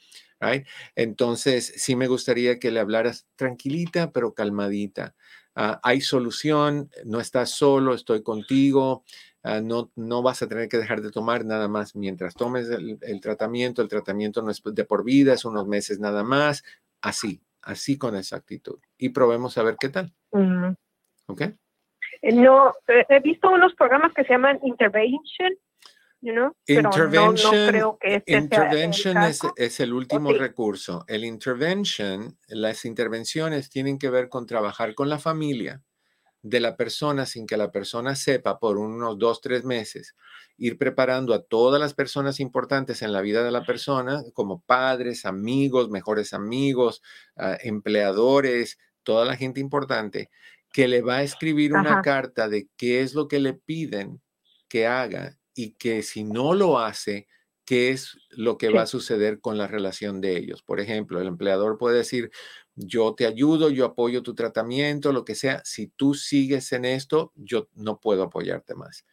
Entonces, 0.96 1.74
sí 1.78 1.96
me 1.96 2.08
gustaría 2.08 2.60
que 2.60 2.72
le 2.72 2.80
hablaras 2.80 3.28
tranquilita, 3.36 4.12
pero 4.12 4.34
calmadita. 4.34 5.16
Ah, 5.56 5.80
hay 5.84 6.02
solución, 6.02 6.90
no 7.06 7.20
estás 7.20 7.52
solo, 7.52 7.94
estoy 7.94 8.24
contigo. 8.24 9.04
Ah, 9.44 9.62
no, 9.62 9.90
no 9.96 10.22
vas 10.22 10.42
a 10.42 10.48
tener 10.48 10.68
que 10.68 10.78
dejar 10.78 11.02
de 11.02 11.12
tomar 11.12 11.46
nada 11.46 11.68
más 11.70 11.96
mientras 11.96 12.36
tomes 12.36 12.70
el, 12.70 13.22
tratamiento. 13.22 13.82
El 13.82 13.88
tratamiento 13.88 14.42
no 14.42 14.52
es 14.52 14.62
de 14.64 14.84
por 14.84 15.04
vida, 15.04 15.34
es 15.34 15.46
unos 15.46 15.68
meses 15.68 16.00
nada 16.00 16.24
más. 16.24 16.64
Así, 17.02 17.42
así 17.62 17.98
con 17.98 18.16
esa 18.16 18.36
actitud. 18.36 18.80
Y 18.98 19.10
probemos 19.10 19.58
a 19.58 19.64
ver 19.64 19.78
qué 19.80 19.90
tal. 19.90 20.14
¿Ok? 21.28 21.42
Eh, 22.22 22.34
no, 22.34 22.74
he 22.88 23.20
visto 23.22 23.50
unos 23.50 23.74
programas 23.76 24.14
que 24.14 24.24
se 24.24 24.34
llaman 24.34 24.60
Intervention. 24.64 25.54
You 26.22 26.54
intervention, 26.68 27.70
creo 27.70 27.98
que 27.98 28.16
este 28.16 28.36
intervention 28.36 29.18
es, 29.20 29.40
es, 29.56 29.80
el 29.80 29.94
último 29.94 30.34
recurso. 30.34 31.06
El 31.08 31.24
intervention, 31.24 32.38
las 32.50 32.84
intervenciones 32.84 33.70
tienen 33.70 33.98
que 33.98 34.10
ver 34.10 34.28
con 34.28 34.46
trabajar 34.46 34.96
con 34.96 35.08
la 35.08 35.18
familia, 35.18 35.82
de 36.42 36.60
la 36.60 36.78
persona 36.78 37.26
sin 37.26 37.46
que 37.46 37.58
la 37.58 37.72
persona 37.72 38.16
sepa 38.16 38.60
por 38.60 38.78
unos 38.78 39.18
dos, 39.18 39.42
tres 39.42 39.66
meses, 39.66 40.16
ir 40.58 40.78
preparando 40.78 41.34
a 41.34 41.44
todas 41.44 41.80
las 41.80 41.94
personas 41.94 42.40
importantes 42.40 43.02
en 43.02 43.12
la 43.12 43.22
vida 43.22 43.44
de 43.44 43.52
la 43.52 43.66
persona, 43.66 44.24
como 44.34 44.62
padres, 44.62 45.26
amigos, 45.26 45.90
mejores 45.90 46.34
amigos, 46.34 47.02
ah, 47.36 47.58
empleadores, 47.62 48.78
toda 49.04 49.26
la 49.26 49.36
gente 49.36 49.60
importante, 49.60 50.30
que 50.72 50.88
le 50.88 51.02
va 51.02 51.18
a 51.18 51.24
escribir 51.24 51.74
una 51.74 52.02
carta 52.02 52.48
de 52.48 52.70
qué 52.78 53.02
es 53.02 53.14
lo 53.16 53.28
que 53.28 53.40
le 53.40 53.54
piden 53.54 54.22
que 54.68 54.86
haga 54.88 55.38
y 55.56 55.72
que 55.72 56.04
si 56.04 56.24
no 56.24 56.54
lo 56.54 56.80
hace, 56.80 57.28
qué 57.66 57.90
es 57.92 58.18
lo 58.30 58.58
que 58.58 58.70
va 58.70 58.84
a 58.84 58.88
suceder 58.88 59.42
con 59.42 59.58
la 59.58 59.68
relación 59.68 60.22
de 60.22 60.38
ellos. 60.38 60.64
Por 60.64 60.80
ejemplo, 60.80 61.20
el 61.20 61.28
empleador 61.28 61.78
puede 61.78 61.98
decir, 61.98 62.32
yo 62.82 63.14
te 63.14 63.26
ayudo, 63.28 63.70
yo 63.70 63.86
apoyo 63.86 64.24
tu 64.24 64.34
tratamiento, 64.36 65.12
lo 65.12 65.26
que 65.26 65.36
sea. 65.36 65.62
Si 65.66 65.88
tú 65.88 66.14
sigues 66.14 66.72
en 66.72 66.86
esto, 66.86 67.34
yo 67.36 67.68
no 67.76 68.00
puedo 68.00 68.24
apoyarte 68.24 68.76
más. 68.76 69.06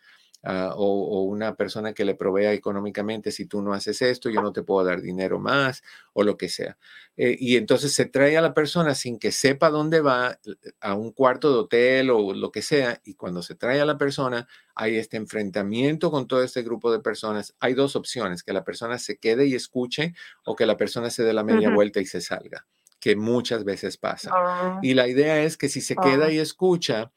ah, 0.44 0.72
o, 0.76 1.22
una 1.24 1.56
persona 1.56 1.92
que 1.92 2.04
le 2.04 2.14
provea 2.14 2.52
económicamente, 2.52 3.32
si 3.32 3.46
tú 3.46 3.62
no 3.62 3.72
haces 3.74 4.02
esto, 4.02 4.30
yo 4.30 4.42
no 4.42 4.52
te 4.52 4.62
puedo 4.62 4.86
dar 4.86 5.02
dinero 5.02 5.40
más 5.40 5.82
o 6.12 6.22
lo 6.22 6.36
que 6.36 6.48
sea. 6.48 6.78
Eh, 7.16 7.36
y 7.40 7.56
entonces 7.56 7.92
se 7.94 8.06
trae 8.06 8.36
a 8.36 8.42
la 8.42 8.54
persona 8.54 8.94
sin 8.94 9.18
que 9.18 9.32
sepa 9.32 9.70
dónde 9.70 10.00
va 10.00 10.38
a 10.80 10.94
un 10.94 11.12
cuarto 11.12 11.52
de 11.52 11.58
hotel 11.58 12.10
o 12.10 12.34
lo 12.34 12.52
que 12.52 12.62
sea, 12.62 13.00
y 13.04 13.14
cuando 13.14 13.42
se 13.42 13.56
trae 13.56 13.80
a 13.80 13.86
la 13.86 13.98
persona, 13.98 14.48
hay 14.76 14.96
este 14.96 15.16
enfrentamiento 15.16 16.10
con 16.12 16.28
todo 16.28 16.42
este 16.44 16.62
grupo 16.62 16.92
de 16.92 17.00
personas. 17.00 17.54
Hay 17.60 17.74
dos 17.74 17.96
opciones, 17.96 18.42
que 18.44 18.52
la 18.52 18.64
persona 18.64 18.98
se 18.98 19.18
quede 19.18 19.46
y 19.46 19.54
escuche 19.54 20.14
o 20.44 20.54
que 20.56 20.66
la 20.66 20.76
persona 20.76 21.10
se 21.10 21.24
dé 21.24 21.32
la 21.32 21.44
media 21.44 21.70
vuelta 21.70 22.00
y 22.00 22.06
se 22.06 22.20
salga 22.20 22.66
que 23.06 23.14
muchas 23.14 23.62
veces 23.62 23.96
pasa. 23.96 24.32
Ah. 24.34 24.80
Y 24.82 24.92
la 24.92 25.06
idea 25.06 25.40
es 25.44 25.56
que 25.56 25.68
si 25.68 25.80
se 25.80 25.94
queda 25.94 26.26
ah. 26.26 26.32
y 26.32 26.40
escucha, 26.40 27.12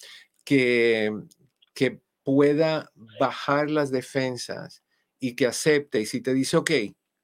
que, 0.46 1.12
que 1.74 2.00
pueda 2.22 2.92
bajar 3.20 3.72
las 3.72 3.90
defensas 3.90 4.84
y 5.20 5.36
que 5.36 5.48
acepte. 5.48 6.00
Y 6.00 6.06
si 6.06 6.22
te 6.22 6.36
dice, 6.36 6.58
ok, 6.58 6.72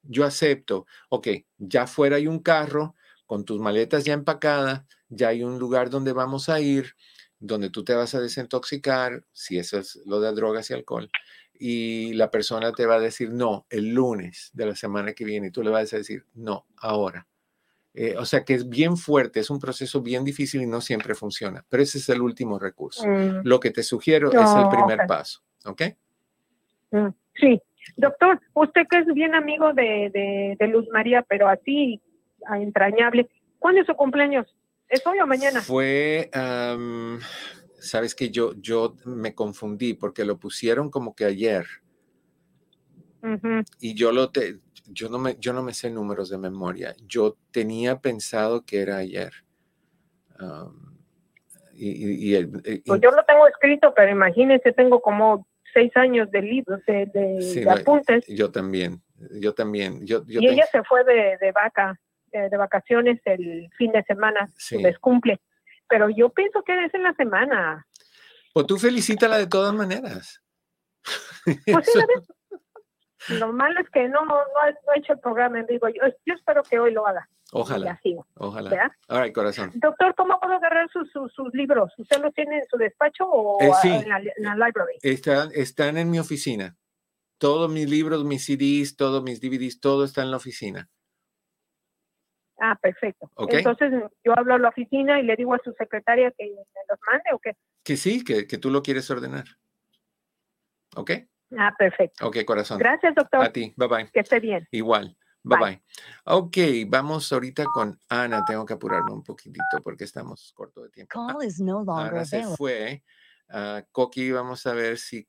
yo 0.02 0.24
acepto, 0.24 0.84
ok, 1.10 1.28
ya 1.58 1.86
fuera 1.86 2.16
hay 2.16 2.26
un 2.26 2.40
carro 2.40 2.96
con 3.24 3.44
tus 3.44 3.60
maletas 3.60 4.04
ya 4.04 4.14
empacadas, 4.14 4.82
ya 5.10 5.28
hay 5.28 5.44
un 5.44 5.60
lugar 5.60 5.88
donde 5.88 6.12
vamos 6.12 6.48
a 6.48 6.58
ir, 6.58 6.96
donde 7.38 7.70
tú 7.70 7.84
te 7.84 7.94
vas 7.94 8.16
a 8.16 8.20
desintoxicar, 8.20 9.24
si 9.32 9.58
eso 9.58 9.78
es 9.78 10.00
lo 10.06 10.18
de 10.18 10.32
drogas 10.32 10.70
y 10.70 10.74
alcohol, 10.74 11.08
y 11.54 12.14
la 12.14 12.32
persona 12.32 12.72
te 12.72 12.84
va 12.84 12.96
a 12.96 13.00
decir 13.00 13.30
no 13.30 13.64
el 13.70 13.94
lunes 13.94 14.50
de 14.54 14.66
la 14.66 14.74
semana 14.74 15.12
que 15.12 15.24
viene 15.24 15.46
y 15.46 15.50
tú 15.52 15.62
le 15.62 15.70
vas 15.70 15.92
a 15.92 15.98
decir 15.98 16.26
no 16.34 16.66
ahora. 16.78 17.28
Eh, 17.98 18.14
o 18.18 18.26
sea 18.26 18.44
que 18.44 18.52
es 18.52 18.68
bien 18.68 18.98
fuerte, 18.98 19.40
es 19.40 19.48
un 19.48 19.58
proceso 19.58 20.02
bien 20.02 20.22
difícil 20.22 20.60
y 20.60 20.66
no 20.66 20.82
siempre 20.82 21.14
funciona, 21.14 21.64
pero 21.70 21.82
ese 21.82 21.96
es 21.96 22.06
el 22.10 22.20
último 22.20 22.58
recurso. 22.58 23.08
Mm. 23.08 23.40
Lo 23.44 23.58
que 23.58 23.70
te 23.70 23.82
sugiero 23.82 24.30
es 24.30 24.54
el 24.54 24.68
primer 24.68 25.06
paso, 25.06 25.40
¿ok? 25.64 25.82
Mm, 26.90 27.08
sí. 27.40 27.62
Doctor, 27.96 28.38
usted 28.52 28.82
que 28.90 28.98
es 28.98 29.06
bien 29.14 29.34
amigo 29.34 29.72
de, 29.72 30.58
Luz 30.70 30.86
María, 30.92 31.24
pero 31.26 31.48
así 31.48 32.02
entrañable, 32.54 33.30
¿cuándo 33.58 33.80
es 33.80 33.86
su 33.86 33.94
cumpleaños? 33.94 34.46
¿Es 34.90 35.06
hoy 35.06 35.18
o 35.20 35.26
mañana? 35.26 35.62
Fue, 35.62 36.30
sabes 37.78 38.14
que 38.14 38.28
yo, 38.28 38.52
yo 38.60 38.94
me 39.06 39.34
confundí 39.34 39.94
porque 39.94 40.26
lo 40.26 40.38
pusieron 40.38 40.90
como 40.90 41.14
que 41.14 41.24
ayer. 41.24 41.64
Y 43.80 43.94
yo 43.94 44.12
lo 44.12 44.30
te, 44.30 44.58
yo 44.88 45.08
no 45.08 45.18
me, 45.18 45.36
yo 45.38 45.52
no 45.52 45.62
me 45.62 45.74
sé 45.74 45.90
números 45.90 46.30
de 46.30 46.38
memoria. 46.38 46.94
Yo 47.06 47.36
tenía 47.50 47.98
pensado 47.98 48.64
que 48.64 48.80
era 48.80 48.98
ayer. 48.98 49.32
y, 51.74 52.44
pues 52.86 53.00
yo 53.00 53.10
lo 53.10 53.24
tengo 53.24 53.46
escrito, 53.48 53.92
pero 53.94 54.10
imagínense, 54.10 54.72
tengo 54.72 55.00
como 55.00 55.46
seis 55.72 55.94
años 55.96 56.30
de 56.30 56.42
libros, 56.42 56.80
de, 56.86 57.66
apuntes. 57.68 58.24
Yo 58.28 58.50
también, 58.50 59.02
yo 59.40 59.54
también. 59.54 60.06
Yo, 60.06 60.22
y 60.26 60.48
ella 60.48 60.66
se 60.70 60.82
fue 60.84 61.04
de, 61.04 61.36
de 61.40 61.52
vaca, 61.52 61.98
eh, 62.32 62.48
de 62.50 62.56
vacaciones 62.56 63.20
el 63.24 63.68
fin 63.76 63.92
de 63.92 64.02
semana, 64.04 64.48
sí. 64.56 64.78
les 64.78 64.98
cumple. 64.98 65.40
Pero 65.88 66.08
yo 66.10 66.30
pienso 66.30 66.62
que 66.62 66.84
es 66.84 66.94
en 66.94 67.02
la 67.02 67.14
semana. 67.14 67.86
Pues 68.52 68.66
tú 68.66 68.78
felicítala 68.78 69.38
de 69.38 69.46
todas 69.46 69.74
maneras. 69.74 70.42
Pues 71.44 71.86
sí, 71.86 71.98
Lo 73.28 73.52
malo 73.52 73.80
es 73.80 73.90
que 73.90 74.08
no, 74.08 74.24
no, 74.24 74.36
no 74.36 74.92
he 74.94 74.98
hecho 74.98 75.14
el 75.14 75.20
programa 75.20 75.60
en 75.60 75.66
vivo. 75.66 75.88
Yo, 75.88 76.02
yo 76.24 76.34
espero 76.34 76.62
que 76.62 76.78
hoy 76.78 76.92
lo 76.92 77.06
haga. 77.06 77.28
Ojalá. 77.52 78.00
Ojalá. 78.34 78.96
Ahora, 79.08 79.32
corazón. 79.32 79.70
Doctor, 79.74 80.14
¿cómo 80.16 80.38
puedo 80.40 80.54
agarrar 80.54 80.88
sus, 80.90 81.10
sus, 81.10 81.54
libros? 81.54 81.92
¿Usted 81.96 82.20
los 82.20 82.34
tiene 82.34 82.58
en 82.58 82.64
su 82.68 82.76
despacho 82.76 83.24
o 83.24 83.62
eh, 83.62 83.70
en, 83.84 84.08
la, 84.08 84.54
library? 84.54 84.98
Están, 85.02 85.50
están 85.54 85.96
en 85.96 86.10
mi 86.10 86.18
oficina. 86.18 86.76
Todos 87.38 87.70
mis 87.70 87.88
libros, 87.88 88.24
mis 88.24 88.44
CDs, 88.44 88.96
todos 88.96 89.22
mis 89.22 89.40
DVDs, 89.40 89.80
todo 89.80 90.04
está 90.04 90.22
en 90.22 90.30
la 90.30 90.38
oficina. 90.38 90.88
Ah, 92.58 92.76
perfecto. 92.80 93.30
Entonces 93.36 93.92
yo 94.24 94.32
hablo 94.36 94.54
a 94.54 94.58
la 94.58 94.70
oficina 94.70 95.20
y 95.20 95.24
le 95.24 95.36
digo 95.36 95.54
a 95.54 95.60
su 95.62 95.72
secretaria 95.72 96.32
que 96.36 96.44
me 96.46 96.80
los 96.88 96.98
mande 97.06 97.30
o 97.32 97.38
qué. 97.38 97.52
Que 97.84 97.96
sí, 97.96 98.24
que, 98.24 98.46
que 98.46 98.58
tú 98.58 98.70
lo 98.70 98.82
quieres 98.82 99.10
ordenar. 99.10 99.44
¿Ok? 100.96 101.10
Ah, 101.56 101.74
perfecto. 101.78 102.26
Ok, 102.26 102.38
corazón. 102.44 102.78
Gracias, 102.78 103.14
doctor. 103.14 103.44
A 103.44 103.52
ti. 103.52 103.72
Bye 103.76 103.88
bye. 103.88 104.10
Que 104.10 104.20
esté 104.20 104.40
bien. 104.40 104.66
Igual. 104.70 105.16
Bye, 105.42 105.58
bye 105.58 105.82
Ok, 106.24 106.56
vamos 106.88 107.32
ahorita 107.32 107.64
con 107.66 107.98
Ana. 108.08 108.44
Tengo 108.44 108.66
que 108.66 108.74
apurarme 108.74 109.12
un 109.12 109.22
poquitito 109.22 109.80
porque 109.82 110.04
estamos 110.04 110.52
corto 110.54 110.82
de 110.82 110.90
tiempo. 110.90 111.12
Call 111.12 111.46
is 111.46 111.60
no 111.60 111.84
longer 111.84 112.14
Ana 112.14 112.24
se 112.24 112.42
fue. 112.56 113.04
Uh, 113.48 113.80
Coqui, 113.92 114.32
vamos 114.32 114.66
a 114.66 114.74
ver 114.74 114.98
si... 114.98 115.28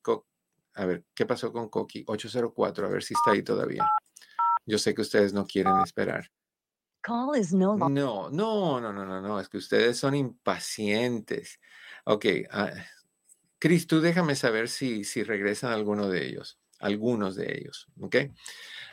a 0.74 0.86
ver, 0.86 1.05
¿qué 1.13 1.28
pasó 1.28 1.53
con 1.53 1.70
Coqui? 1.70 2.03
804, 2.07 2.88
a 2.88 2.89
ver 2.89 3.03
si 3.03 3.13
está 3.13 3.32
ahí 3.32 3.43
todavía. 3.43 3.88
Yo 4.65 4.80
sé 4.80 4.95
que 4.95 5.01
ustedes 5.01 5.34
no 5.34 5.45
quieren 5.45 5.78
esperar. 5.82 6.28
Call 7.01 7.39
is 7.39 7.53
no 7.53 7.78
longer... 7.78 8.03
No, 8.03 8.30
no, 8.32 8.82
no, 8.82 8.91
no, 8.91 9.05
no, 9.05 9.22
no. 9.22 9.39
Es 9.39 9.49
que 9.49 9.57
ustedes 9.57 9.99
son 9.99 10.15
impacientes. 10.15 11.59
Ok, 12.05 12.26
uh, 12.51 12.80
Cris, 13.60 13.88
tú 13.88 14.01
déjame 14.01 14.36
saber 14.36 14.70
si, 14.70 15.03
si 15.03 15.24
regresan 15.24 15.72
alguno 15.72 16.10
de 16.10 16.28
ellos, 16.28 16.60
algunos 16.80 17.36
de 17.36 17.58
ellos, 17.58 17.88
¿ok? 17.99 18.16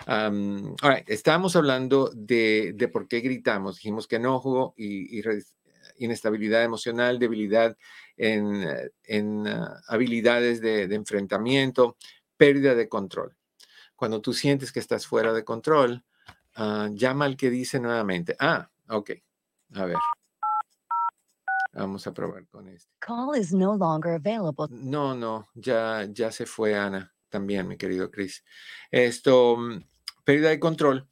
Um, 0.09 0.75
estábamos 1.07 1.57
hablando 1.57 2.11
de, 2.15 2.73
de, 2.75 2.89
por 2.89 3.07
qué 3.09 3.21
gritamos. 3.21 3.77
Dijimos 3.77 4.07
que 4.07 4.17
enojo 4.17 4.75
y, 4.77 5.23
inestabilidad 5.99 6.65
emocional, 6.65 7.19
debilidad 7.19 7.77
en, 8.17 8.67
en 9.05 9.47
ah, 9.47 9.81
habilidades 9.89 10.61
de, 10.61 10.83
enfrentamiento, 10.95 11.97
pérdida 12.37 12.75
de 12.75 12.89
control. 12.89 13.37
Cuando 13.97 14.21
tú 14.21 14.33
sientes 14.33 14.73
que 14.73 14.81
estás 14.81 15.07
fuera 15.07 15.33
de 15.33 15.45
control, 15.45 16.03
uh, 16.57 16.89
llama 16.95 17.27
al 17.27 17.37
que 17.37 17.51
dice 17.51 17.79
nuevamente, 17.81 18.37
ah, 18.41 18.71
ok, 18.89 19.11
a 19.75 19.85
ver, 19.85 19.97
Vamos 21.75 22.07
a 22.07 22.15
probar 22.15 22.47
con 22.49 22.69
este. 22.69 22.93
Call 23.01 23.37
is 23.37 23.53
no 23.53 23.77
longer 23.77 24.13
available. 24.13 24.67
No, 24.71 25.15
no, 25.15 25.49
ya, 25.55 26.07
ya 26.11 26.31
se 26.31 26.47
fue 26.47 26.77
Ana 26.77 27.13
también, 27.29 27.67
mi 27.67 27.77
querido 27.77 28.11
Chris. 28.11 28.45
Esto, 28.91 29.57
mm, 29.57 29.85
pérdida 30.25 30.51
de 30.51 30.61
control. 30.61 31.09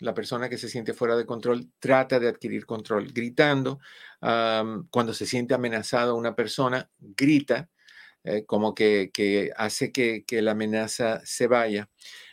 La 0.00 0.14
persona 0.14 0.48
que 0.48 0.58
se 0.58 0.68
siente 0.68 0.92
fuera 0.92 1.16
de 1.16 1.26
control 1.26 1.72
trata 1.78 2.20
de 2.20 2.28
adquirir 2.28 2.66
control 2.66 3.12
gritando. 3.12 3.80
cuando 4.90 5.12
se 5.12 5.26
siente 5.26 5.52
amenazado 5.52 6.16
una 6.16 6.34
persona, 6.34 6.90
grita, 6.98 7.68
eh, 8.22 8.46
como 8.46 8.74
que, 8.74 9.10
que 9.12 9.50
hace 9.54 9.92
que, 9.92 10.24
que, 10.24 10.40
la 10.40 10.52
amenaza 10.52 11.20
se 11.24 11.46
vaya. 11.46 11.90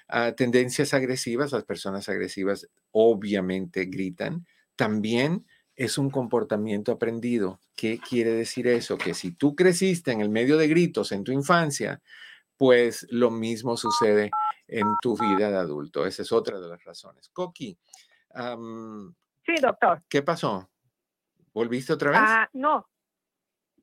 Uh, 0.07 0.33
tendencias 0.35 0.93
agresivas, 0.93 1.51
las 1.51 1.65
personas 1.65 2.07
agresivas 2.07 2.69
obviamente 2.91 3.85
gritan. 3.85 4.45
También 4.77 5.45
es 5.81 5.97
un 5.97 6.11
comportamiento 6.11 6.91
aprendido. 6.91 7.59
¿Qué 7.75 7.97
quiere 7.97 8.29
decir 8.31 8.67
eso? 8.67 8.99
Que 8.99 9.15
si 9.15 9.31
tú 9.31 9.55
creciste 9.55 10.11
en 10.11 10.21
el 10.21 10.29
medio 10.29 10.55
de 10.57 10.67
gritos 10.67 11.11
en 11.11 11.23
tu 11.23 11.31
infancia, 11.31 11.99
pues 12.55 13.07
lo 13.09 13.31
mismo 13.31 13.75
sucede 13.75 14.29
en 14.67 14.85
tu 15.01 15.17
vida 15.17 15.49
de 15.49 15.57
adulto. 15.57 16.05
Esa 16.05 16.21
es 16.21 16.31
otra 16.31 16.59
de 16.59 16.69
las 16.69 16.83
razones. 16.83 17.29
Coqui. 17.29 17.75
sí, 19.43 19.55
doctor. 19.59 20.03
¿Qué 20.07 20.21
pasó? 20.21 20.69
¿Volviste 21.51 21.93
otra 21.93 22.11
vez? 22.11 22.19
Ah, 22.21 22.49
no. 22.53 22.87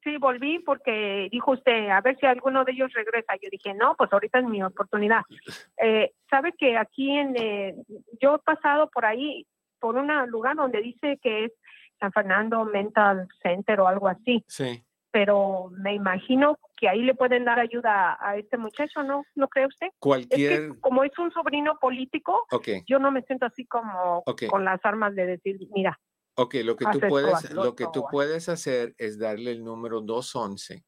Sí, 0.04 0.16
volví 0.18 0.60
porque 0.60 1.28
dijo 1.32 1.50
usted, 1.50 1.88
a 1.88 2.00
ver 2.00 2.16
si 2.20 2.26
alguno 2.26 2.64
de 2.64 2.70
ellos 2.70 2.92
regresa. 2.92 3.34
Yo 3.42 3.48
dije, 3.50 3.74
no, 3.74 3.96
pues 3.96 4.12
ahorita 4.12 4.38
es 4.38 4.44
mi 4.44 4.62
oportunidad. 4.62 5.22
Eh, 5.82 6.12
Sabe 6.30 6.52
que 6.56 6.76
aquí 6.76 7.10
en, 7.10 7.34
eh, 7.36 7.74
yo 8.22 8.36
he 8.36 8.38
pasado 8.38 8.88
por 8.88 9.04
ahí, 9.04 9.48
por 9.80 9.96
un 9.96 10.08
lugar 10.30 10.54
donde 10.54 10.80
dice 10.80 11.18
que 11.20 11.46
es 11.46 11.52
San 11.98 12.12
Fernando 12.12 12.64
Mental 12.64 13.28
Center 13.42 13.80
o 13.80 13.88
algo 13.88 14.08
así. 14.08 14.44
Sí. 14.48 14.84
Pero 15.10 15.70
me 15.70 15.94
imagino 15.94 16.58
que 16.76 16.88
ahí 16.88 17.02
le 17.02 17.14
pueden 17.14 17.44
dar 17.44 17.58
ayuda 17.58 18.18
a 18.20 18.36
este 18.36 18.58
muchacho, 18.58 19.02
¿no? 19.02 19.24
¿No 19.34 19.48
cree 19.48 19.66
usted? 19.66 19.88
Cualquier... 19.98 20.78
como 20.80 21.02
es 21.02 21.18
un 21.18 21.32
sobrino 21.32 21.78
político, 21.78 22.46
yo 22.86 22.98
no 22.98 23.10
me 23.10 23.22
siento 23.22 23.46
así 23.46 23.64
como 23.66 24.22
con 24.50 24.64
las 24.64 24.84
armas 24.84 25.14
de 25.14 25.26
decir, 25.26 25.58
mira. 25.72 25.98
Ok, 26.34 26.56
lo 26.62 26.76
que 26.76 26.84
tú 26.92 27.00
puedes, 27.08 27.50
lo 27.52 27.74
que 27.74 27.86
tú 27.92 28.04
puedes 28.10 28.48
hacer 28.48 28.94
es 28.98 29.18
darle 29.18 29.50
el 29.50 29.64
número 29.64 30.00
211 30.02 30.84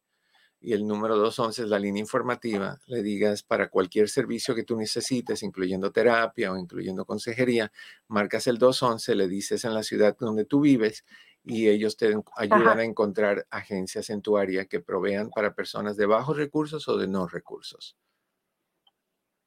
y 0.61 0.75
el 0.75 0.87
número 0.87 1.17
211 1.17 1.63
es 1.63 1.69
la 1.69 1.79
línea 1.79 2.01
informativa, 2.01 2.79
le 2.87 3.03
digas 3.03 3.43
para 3.43 3.69
cualquier 3.71 4.09
servicio 4.09 4.55
que 4.55 4.65
tú 4.65 4.77
necesites, 4.77 5.43
incluyendo 5.43 5.91
terapia 5.91 6.53
o 6.53 6.59
incluyendo 6.59 7.07
consejería, 7.07 7.73
marcas 8.09 8.47
el 8.47 8.59
211, 8.59 9.15
le 9.15 9.27
dices 9.27 9.65
en 9.65 9.73
la 9.73 9.83
ciudad 9.83 10.17
donde 10.19 10.45
tú 10.45 10.61
vives 10.61 11.05
y 11.45 11.69
ellos 11.69 11.97
te 11.97 12.15
ayudan 12.37 12.79
a 12.79 12.85
encontrar 12.85 13.47
agencias 13.51 14.11
en 14.11 14.21
tu 14.21 14.37
área 14.37 14.67
que 14.67 14.81
provean 14.81 15.31
para 15.31 15.55
personas 15.55 15.97
de 15.97 16.05
bajos 16.05 16.37
recursos 16.37 16.87
o 16.89 16.99
de 16.99 17.09
no 17.09 17.27
recursos. 17.27 17.97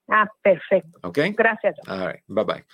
Ah, 0.08 0.28
perfecto. 0.42 1.00
Ok. 1.04 1.20
Gracias. 1.38 1.76
bye 2.28 2.44
bye. 2.44 2.66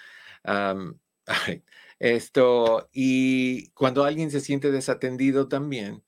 Esto, 1.99 2.89
y 2.93 3.69
cuando 3.71 4.05
alguien 4.05 4.31
se 4.31 4.39
siente 4.39 4.71
desatendido 4.71 5.49
también, 5.49 6.03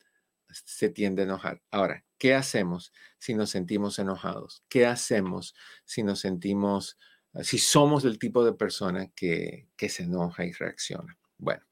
se 0.49 0.89
tiende 0.89 1.23
a 1.23 1.25
enojar. 1.25 1.61
Ahora, 1.69 2.05
¿Qué 2.21 2.35
hacemos 2.35 2.93
si 3.17 3.33
nos 3.33 3.49
sentimos 3.49 3.97
enojados? 3.97 4.63
¿Qué 4.69 4.85
hacemos 4.85 5.55
si 5.85 6.03
nos 6.03 6.19
sentimos, 6.19 6.99
si 7.41 7.57
somos 7.57 8.03
del 8.03 8.19
tipo 8.19 8.45
de 8.45 8.53
persona 8.53 9.07
que, 9.15 9.69
que 9.75 9.89
se 9.89 10.03
enoja 10.03 10.45
y 10.45 10.51
reacciona? 10.51 11.17
Bueno, 11.39 11.63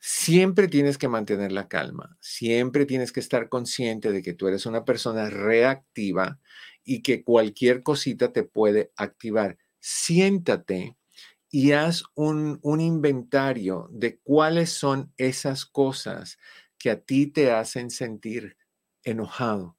siempre 0.00 0.66
tienes 0.66 0.98
que 0.98 1.06
mantener 1.06 1.52
la 1.52 1.68
calma, 1.68 2.18
siempre 2.20 2.86
tienes 2.86 3.12
que 3.12 3.20
estar 3.20 3.48
consciente 3.48 4.10
de 4.10 4.20
que 4.20 4.34
tú 4.34 4.48
eres 4.48 4.66
una 4.66 4.84
persona 4.84 5.30
reactiva 5.30 6.40
y 6.82 7.00
que 7.00 7.22
cualquier 7.22 7.84
cosita 7.84 8.32
te 8.32 8.42
puede 8.42 8.90
activar. 8.96 9.58
Siéntate 9.78 10.96
y 11.50 11.70
haz 11.70 12.02
un 12.16 12.80
inventario 12.80 13.88
de 13.92 14.18
cuáles 14.24 14.70
son 14.70 15.12
esas 15.18 15.64
cosas 15.66 16.36
que 16.78 16.90
a 16.90 17.00
ti 17.00 17.28
te 17.28 17.52
hacen 17.52 17.90
sentir 17.90 18.57
enojado, 19.10 19.76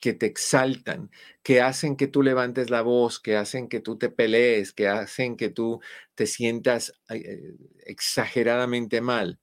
que 0.00 0.14
te 0.14 0.26
exaltan, 0.26 1.10
que 1.42 1.60
hacen 1.60 1.96
que 1.96 2.08
tú 2.08 2.22
levantes 2.22 2.70
la 2.70 2.82
voz, 2.82 3.20
que 3.20 3.36
hacen 3.36 3.68
que 3.68 3.80
tú 3.80 3.98
te 3.98 4.10
pelees, 4.10 4.72
que 4.72 4.88
hacen 4.88 5.36
que 5.36 5.48
tú 5.48 5.80
te 6.14 6.26
sientas 6.26 6.92
eh, 7.08 7.54
exageradamente 7.86 9.00
mal. 9.00 9.38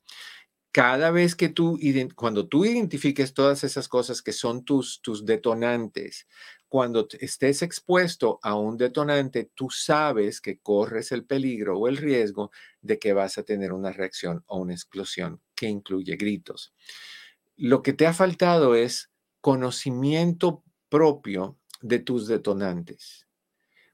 Cada 0.72 1.12
vez 1.12 1.36
que 1.36 1.50
tú, 1.50 1.80
cuando 2.16 2.48
tú 2.48 2.66
identifiques 2.66 3.34
todas 3.34 3.64
esas 3.64 3.88
cosas 3.88 4.22
que 4.22 4.34
son 4.34 4.66
tus, 4.66 5.02
tus 5.02 5.26
detonantes, 5.26 6.28
cuando 6.68 7.08
estés 7.20 7.64
expuesto 7.64 8.40
a 8.44 8.56
un 8.56 8.78
detonante, 8.78 9.50
tú 9.56 9.70
sabes 9.72 10.40
que 10.40 10.60
corres 10.60 11.12
el 11.12 11.26
peligro 11.26 11.80
o 11.80 11.88
el 11.88 11.98
riesgo 11.98 12.52
de 12.82 13.00
que 13.00 13.14
vas 13.14 13.40
a 13.40 13.44
tener 13.44 13.74
una 13.74 13.92
reacción 13.92 14.44
o 14.46 14.60
una 14.60 14.74
explosión 14.74 15.42
que 15.56 15.68
incluye 15.68 16.16
gritos. 16.16 16.74
Lo 17.58 17.82
que 17.82 17.94
te 17.94 18.06
ha 18.06 18.14
faltado 18.14 18.76
es 18.76 19.10
conocimiento 19.42 20.64
propio 20.90 21.58
de 21.82 22.00
tus 22.00 22.28
detonantes. 22.28 23.28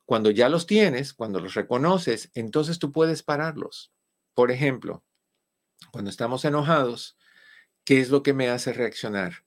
Cuando 0.06 0.30
ya 0.32 0.50
los 0.50 0.68
tienes, 0.68 1.14
cuando 1.14 1.40
los 1.40 1.54
reconoces, 1.56 2.32
entonces 2.34 2.80
tú 2.80 2.92
puedes 2.92 3.24
pararlos. 3.24 3.92
Por 4.34 4.52
ejemplo, 4.52 5.04
cuando 5.92 6.10
estamos 6.10 6.46
enojados, 6.46 7.18
¿qué 7.84 8.00
es 8.00 8.10
lo 8.10 8.22
que 8.22 8.34
me 8.34 8.50
hace 8.50 8.74
reaccionar? 8.74 9.46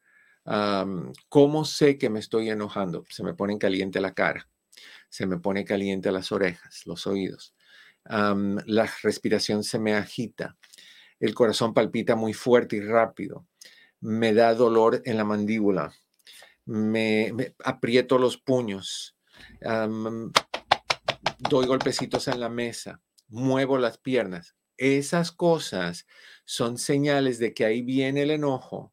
¿Cómo 1.29 1.65
sé 1.65 1.99
que 1.99 2.09
me 2.11 2.21
estoy 2.21 2.49
enojando? 2.51 3.05
Se 3.11 3.23
me 3.23 3.35
pone 3.35 3.59
caliente 3.59 4.01
la 4.01 4.15
cara, 4.15 4.49
se 5.11 5.27
me 5.27 5.39
pone 5.39 5.65
caliente 5.65 6.11
las 6.11 6.33
orejas, 6.33 6.87
los 6.87 7.07
oídos, 7.07 7.55
la 8.05 8.91
respiración 9.03 9.63
se 9.63 9.79
me 9.79 9.95
agita, 9.95 10.57
el 11.21 11.35
corazón 11.35 11.75
palpita 11.75 12.17
muy 12.17 12.33
fuerte 12.33 12.77
y 12.77 12.81
rápido, 12.81 13.47
me 14.01 14.33
da 14.33 14.55
dolor 14.55 15.03
en 15.05 15.17
la 15.17 15.25
mandíbula, 15.25 15.93
me, 16.65 17.55
aprieto 17.65 18.19
los 18.19 18.37
puños, 18.37 19.17
doy 21.39 21.67
golpecitos 21.67 22.29
en 22.29 22.41
la 22.41 22.49
mesa, 22.49 23.01
muevo 23.29 23.79
las 23.79 23.99
piernas. 23.99 24.55
Esas 24.77 25.33
cosas 25.33 26.07
son 26.45 26.79
señales 26.79 27.39
de 27.39 27.53
que 27.53 27.65
ahí 27.65 27.83
viene 27.83 28.23
el 28.23 28.31
enojo 28.31 28.93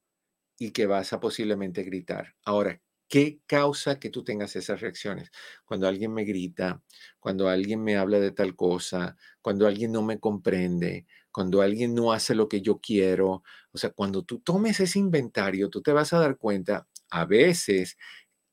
y 0.57 0.71
que 0.71 0.87
vas 0.87 1.13
a 1.13 1.19
posiblemente 1.19 1.83
gritar. 1.83 2.35
Ahora, 2.43 2.81
¿qué 3.07 3.39
causa 3.45 3.99
que 3.99 4.09
tú 4.09 4.23
tengas 4.23 4.55
esas 4.55 4.81
reacciones? 4.81 5.31
Cuando 5.63 5.87
alguien 5.87 6.13
me 6.13 6.23
grita, 6.23 6.81
cuando 7.19 7.49
alguien 7.49 7.83
me 7.83 7.97
habla 7.97 8.19
de 8.19 8.31
tal 8.31 8.55
cosa, 8.55 9.15
cuando 9.41 9.67
alguien 9.67 9.91
no 9.91 10.01
me 10.01 10.19
comprende, 10.19 11.05
cuando 11.35 11.61
alguien 11.61 11.93
no 11.93 12.13
hace 12.13 12.33
lo 12.33 12.47
que 12.47 12.61
yo 12.61 12.79
quiero. 12.79 13.43
O 13.73 13.77
sea, 13.77 13.89
cuando 13.89 14.23
tú 14.23 14.39
tomes 14.39 14.79
ese 14.79 14.99
inventario, 14.99 15.69
tú 15.69 15.81
te 15.81 15.91
vas 15.91 16.13
a 16.13 16.19
dar 16.19 16.37
cuenta 16.37 16.87
a 17.09 17.25
veces 17.25 17.97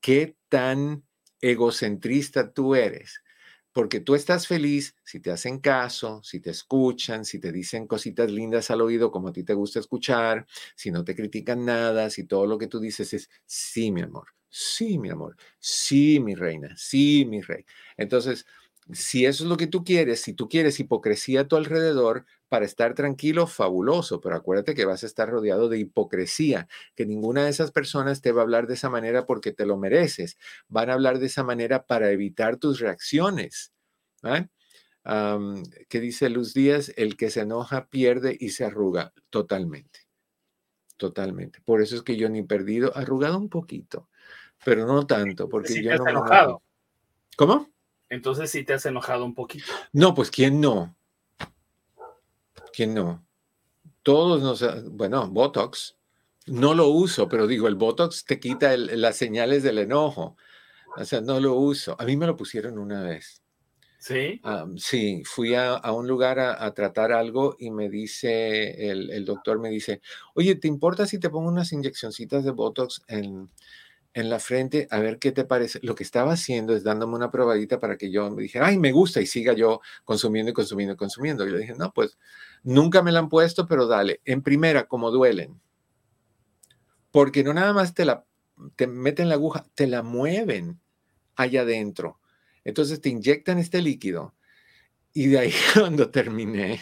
qué 0.00 0.36
tan 0.48 1.04
egocentrista 1.40 2.52
tú 2.52 2.74
eres. 2.74 3.22
Porque 3.70 4.00
tú 4.00 4.16
estás 4.16 4.48
feliz 4.48 4.96
si 5.04 5.20
te 5.20 5.30
hacen 5.30 5.60
caso, 5.60 6.24
si 6.24 6.40
te 6.40 6.50
escuchan, 6.50 7.24
si 7.24 7.38
te 7.38 7.52
dicen 7.52 7.86
cositas 7.86 8.32
lindas 8.32 8.68
al 8.72 8.80
oído 8.80 9.12
como 9.12 9.28
a 9.28 9.32
ti 9.32 9.44
te 9.44 9.54
gusta 9.54 9.78
escuchar, 9.78 10.44
si 10.74 10.90
no 10.90 11.04
te 11.04 11.14
critican 11.14 11.64
nada, 11.64 12.10
si 12.10 12.24
todo 12.24 12.48
lo 12.48 12.58
que 12.58 12.66
tú 12.66 12.80
dices 12.80 13.14
es 13.14 13.30
sí, 13.46 13.92
mi 13.92 14.00
amor, 14.02 14.26
sí, 14.48 14.98
mi 14.98 15.08
amor, 15.10 15.36
sí, 15.60 16.18
mi 16.18 16.34
reina, 16.34 16.74
sí, 16.76 17.24
mi 17.26 17.42
rey. 17.42 17.64
Entonces, 17.96 18.44
si 18.90 19.24
eso 19.24 19.44
es 19.44 19.48
lo 19.48 19.56
que 19.56 19.68
tú 19.68 19.84
quieres, 19.84 20.20
si 20.20 20.32
tú 20.32 20.48
quieres 20.48 20.80
hipocresía 20.80 21.42
a 21.42 21.48
tu 21.48 21.54
alrededor 21.54 22.26
para 22.52 22.66
estar 22.66 22.92
tranquilo, 22.92 23.46
fabuloso, 23.46 24.20
pero 24.20 24.36
acuérdate 24.36 24.74
que 24.74 24.84
vas 24.84 25.02
a 25.04 25.06
estar 25.06 25.26
rodeado 25.26 25.70
de 25.70 25.78
hipocresía, 25.78 26.68
que 26.94 27.06
ninguna 27.06 27.44
de 27.44 27.48
esas 27.48 27.70
personas 27.70 28.20
te 28.20 28.30
va 28.30 28.42
a 28.42 28.44
hablar 28.44 28.66
de 28.66 28.74
esa 28.74 28.90
manera 28.90 29.24
porque 29.24 29.52
te 29.52 29.64
lo 29.64 29.78
mereces, 29.78 30.36
van 30.68 30.90
a 30.90 30.92
hablar 30.92 31.18
de 31.18 31.28
esa 31.28 31.44
manera 31.44 31.86
para 31.86 32.10
evitar 32.10 32.58
tus 32.58 32.78
reacciones. 32.78 33.72
¿eh? 34.24 34.48
¿Qué 35.88 35.98
dice 35.98 36.28
Luz 36.28 36.52
Díaz? 36.52 36.92
El 36.98 37.16
que 37.16 37.30
se 37.30 37.40
enoja 37.40 37.86
pierde 37.86 38.36
y 38.38 38.50
se 38.50 38.66
arruga 38.66 39.14
totalmente, 39.30 40.00
totalmente. 40.98 41.62
Por 41.62 41.80
eso 41.80 41.96
es 41.96 42.02
que 42.02 42.18
yo 42.18 42.28
ni 42.28 42.42
perdido, 42.42 42.94
arrugado 42.94 43.38
un 43.38 43.48
poquito, 43.48 44.10
pero 44.62 44.84
no 44.84 45.06
tanto, 45.06 45.48
porque 45.48 45.82
yo 45.82 45.96
no... 45.96 46.06
Enojado. 46.06 46.62
¿Cómo? 47.34 47.72
Entonces 48.10 48.50
sí 48.50 48.62
te 48.62 48.74
has 48.74 48.84
enojado 48.84 49.24
un 49.24 49.34
poquito. 49.34 49.72
No, 49.94 50.12
pues 50.12 50.30
¿quién 50.30 50.60
no? 50.60 50.94
¿Quién 52.72 52.94
no? 52.94 53.26
Todos 54.02 54.42
nos, 54.42 54.92
bueno, 54.92 55.28
Botox, 55.28 55.96
no 56.46 56.74
lo 56.74 56.88
uso, 56.88 57.28
pero 57.28 57.46
digo, 57.46 57.68
el 57.68 57.76
Botox 57.76 58.24
te 58.24 58.40
quita 58.40 58.76
las 58.76 59.16
señales 59.16 59.62
del 59.62 59.78
enojo. 59.78 60.36
O 60.96 61.04
sea, 61.04 61.20
no 61.20 61.40
lo 61.40 61.54
uso. 61.54 61.96
A 61.98 62.04
mí 62.04 62.16
me 62.16 62.26
lo 62.26 62.36
pusieron 62.36 62.78
una 62.78 63.02
vez. 63.02 63.42
¿Sí? 63.98 64.40
sí, 64.78 65.22
fui 65.24 65.54
a, 65.54 65.80
un 65.92 66.08
lugar 66.08 66.40
a, 66.40 66.64
a, 66.64 66.74
tratar 66.74 67.12
algo 67.12 67.54
y 67.60 67.70
me 67.70 67.88
dice, 67.88 68.90
el, 68.90 69.10
el, 69.10 69.24
doctor 69.24 69.60
me 69.60 69.70
dice, 69.70 70.00
oye, 70.34 70.56
¿te 70.56 70.66
importa 70.66 71.06
si 71.06 71.20
te 71.20 71.30
pongo 71.30 71.48
unas 71.48 71.72
inyeccioncitas 71.72 72.42
de 72.42 72.50
Botox 72.50 73.02
en, 73.06 73.48
en 74.14 74.28
la 74.28 74.38
frente, 74.38 74.88
a 74.90 74.98
ver 74.98 75.18
qué 75.18 75.32
te 75.32 75.44
parece. 75.44 75.80
Lo 75.82 75.94
que 75.94 76.04
estaba 76.04 76.32
haciendo 76.32 76.74
es 76.74 76.84
dándome 76.84 77.14
una 77.14 77.30
probadita 77.30 77.80
para 77.80 77.96
que 77.96 78.10
yo 78.10 78.30
me 78.30 78.42
dijera, 78.42 78.66
ay, 78.66 78.78
me 78.78 78.92
gusta 78.92 79.20
y 79.20 79.26
siga 79.26 79.52
yo 79.54 79.80
consumiendo 80.04 80.50
y 80.50 80.54
consumiendo 80.54 80.94
y 80.94 80.96
consumiendo. 80.96 81.46
Yo 81.46 81.56
dije, 81.56 81.74
no, 81.76 81.92
pues 81.92 82.18
nunca 82.62 83.02
me 83.02 83.12
la 83.12 83.20
han 83.20 83.28
puesto, 83.28 83.66
pero 83.66 83.86
dale. 83.86 84.20
En 84.24 84.42
primera, 84.42 84.86
como 84.86 85.10
duelen. 85.10 85.60
Porque 87.10 87.42
no 87.44 87.54
nada 87.54 87.72
más 87.72 87.94
te 87.94 88.04
la 88.04 88.24
te 88.76 88.86
meten 88.86 89.28
la 89.28 89.34
aguja, 89.34 89.66
te 89.74 89.86
la 89.86 90.02
mueven 90.02 90.80
allá 91.36 91.62
adentro. 91.62 92.20
Entonces 92.64 93.00
te 93.00 93.08
inyectan 93.08 93.58
este 93.58 93.82
líquido. 93.82 94.34
Y 95.12 95.26
de 95.26 95.38
ahí 95.38 95.52
cuando 95.74 96.10
terminé, 96.10 96.80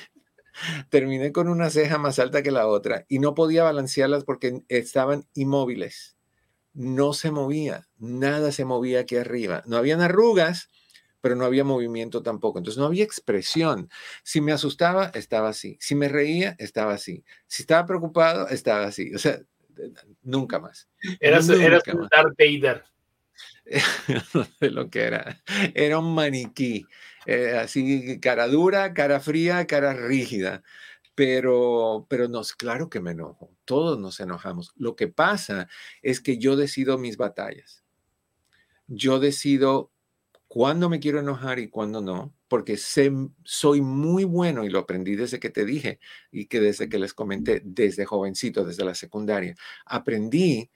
terminé 0.91 1.33
con 1.33 1.49
una 1.49 1.70
ceja 1.70 1.99
más 1.99 2.18
alta 2.18 2.43
que 2.43 2.51
la 2.51 2.66
otra 2.66 3.07
y 3.09 3.18
no 3.18 3.35
podía 3.35 3.64
balancearlas 3.64 4.24
porque 4.24 4.62
estaban 4.68 5.26
inmóviles 5.35 6.16
no 6.73 7.12
se 7.12 7.31
movía, 7.31 7.89
nada 7.99 8.53
se 8.53 8.64
movía 8.64 9.01
aquí 9.01 9.16
arriba. 9.16 9.62
No 9.66 9.77
habían 9.77 10.01
arrugas, 10.01 10.71
pero 11.21 11.35
no 11.35 11.45
había 11.45 11.64
movimiento 11.64 12.23
tampoco. 12.23 12.59
Entonces 12.59 12.79
no 12.79 12.87
había 12.87 13.05
expresión. 13.05 13.91
Si 14.23 14.41
me 14.41 14.53
asustaba, 14.53 15.07
estaba 15.14 15.49
así. 15.49 15.77
Si 15.81 15.95
me 15.95 16.09
reía, 16.09 16.57
estaba 16.59 16.95
así. 16.95 17.25
Si 17.47 17.62
estaba 17.62 17.87
preocupado, 17.87 18.49
estaba 18.49 18.85
así. 18.85 19.14
O 19.14 19.18
sea, 19.18 19.41
nunca 20.23 20.59
más. 20.59 20.89
Eras, 21.21 21.49
eras 21.49 21.83
un 21.89 22.09
Darth 22.09 22.37
Vader. 22.39 22.85
no 24.35 24.45
sé 24.59 24.71
lo 24.71 24.91
que 24.91 25.03
era. 25.03 25.43
Era 25.75 25.99
un 25.99 26.14
maniquí. 26.14 26.87
Eh, 27.27 27.59
así, 27.59 28.18
cara 28.21 28.49
dura, 28.49 28.95
cara 28.95 29.21
fría, 29.21 29.66
cara 29.66 29.93
rígida. 29.93 30.62
Pero, 31.15 32.07
pero 32.09 32.29
no, 32.29 32.43
claro 32.57 32.89
que 32.89 33.01
me 33.01 33.11
enojo. 33.11 33.51
Todos 33.65 33.99
nos 33.99 34.21
enojamos. 34.21 34.73
Lo 34.77 34.97
que 34.97 35.09
pasa 35.09 35.69
es 36.03 36.21
que 36.21 36.39
yo 36.39 36.57
decido 36.57 36.99
mis 36.99 37.17
batallas. 37.17 37.85
Yo 38.87 39.21
decido 39.21 39.93
cuándo 40.51 40.89
me 40.89 40.99
quiero 40.99 41.21
enojar 41.21 41.61
y 41.61 41.69
cuándo 41.69 42.01
no, 42.01 42.35
porque 42.49 42.77
sé, 42.77 43.13
soy 43.45 43.81
muy 43.81 44.25
bueno 44.25 44.65
y 44.65 44.69
lo 44.69 44.81
aprendí 44.81 45.15
desde 45.15 45.39
que 45.39 45.51
te 45.51 45.65
dije 45.65 46.01
y 46.33 46.47
que 46.47 46.61
desde 46.61 46.89
que 46.89 46.99
les 46.99 47.15
comenté, 47.15 47.63
desde 47.65 48.05
jovencito, 48.05 48.65
desde 48.65 48.85
la 48.85 48.97
secundaria. 48.97 49.55
Aprendí 49.87 50.71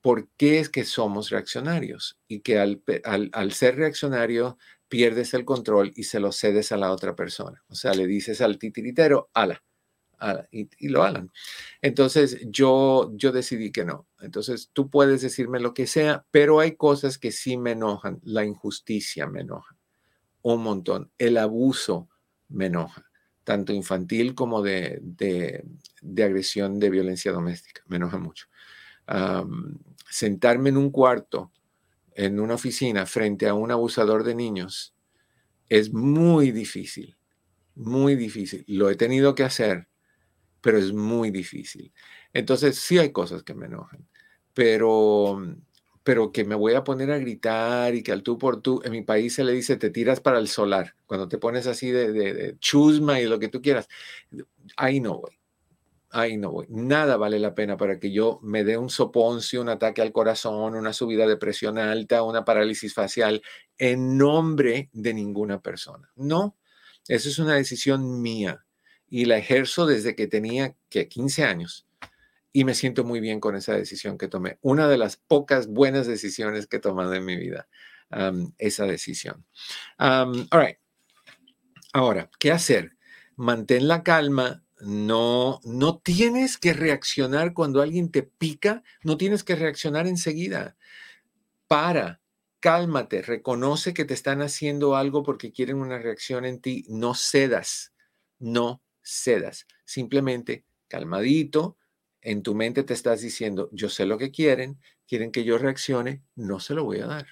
por 0.00 0.28
qué 0.36 0.58
es 0.58 0.68
que 0.68 0.84
somos 0.84 1.30
reaccionarios 1.30 2.18
y 2.26 2.40
que 2.40 2.58
al, 2.58 2.82
al, 3.04 3.30
al 3.32 3.52
ser 3.52 3.76
reaccionario 3.76 4.58
pierdes 4.88 5.32
el 5.34 5.44
control 5.44 5.92
y 5.94 6.02
se 6.02 6.18
lo 6.18 6.32
cedes 6.32 6.72
a 6.72 6.76
la 6.76 6.90
otra 6.90 7.14
persona. 7.14 7.62
O 7.68 7.76
sea, 7.76 7.94
le 7.94 8.08
dices 8.08 8.40
al 8.40 8.58
titiritero, 8.58 9.30
ala, 9.32 9.62
y, 10.50 10.88
lo 10.88 11.02
hagan. 11.02 11.30
Entonces 11.82 12.38
yo, 12.48 13.10
yo 13.14 13.32
decidí 13.32 13.72
que 13.72 13.84
no. 13.84 14.06
Entonces 14.20 14.70
tú 14.72 14.90
puedes 14.90 15.22
decirme 15.22 15.60
lo 15.60 15.74
que 15.74 15.86
sea, 15.86 16.24
pero 16.30 16.60
hay 16.60 16.76
cosas 16.76 17.18
que 17.18 17.32
sí 17.32 17.56
me 17.56 17.72
enojan. 17.72 18.20
La 18.22 18.44
injusticia 18.44 19.26
me 19.26 19.40
enoja 19.40 19.76
un 20.42 20.62
montón. 20.62 21.10
El 21.18 21.36
abuso 21.36 22.08
me 22.48 22.66
enoja, 22.66 23.10
tanto 23.44 23.72
infantil 23.72 24.34
como 24.34 24.62
de, 24.62 24.98
de, 25.02 26.24
agresión, 26.24 26.78
de 26.78 26.90
violencia 26.90 27.32
doméstica. 27.32 27.82
Me 27.86 27.96
enoja 27.96 28.18
mucho. 28.18 28.46
sentarme 30.08 30.70
en 30.70 30.76
un 30.76 30.90
cuarto, 30.90 31.52
en 32.14 32.40
una 32.40 32.54
oficina, 32.54 33.06
frente 33.06 33.48
a 33.48 33.54
un 33.54 33.70
abusador 33.70 34.24
de 34.24 34.34
niños, 34.34 34.94
es 35.68 35.92
muy 35.92 36.50
difícil, 36.50 37.16
muy 37.74 38.16
difícil. 38.16 38.64
Lo 38.66 38.90
he 38.90 38.96
tenido 38.96 39.34
que 39.34 39.44
hacer, 39.44 39.88
pero 40.60 40.78
es 40.78 40.92
muy 40.92 41.30
difícil. 41.30 41.92
Entonces, 42.32 42.76
sí 42.78 42.98
hay 42.98 43.12
cosas 43.12 43.42
que 43.42 43.54
me 43.54 43.66
enojan, 43.66 44.06
pero, 44.54 45.40
pero 46.02 46.32
que 46.32 46.44
me 46.44 46.54
voy 46.54 46.74
a 46.74 46.84
poner 46.84 47.10
a 47.10 47.18
gritar 47.18 47.94
y 47.94 48.02
que 48.02 48.12
al 48.12 48.22
tú 48.22 48.38
por 48.38 48.60
tú, 48.62 48.80
en 48.84 48.92
mi 48.92 49.02
país 49.02 49.34
se 49.34 49.44
le 49.44 49.52
dice, 49.52 49.76
te 49.76 49.90
tiras 49.90 50.20
para 50.20 50.38
el 50.38 50.48
solar, 50.48 50.94
cuando 51.06 51.28
te 51.28 51.38
pones 51.38 51.66
así 51.66 51.90
de, 51.90 52.12
de 52.12 52.58
chusma 52.58 53.20
y 53.20 53.26
lo 53.26 53.38
que 53.38 53.48
tú 53.48 53.62
quieras, 53.62 53.88
ahí 54.76 55.00
no 55.00 55.18
voy 55.20 55.40
Ay, 56.12 56.36
no 56.36 56.50
voy. 56.50 56.66
Nada 56.70 57.16
vale 57.16 57.38
la 57.38 57.54
pena 57.54 57.76
para 57.76 58.00
que 58.00 58.10
yo 58.10 58.40
me 58.42 58.64
dé 58.64 58.76
un 58.76 58.90
soponcio, 58.90 59.60
un 59.60 59.68
ataque 59.68 60.02
al 60.02 60.12
corazón, 60.12 60.74
una 60.74 60.92
subida 60.92 61.24
de 61.26 61.36
presión 61.36 61.78
alta, 61.78 62.24
una 62.24 62.44
parálisis 62.44 62.92
facial 62.94 63.42
en 63.78 64.18
nombre 64.18 64.90
de 64.92 65.14
ninguna 65.14 65.60
persona. 65.60 66.10
No, 66.16 66.56
eso 67.06 67.28
es 67.28 67.38
una 67.38 67.54
decisión 67.54 68.20
mía 68.20 68.64
y 69.10 69.24
la 69.24 69.36
ejerzo 69.36 69.84
desde 69.86 70.14
que 70.14 70.28
tenía 70.28 70.74
que 70.88 71.08
15 71.08 71.44
años 71.44 71.86
y 72.52 72.64
me 72.64 72.74
siento 72.74 73.04
muy 73.04 73.20
bien 73.20 73.40
con 73.40 73.56
esa 73.56 73.74
decisión 73.74 74.16
que 74.16 74.28
tomé. 74.28 74.58
Una 74.62 74.88
de 74.88 74.96
las 74.96 75.16
pocas 75.16 75.66
buenas 75.66 76.06
decisiones 76.06 76.66
que 76.66 76.76
he 76.76 76.80
tomado 76.80 77.12
en 77.14 77.24
mi 77.24 77.36
vida, 77.36 77.68
esa 78.58 78.86
decisión. 78.86 79.44
all 79.98 80.48
right. 80.52 80.78
Ahora, 81.92 82.30
¿qué 82.38 82.52
hacer? 82.52 82.96
Mantén 83.36 83.88
la 83.88 84.02
calma, 84.04 84.64
no, 84.80 85.60
no 85.64 85.98
tienes 85.98 86.56
que 86.56 86.72
reaccionar 86.72 87.52
cuando 87.52 87.82
alguien 87.82 88.10
te 88.10 88.22
pica, 88.22 88.82
no 89.02 89.16
tienes 89.16 89.42
que 89.42 89.56
reaccionar 89.56 90.06
enseguida. 90.06 90.76
Para, 91.66 92.20
cálmate, 92.60 93.22
reconoce 93.22 93.92
que 93.92 94.04
te 94.04 94.14
están 94.14 94.40
haciendo 94.40 94.94
algo 94.94 95.22
porque 95.24 95.52
quieren 95.52 95.78
una 95.78 95.98
reacción 95.98 96.44
en 96.44 96.60
ti, 96.60 96.84
no 96.88 97.14
cedas, 97.14 97.92
no 98.38 98.82
cedas. 99.12 99.66
Simplemente 99.84 100.64
calmadito, 100.88 101.76
en 102.22 102.42
tu 102.42 102.54
mente 102.54 102.82
te 102.82 102.94
estás 102.94 103.22
diciendo, 103.22 103.70
yo 103.72 103.88
sé 103.88 104.06
lo 104.06 104.18
que 104.18 104.30
quieren, 104.30 104.80
quieren 105.06 105.32
que 105.32 105.44
yo 105.44 105.58
reaccione, 105.58 106.22
no 106.34 106.60
se 106.60 106.74
lo 106.74 106.84
voy 106.84 107.00
a 107.00 107.06
dar, 107.06 107.26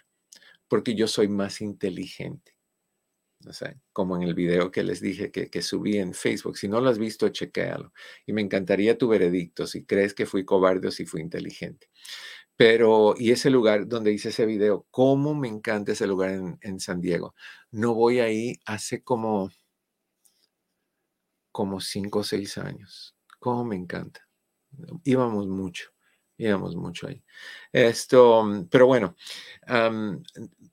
porque 0.68 0.94
yo 0.94 1.06
soy 1.06 1.28
más 1.28 1.60
inteligente 1.60 2.58
como 3.92 4.16
en 4.16 4.22
el 4.22 4.34
video 4.34 4.70
que 4.70 4.82
les 4.82 5.00
dije 5.00 5.30
que, 5.30 5.62
subí 5.62 5.98
en 5.98 6.14
Facebook. 6.14 6.56
Si 6.58 6.68
no 6.68 6.80
lo 6.80 6.90
has 6.90 6.98
visto, 6.98 7.28
chequéalo. 7.28 7.92
Y 8.26 8.32
me 8.32 8.42
encantaría 8.42 8.98
tu 8.98 9.08
veredicto, 9.08 9.66
si 9.66 9.84
crees 9.84 10.14
que 10.14 10.26
fui 10.26 10.44
cobarde 10.44 10.88
o 10.88 10.90
si 10.90 11.06
fui 11.06 11.20
inteligente. 11.20 11.88
Pero, 12.56 13.14
y 13.16 13.30
ese 13.30 13.50
lugar 13.50 13.86
donde 13.86 14.12
hice 14.12 14.30
ese 14.30 14.46
video, 14.46 14.86
cómo 14.90 15.34
me 15.34 15.48
encanta 15.48 15.92
ese 15.92 16.06
lugar 16.06 16.30
en, 16.30 16.58
en 16.62 16.80
San 16.80 17.00
Diego. 17.00 17.34
No 17.70 17.94
voy 17.94 18.20
ahí 18.20 18.60
hace 18.66 19.02
como, 19.02 19.50
como 21.52 21.80
cinco 21.80 22.20
o 22.20 22.24
seis 22.24 22.58
años. 22.58 23.16
Cómo 23.38 23.64
me 23.64 23.76
encanta. 23.76 24.28
Íbamos 25.04 25.46
mucho 25.48 25.90
íbamos 26.38 26.76
mucho 26.76 27.08
ahí. 27.08 27.22
Esto, 27.72 28.44
mm, 28.44 28.68
pero 28.70 28.86
bueno, 28.86 29.16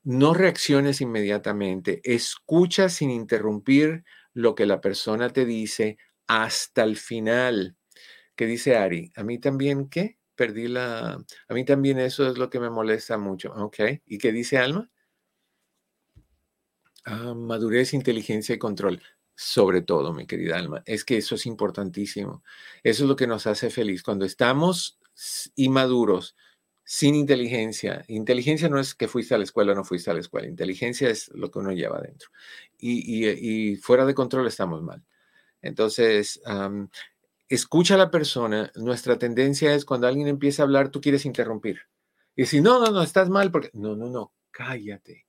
no 0.03 0.33
reacciones 0.33 1.01
inmediatamente, 1.01 2.01
escucha 2.03 2.87
sin 2.89 3.09
interrumpir 3.11 4.03
lo 4.33 4.55
que 4.55 4.65
la 4.65 4.79
persona 4.79 5.29
te 5.29 5.45
dice 5.45 5.97
hasta 6.27 6.83
el 6.83 6.97
final. 6.97 7.75
¿Qué 8.35 8.45
dice 8.45 8.77
Ari? 8.77 9.11
A 9.15 9.23
mí 9.23 9.39
también, 9.39 9.89
¿qué? 9.89 10.19
Perdí 10.35 10.67
la... 10.67 11.13
A 11.47 11.53
mí 11.53 11.65
también 11.65 11.99
eso 11.99 12.27
es 12.29 12.37
lo 12.37 12.49
que 12.49 12.59
me 12.59 12.69
molesta 12.69 13.17
mucho. 13.17 13.53
Ok. 13.55 13.79
¿Y 14.05 14.17
qué 14.17 14.31
dice 14.31 14.57
Alma? 14.57 14.89
Ah, 17.05 17.33
madurez, 17.35 17.93
inteligencia 17.93 18.55
y 18.55 18.59
control. 18.59 19.01
Sobre 19.35 19.81
todo, 19.81 20.13
mi 20.13 20.25
querida 20.25 20.57
Alma. 20.57 20.81
Es 20.85 21.03
que 21.03 21.17
eso 21.17 21.35
es 21.35 21.45
importantísimo. 21.45 22.43
Eso 22.83 23.03
es 23.03 23.09
lo 23.09 23.15
que 23.15 23.27
nos 23.27 23.47
hace 23.47 23.69
feliz. 23.69 24.01
Cuando 24.01 24.25
estamos 24.25 24.99
inmaduros, 25.55 26.35
sin 26.85 27.15
inteligencia. 27.15 28.05
Inteligencia 28.07 28.69
no 28.69 28.79
es 28.79 28.93
que 28.93 29.07
fuiste 29.07 29.35
a 29.35 29.37
la 29.37 29.43
escuela 29.43 29.73
o 29.73 29.75
no 29.75 29.83
fuiste 29.83 30.11
a 30.11 30.13
la 30.13 30.19
escuela. 30.19 30.47
Inteligencia 30.47 31.09
es 31.09 31.29
lo 31.33 31.51
que 31.51 31.59
uno 31.59 31.71
lleva 31.71 31.97
adentro. 31.97 32.29
Y, 32.77 33.75
fuera 33.77 34.05
de 34.05 34.13
control 34.13 34.47
estamos 34.47 34.83
mal. 34.83 35.03
Entonces, 35.61 36.41
escucha 37.49 37.95
a 37.95 37.97
la 37.97 38.11
persona. 38.11 38.71
Nuestra 38.75 39.17
tendencia 39.17 39.73
es 39.73 39.83
cuando 39.83 40.07
alguien 40.07 40.27
empieza 40.27 40.61
a 40.61 40.65
hablar, 40.65 40.89
tú 40.89 41.01
quieres 41.01 41.25
interrumpir. 41.25 41.81
Y 42.35 42.45
si 42.45 42.61
no, 42.61 42.79
no, 42.79 42.91
no, 42.91 43.01
estás 43.01 43.29
mal 43.29 43.51
porque... 43.51 43.71
No, 43.73 43.95
no, 43.95 44.09
no, 44.09 44.33
cállate. 44.51 45.24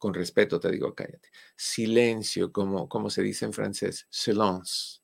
Con 0.00 0.14
respeto 0.14 0.58
te 0.58 0.70
digo, 0.70 0.94
cállate. 0.94 1.28
Silencio, 1.54 2.50
como, 2.50 2.88
como 2.88 3.10
se 3.10 3.22
dice 3.22 3.44
en 3.44 3.52
francés. 3.52 4.06
Silence. 4.10 5.00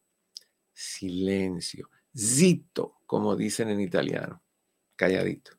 Silencio. 0.72 1.90
Zito, 2.16 3.00
como 3.04 3.36
dicen 3.36 3.68
en 3.68 3.80
italiano 3.80 4.42
calladito. 4.96 5.52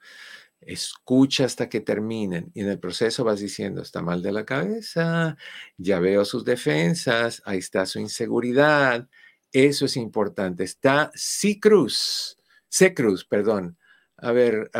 Escucha 0.59 1.45
hasta 1.45 1.69
que 1.69 1.81
terminen 1.81 2.51
y 2.55 2.61
en 2.61 2.69
el 2.69 2.79
proceso 2.79 3.23
vas 3.23 3.39
diciendo, 3.39 3.83
está 3.83 4.01
mal 4.01 4.23
de 4.23 4.31
la 4.31 4.43
cabeza, 4.43 5.37
ya 5.77 5.99
veo 5.99 6.25
sus 6.25 6.43
defensas, 6.43 7.43
ahí 7.45 7.59
está 7.59 7.85
su 7.85 7.99
inseguridad. 7.99 9.07
Eso 9.51 9.85
es 9.85 9.97
importante. 9.97 10.63
Está 10.63 11.11
C. 11.13 11.59
Cruz, 11.59 12.39
C. 12.69 12.95
Cruz, 12.95 13.23
perdón. 13.23 13.77
A 14.17 14.31
ver. 14.31 14.71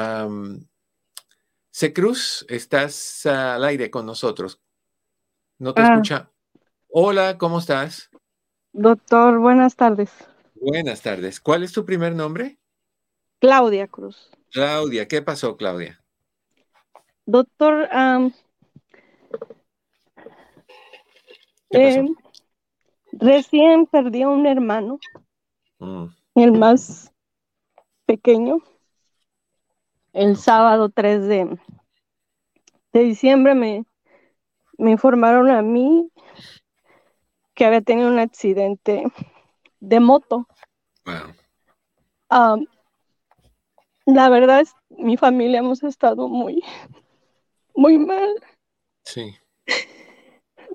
Cruz, 1.94 2.46
estás 2.50 3.26
al 3.26 3.64
aire 3.64 3.92
con 3.92 4.06
nosotros. 4.06 4.60
No 5.60 5.74
te 5.74 5.82
ah. 5.82 5.94
escucha. 5.94 6.32
Hola, 6.90 7.38
¿cómo 7.38 7.60
estás? 7.60 8.10
Doctor, 8.74 9.40
buenas 9.40 9.76
tardes. 9.76 10.12
Buenas 10.56 11.02
tardes. 11.02 11.40
¿Cuál 11.40 11.64
es 11.64 11.72
tu 11.72 11.86
primer 11.86 12.16
nombre? 12.16 12.58
Claudia 13.40 13.88
Cruz. 13.88 14.32
Claudia, 14.52 15.08
¿qué 15.08 15.22
pasó, 15.22 15.56
Claudia? 15.56 16.02
Doctor, 17.26 17.88
eh, 21.72 22.06
recién 23.12 23.86
perdí 23.86 24.24
a 24.24 24.30
un 24.30 24.48
hermano, 24.48 25.00
mm. 25.80 26.06
el 26.36 26.52
más 26.54 27.14
pequeño, 28.06 28.60
el 30.18 30.38
sábado 30.38 30.90
3 30.90 31.28
de, 31.28 31.58
de 32.94 33.00
diciembre 33.00 33.54
me, 33.54 33.86
me 34.78 34.92
informaron 34.92 35.50
a 35.50 35.62
mí 35.62 36.12
que 37.54 37.66
había 37.66 37.82
tenido 37.82 38.10
un 38.10 38.20
accidente 38.20 39.04
de 39.80 40.00
moto. 40.00 40.48
Wow 41.06 42.68
la 44.08 44.30
verdad 44.30 44.62
es, 44.62 44.74
mi 44.90 45.18
familia 45.18 45.60
hemos 45.60 45.84
estado 45.84 46.30
muy, 46.30 46.64
muy 47.76 47.98
mal. 47.98 48.34
Sí. 49.04 49.36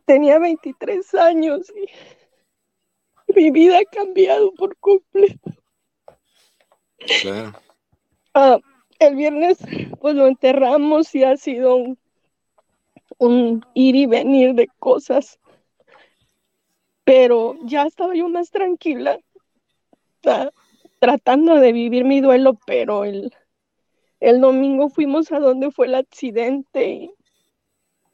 Tenía 0.05 0.38
23 0.38 1.14
años 1.14 1.72
y 1.74 1.86
mi 3.34 3.51
vida 3.51 3.78
ha 3.78 3.84
cambiado 3.84 4.53
por 4.53 4.76
completo. 4.76 5.51
Claro. 7.22 7.53
El 9.07 9.16
viernes 9.16 9.59
pues 10.00 10.14
lo 10.14 10.26
enterramos 10.26 11.14
y 11.14 11.24
ha 11.24 11.36
sido 11.36 11.96
un, 13.18 13.64
ir 13.74 13.96
y 13.96 14.07
venir 14.07 14.55
de 14.55 14.68
cosas. 14.78 15.38
Pero 17.05 17.57
ya 17.64 17.84
estaba 17.84 18.14
yo 18.14 18.28
más 18.28 18.50
tranquila. 18.50 19.18
Ah, 20.24 20.50
tratando 21.00 21.57
de 21.57 21.72
vivir 21.72 22.05
mi 22.05 22.20
duelo, 22.20 22.57
pero 22.64 23.05
el, 23.05 23.34
el 24.20 24.40
domingo 24.40 24.88
fuimos 24.88 25.32
a 25.32 25.40
donde 25.40 25.72
fue 25.72 25.86
el 25.86 25.96
accidente 25.96 27.11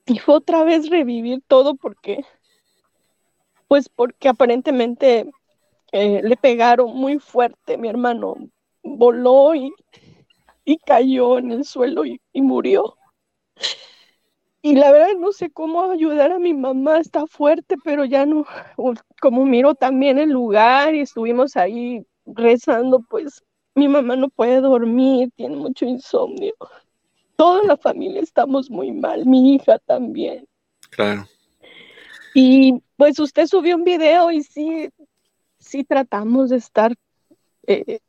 y, 0.07 0.19
fue 0.21 0.37
otra 0.37 0.65
vez 0.65 0.89
revivir 0.89 1.43
todo 1.47 1.75
porque, 1.75 2.25
pues 3.69 3.91
porque 3.91 4.31
aparentemente 4.31 5.31
eh, 5.93 6.23
le 6.23 6.37
pegaron 6.39 6.97
muy 6.97 7.19
fuerte, 7.19 7.77
mi 7.77 7.89
hermano 7.89 8.37
voló 8.83 9.55
y, 9.55 9.71
y 10.69 10.77
cayó 10.77 11.39
en 11.39 11.51
el 11.51 11.65
suelo 11.65 12.05
y, 12.05 12.21
y 12.31 12.43
murió. 12.43 12.99
Y 14.61 14.75
la 14.75 14.93
verdad 14.93 15.15
no 15.19 15.33
sé 15.33 15.49
cómo 15.49 15.91
ayudar 15.91 16.31
a 16.31 16.39
mi 16.39 16.53
mamá, 16.53 16.99
está 16.99 17.27
fuerte, 17.27 17.77
pero 17.83 18.05
ya 18.05 18.27
no, 18.27 18.45
como 19.19 19.47
miro 19.47 19.75
también 19.75 20.19
el 20.19 20.29
lugar 20.29 20.95
y 20.95 21.01
estuvimos 21.01 21.57
ahí 21.57 22.05
rezando, 22.27 23.01
pues 23.09 23.43
mi 23.75 23.89
mamá 23.89 24.15
no 24.17 24.29
puede 24.29 24.61
dormir, 24.61 25.31
tiene 25.37 25.57
mucho 25.57 25.87
insomnio. 25.87 26.53
Toda 27.37 27.63
la 27.63 27.79
familia 27.79 28.21
estamos 28.21 28.71
muy 28.71 28.93
mal, 28.93 29.25
mi 29.25 29.55
hija 29.55 29.79
también. 29.79 30.47
Claro. 30.91 31.27
Y 32.35 32.83
pues 32.97 33.19
usted 33.19 33.47
subió 33.47 33.75
un 33.75 33.85
video 33.85 34.31
y 34.31 34.43
sí, 34.43 34.91
sí 35.59 35.83
tratamos 35.85 36.51
de 36.51 36.57
estar, 36.57 36.95
eh, 37.67 38.01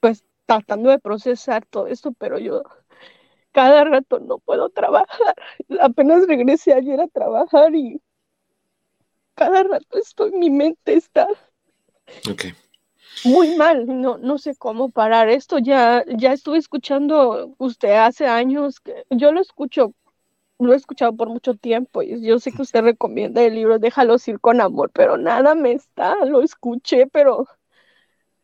pues 0.00 0.24
tratando 0.46 0.90
de 0.90 0.98
procesar 0.98 1.64
todo 1.66 1.86
esto, 1.86 2.12
pero 2.12 2.38
yo, 2.38 2.62
cada 3.52 3.84
rato 3.84 4.20
no 4.20 4.38
puedo 4.38 4.68
trabajar. 4.70 5.34
Apenas 5.80 6.26
regresé 6.26 6.72
ayer 6.72 7.00
a 7.00 7.08
trabajar 7.08 7.74
y 7.74 8.00
cada 9.34 9.62
rato 9.64 9.98
estoy, 9.98 10.32
mi 10.32 10.50
mente 10.50 10.94
está 10.94 11.26
muy 13.24 13.56
mal, 13.56 13.86
no, 13.86 14.18
no 14.18 14.38
sé 14.38 14.54
cómo 14.56 14.90
parar 14.90 15.28
esto. 15.28 15.58
Ya, 15.58 16.04
ya 16.06 16.32
estuve 16.32 16.58
escuchando 16.58 17.54
usted 17.58 17.92
hace 17.92 18.26
años, 18.26 18.80
que 18.80 19.04
yo 19.10 19.32
lo 19.32 19.40
escucho, 19.40 19.94
lo 20.58 20.72
he 20.72 20.76
escuchado 20.76 21.14
por 21.16 21.28
mucho 21.28 21.54
tiempo 21.54 22.02
y 22.02 22.20
yo 22.22 22.38
sé 22.38 22.52
que 22.52 22.62
usted 22.62 22.82
recomienda 22.82 23.42
el 23.42 23.54
libro 23.54 23.78
Déjalos 23.78 24.26
ir 24.28 24.40
con 24.40 24.60
amor, 24.60 24.90
pero 24.92 25.16
nada 25.16 25.54
me 25.54 25.72
está, 25.72 26.24
lo 26.24 26.42
escuché, 26.42 27.06
pero 27.06 27.48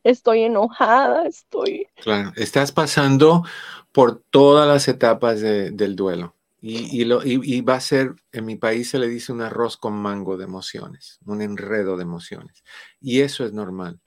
estoy 0.04 0.42
enojada, 0.42 1.26
estoy... 1.26 1.88
Claro, 2.02 2.32
estás 2.36 2.72
pasando 2.72 3.44
por 3.92 4.22
todas 4.30 4.68
las 4.68 4.88
etapas 4.88 5.40
del 5.40 5.96
duelo. 5.96 6.36
Y, 6.62 7.06
lo, 7.06 7.24
y, 7.24 7.62
va 7.62 7.76
a 7.76 7.80
ser, 7.80 8.16
en 8.32 8.44
mi 8.44 8.56
país 8.56 8.90
se 8.90 8.98
le 8.98 9.08
dice 9.08 9.32
un 9.32 9.40
arroz 9.40 9.78
con 9.78 9.94
mango 9.94 10.36
de 10.36 10.44
emociones, 10.44 11.18
un 11.24 11.40
enredo 11.40 11.96
de 11.96 12.02
emociones. 12.02 12.62
Y 13.00 13.20
eso 13.20 13.46
es 13.46 13.54
normal. 13.54 13.98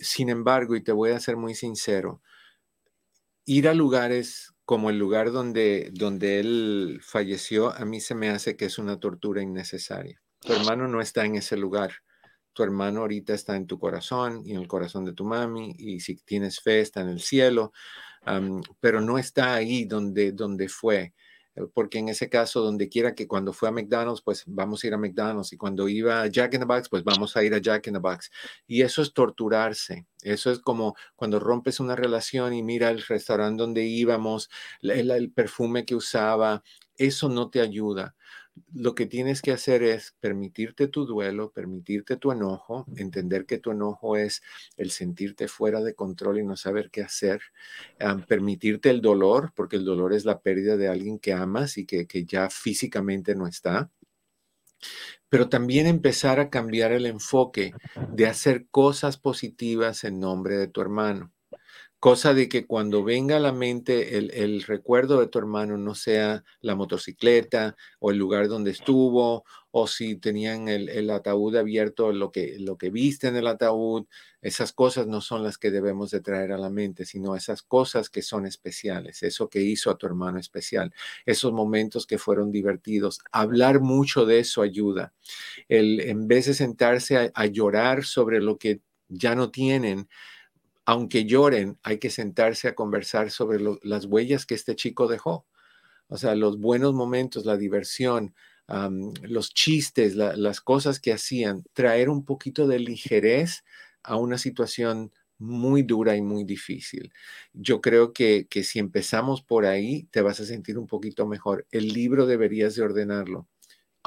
sin 0.00 0.30
embargo, 0.30 0.74
y 0.74 0.82
te 0.82 0.92
voy 0.92 1.10
a 1.10 1.20
ser 1.20 1.36
muy 1.36 1.54
sincero, 1.54 2.22
ir 3.44 3.68
a 3.68 3.74
lugares 3.74 4.54
como 4.64 4.88
el 4.90 4.98
lugar 4.98 5.30
donde, 5.30 5.90
donde 5.92 6.40
él 6.40 7.00
falleció, 7.02 7.74
a 7.74 7.84
mí 7.84 8.00
se 8.00 8.14
me 8.14 8.30
hace 8.30 8.56
que 8.56 8.66
es 8.66 8.78
una 8.78 8.98
tortura 8.98 9.42
innecesaria. 9.42 10.20
Tu 10.40 10.52
hermano 10.52 10.88
no 10.88 11.00
está 11.00 11.24
en 11.24 11.36
ese 11.36 11.56
lugar. 11.56 11.92
Tu 12.52 12.62
hermano 12.62 13.00
ahorita 13.00 13.34
está 13.34 13.56
en 13.56 13.66
tu 13.66 13.78
corazón 13.78 14.42
y 14.44 14.52
en 14.52 14.58
el 14.58 14.68
corazón 14.68 15.04
de 15.04 15.12
tu 15.12 15.24
mami, 15.24 15.74
y 15.78 16.00
si 16.00 16.16
tienes 16.16 16.60
fe 16.60 16.80
está 16.80 17.00
en 17.00 17.08
el 17.08 17.20
cielo 17.20 17.72
pero 18.80 19.00
no 19.00 19.18
está 19.18 19.54
ahí 19.54 19.84
donde, 19.84 20.32
donde 20.32 20.68
fue 20.68 21.14
eh, 21.54 21.62
porque 21.72 21.98
en 21.98 22.08
ese 22.08 22.28
caso, 22.28 22.60
donde 22.60 22.88
quiera 22.88 23.14
que 23.14 23.26
cuando 23.26 23.52
fue 23.52 23.68
a 23.68 23.72
McDonald's, 23.72 24.22
pues 24.22 24.44
vamos 24.46 24.82
a 24.82 24.86
ir 24.86 24.94
a 24.94 24.98
McDonald's, 24.98 25.52
y 25.52 25.56
cuando 25.56 25.88
iba 25.88 26.22
a 26.22 26.26
Jack 26.26 26.54
in 26.54 26.60
the 26.60 26.66
Box, 26.66 26.88
pues 26.88 27.02
vamos 27.04 27.36
a 27.36 27.42
ir 27.42 27.54
a 27.54 27.58
Jack 27.58 27.86
in 27.88 27.94
the 27.94 27.98
Box. 27.98 28.30
Y 28.66 28.82
eso 28.82 29.02
es 29.02 29.12
torturarse. 29.12 30.06
Eso 30.22 30.50
es 30.52 30.60
como 30.60 30.94
cuando 31.16 31.40
rompes 31.40 31.80
una 31.80 31.96
relación 31.96 32.52
y 32.54 32.62
mira 32.62 32.90
el 32.90 33.02
restaurante 33.02 33.60
donde 33.62 33.84
íbamos, 33.84 34.50
el 34.82 35.32
perfume 35.32 35.84
que 35.84 35.96
usaba, 35.96 36.62
eso 36.96 37.28
no 37.28 37.50
te 37.50 37.60
ayuda 37.60 38.14
lo 38.74 38.94
que 38.94 39.06
tienes 39.06 39.42
que 39.42 39.52
hacer 39.52 39.82
es 39.82 40.14
permitirte 40.20 40.88
tu 40.88 41.06
duelo, 41.06 41.52
permitirte 41.52 42.16
tu 42.16 42.32
enojo, 42.32 42.86
entender 42.96 43.46
que 43.46 43.58
tu 43.58 43.70
enojo 43.70 44.16
es 44.16 44.42
el 44.76 44.90
sentirte 44.90 45.48
fuera 45.48 45.80
de 45.82 45.94
control 45.94 46.38
y 46.38 46.44
no 46.44 46.56
saber 46.56 46.90
qué 46.90 47.02
hacer, 47.02 47.40
permitirte 48.26 48.90
el 48.90 49.00
dolor, 49.00 49.52
porque 49.54 49.76
el 49.76 49.84
dolor 49.84 50.12
es 50.12 50.24
la 50.24 50.40
pérdida 50.40 50.76
de 50.76 50.88
alguien 50.88 51.18
que 51.18 51.32
amas 51.32 51.78
y 51.78 51.86
que, 51.86 52.06
que 52.06 52.24
ya 52.24 52.50
físicamente 52.50 53.34
no 53.34 53.46
está, 53.46 53.90
pero 55.28 55.48
también 55.48 55.86
empezar 55.86 56.40
a 56.40 56.50
cambiar 56.50 56.92
el 56.92 57.06
enfoque 57.06 57.72
de 58.12 58.26
hacer 58.26 58.66
cosas 58.70 59.18
positivas 59.18 60.04
en 60.04 60.20
nombre 60.20 60.56
de 60.56 60.68
tu 60.68 60.80
hermano. 60.80 61.32
Cosa 62.00 62.32
de 62.32 62.48
que 62.48 62.64
cuando 62.64 63.02
venga 63.02 63.38
a 63.38 63.40
la 63.40 63.52
mente 63.52 64.18
el, 64.18 64.62
recuerdo 64.62 65.18
de 65.18 65.26
tu 65.26 65.40
hermano 65.40 65.76
no 65.78 65.96
sea 65.96 66.44
la 66.60 66.76
motocicleta 66.76 67.74
o 67.98 68.12
el 68.12 68.18
lugar 68.18 68.46
donde 68.46 68.70
estuvo 68.70 69.44
o 69.72 69.86
si 69.88 70.14
tenían 70.14 70.68
el, 70.68 71.10
ataúd 71.10 71.56
abierto, 71.56 72.12
lo 72.12 72.30
que, 72.30 72.56
lo 72.60 72.78
que 72.78 72.90
viste 72.90 73.26
en 73.26 73.34
el 73.34 73.48
ataúd, 73.48 74.06
esas 74.42 74.72
cosas 74.72 75.08
no 75.08 75.20
son 75.20 75.42
las 75.42 75.58
que 75.58 75.72
debemos 75.72 76.12
de 76.12 76.20
traer 76.20 76.52
a 76.52 76.58
la 76.58 76.70
mente, 76.70 77.04
sino 77.04 77.34
esas 77.34 77.62
cosas 77.62 78.10
que 78.10 78.22
son 78.22 78.46
especiales, 78.46 79.24
eso 79.24 79.48
que 79.48 79.60
hizo 79.60 79.90
a 79.90 79.98
tu 79.98 80.06
hermano 80.06 80.38
especial, 80.38 80.94
esos 81.26 81.52
momentos 81.52 82.06
que 82.06 82.18
fueron 82.18 82.52
divertidos. 82.52 83.18
Hablar 83.32 83.80
mucho 83.80 84.24
de 84.24 84.38
eso 84.38 84.62
ayuda. 84.62 85.14
El, 85.68 85.98
en 86.00 86.28
vez 86.28 86.46
de 86.46 86.54
sentarse 86.54 87.32
a 87.34 87.46
llorar 87.46 88.04
sobre 88.04 88.40
lo 88.40 88.56
que 88.56 88.82
ya 89.08 89.34
no 89.34 89.50
tienen, 89.50 90.08
aunque 90.88 91.26
lloren, 91.26 91.78
hay 91.82 91.98
que 91.98 92.08
sentarse 92.08 92.66
a 92.66 92.74
conversar 92.74 93.30
sobre 93.30 93.62
las 93.82 94.06
huellas 94.06 94.46
que 94.46 94.54
este 94.54 94.74
chico 94.74 95.06
dejó. 95.06 95.46
O 96.08 96.16
sea, 96.16 96.34
los 96.34 96.58
buenos 96.58 96.94
momentos, 96.94 97.44
la 97.44 97.58
diversión, 97.58 98.34
los 99.20 99.52
chistes, 99.52 100.16
las 100.16 100.62
cosas 100.62 100.98
que 100.98 101.12
hacían, 101.12 101.62
traer 101.74 102.08
un 102.08 102.24
poquito 102.24 102.66
de 102.66 102.78
ligerez 102.78 103.64
a 104.02 104.16
una 104.16 104.38
situación 104.38 105.12
muy 105.36 105.82
dura 105.82 106.16
y 106.16 106.22
muy 106.22 106.44
difícil. 106.44 107.12
Yo 107.52 107.82
creo 107.82 108.14
que, 108.14 108.46
que 108.48 108.64
si 108.64 108.78
empezamos 108.78 109.42
por 109.42 109.66
ahí, 109.66 110.04
te 110.10 110.22
vas 110.22 110.40
a 110.40 110.46
sentir 110.46 110.78
un 110.78 110.86
poquito 110.86 111.26
mejor. 111.26 111.66
El 111.70 111.88
libro 111.88 112.24
deberías 112.24 112.74
de 112.76 112.82
ordenarlo 112.82 113.46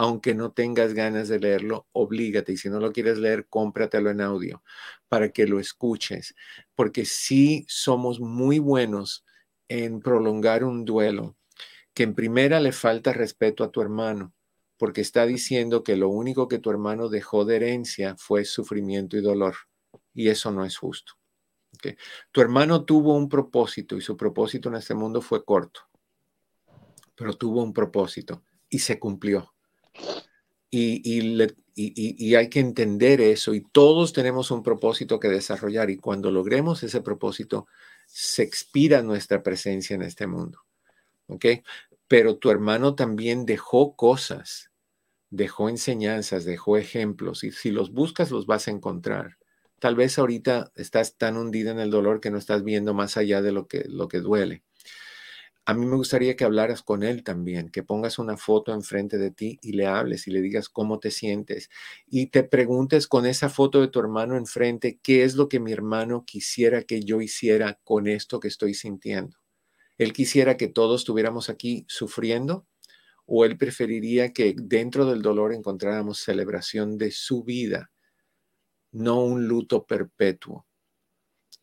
aunque 0.01 0.33
no 0.33 0.51
tengas 0.51 0.95
ganas 0.95 1.27
de 1.27 1.37
leerlo, 1.37 1.85
oblígate. 1.91 2.53
Y 2.53 2.57
si 2.57 2.71
no 2.71 2.79
lo 2.79 2.91
quieres 2.91 3.19
leer, 3.19 3.45
cómpratelo 3.47 4.09
en 4.09 4.19
audio 4.19 4.63
para 5.07 5.29
que 5.29 5.45
lo 5.45 5.59
escuches. 5.59 6.33
Porque 6.73 7.05
sí 7.05 7.67
somos 7.67 8.19
muy 8.19 8.57
buenos 8.57 9.23
en 9.67 9.99
prolongar 10.01 10.63
un 10.63 10.85
duelo, 10.85 11.37
que 11.93 12.01
en 12.01 12.15
primera 12.15 12.59
le 12.59 12.71
falta 12.71 13.13
respeto 13.13 13.63
a 13.63 13.69
tu 13.69 13.79
hermano, 13.79 14.33
porque 14.75 15.01
está 15.01 15.27
diciendo 15.27 15.83
que 15.83 15.95
lo 15.95 16.09
único 16.09 16.47
que 16.47 16.57
tu 16.57 16.71
hermano 16.71 17.07
dejó 17.07 17.45
de 17.45 17.57
herencia 17.57 18.15
fue 18.17 18.43
sufrimiento 18.43 19.17
y 19.17 19.21
dolor. 19.21 19.53
Y 20.15 20.29
eso 20.29 20.49
no 20.49 20.65
es 20.65 20.77
justo. 20.77 21.13
Tu 22.31 22.41
hermano 22.41 22.85
tuvo 22.85 23.15
un 23.15 23.29
propósito 23.29 23.95
y 23.97 24.01
su 24.01 24.17
propósito 24.17 24.69
en 24.69 24.77
este 24.77 24.95
mundo 24.95 25.21
fue 25.21 25.45
corto, 25.45 25.81
pero 27.13 27.35
tuvo 27.35 27.61
un 27.61 27.71
propósito 27.71 28.41
y 28.67 28.79
se 28.79 28.97
cumplió. 28.97 29.50
Y, 30.73 32.35
hay 32.35 32.49
que 32.49 32.59
entender 32.59 33.19
eso 33.19 33.53
y 33.53 33.61
todos 33.61 34.13
tenemos 34.13 34.51
un 34.51 34.63
propósito 34.63 35.19
que 35.19 35.27
desarrollar 35.27 35.89
y 35.89 35.97
cuando 35.97 36.31
logremos 36.31 36.83
ese 36.83 37.01
propósito 37.01 37.67
se 38.07 38.43
expira 38.43 39.01
nuestra 39.01 39.43
presencia 39.43 39.95
en 39.95 40.01
este 40.01 40.27
mundo. 40.27 40.61
¿Ok? 41.27 41.45
Pero 42.07 42.37
tu 42.37 42.49
hermano 42.49 42.95
también 42.95 43.45
dejó 43.45 43.95
cosas, 43.95 44.71
dejó 45.29 45.69
enseñanzas, 45.69 46.45
dejó 46.45 46.77
ejemplos 46.77 47.43
y 47.43 47.51
si 47.51 47.71
los 47.71 47.91
buscas 47.91 48.31
los 48.31 48.45
vas 48.45 48.67
a 48.67 48.71
encontrar. 48.71 49.37
Tal 49.79 49.95
vez 49.95 50.19
ahorita 50.19 50.71
estás 50.75 51.17
tan 51.17 51.37
hundida 51.37 51.71
en 51.71 51.79
el 51.79 51.89
dolor 51.89 52.21
que 52.21 52.31
no 52.31 52.37
estás 52.37 52.63
viendo 52.63 52.93
más 52.93 53.17
allá 53.17 53.41
de 53.41 53.51
lo 53.51 53.67
que, 53.67 53.85
lo 53.87 54.07
que 54.07 54.19
duele 54.19 54.63
a 55.71 55.73
mí 55.73 55.85
me 55.85 55.95
gustaría 55.95 56.35
que 56.35 56.43
hablaras 56.43 56.81
con 56.83 57.01
él 57.01 57.23
también, 57.23 57.69
que 57.69 57.81
pongas 57.81 58.19
una 58.19 58.35
foto 58.35 58.73
enfrente 58.73 59.17
de 59.17 59.31
ti 59.31 59.57
y 59.61 59.71
le 59.71 59.87
hables 59.87 60.27
y 60.27 60.31
le 60.31 60.41
digas 60.41 60.67
cómo 60.67 60.99
te 60.99 61.11
sientes 61.11 61.69
y 62.07 62.27
te 62.27 62.43
preguntes 62.43 63.07
con 63.07 63.25
esa 63.25 63.47
foto 63.47 63.79
de 63.79 63.87
tu 63.87 64.01
hermano 64.01 64.35
enfrente, 64.35 64.99
¿qué 65.01 65.23
es 65.23 65.35
lo 65.35 65.47
que 65.47 65.61
mi 65.61 65.71
hermano 65.71 66.25
quisiera 66.25 66.83
que 66.83 67.05
yo 67.05 67.21
hiciera 67.21 67.79
con 67.85 68.07
esto 68.07 68.41
que 68.41 68.49
estoy 68.49 68.73
sintiendo? 68.73 69.37
¿Él 69.97 70.11
quisiera 70.11 70.57
que 70.57 70.67
todos 70.67 71.03
estuviéramos 71.03 71.49
aquí 71.49 71.85
sufriendo? 71.87 72.67
¿O 73.25 73.45
él 73.45 73.57
preferiría 73.57 74.33
que 74.33 74.53
dentro 74.57 75.05
del 75.05 75.21
dolor 75.21 75.53
encontráramos 75.53 76.19
celebración 76.19 76.97
de 76.97 77.11
su 77.11 77.45
vida, 77.45 77.93
no 78.91 79.23
un 79.23 79.47
luto 79.47 79.85
perpetuo? 79.85 80.67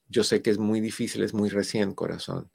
Yo 0.07 0.25
sé 0.25 0.41
que 0.41 0.49
es 0.49 0.57
muy 0.57 0.81
difícil, 0.81 1.23
es 1.23 1.35
muy 1.35 1.51
recién, 1.51 1.93
corazón 1.93 2.51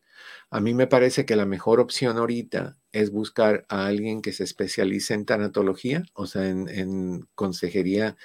a 0.50 0.60
mí 0.60 0.74
me 0.74 0.88
parece 0.88 1.26
que 1.26 1.36
la 1.36 1.46
mejor 1.46 1.80
opción 1.80 2.18
ahorita 2.18 2.78
es 2.92 3.12
buscar 3.12 3.66
a 3.70 3.88
alguien 3.88 4.22
que 4.22 4.34
se 4.34 4.44
especialice 4.44 5.14
en 5.14 5.26
tanatología, 5.26 6.04
o 6.14 6.28
sea, 6.28 6.48
en, 6.48 7.28
consejería 7.36 8.18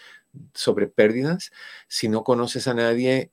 sobre 0.54 0.88
pérdidas. 0.88 1.50
Si 1.88 2.08
no 2.08 2.24
conoces 2.24 2.68
a 2.68 2.74
nadie, 2.74 3.32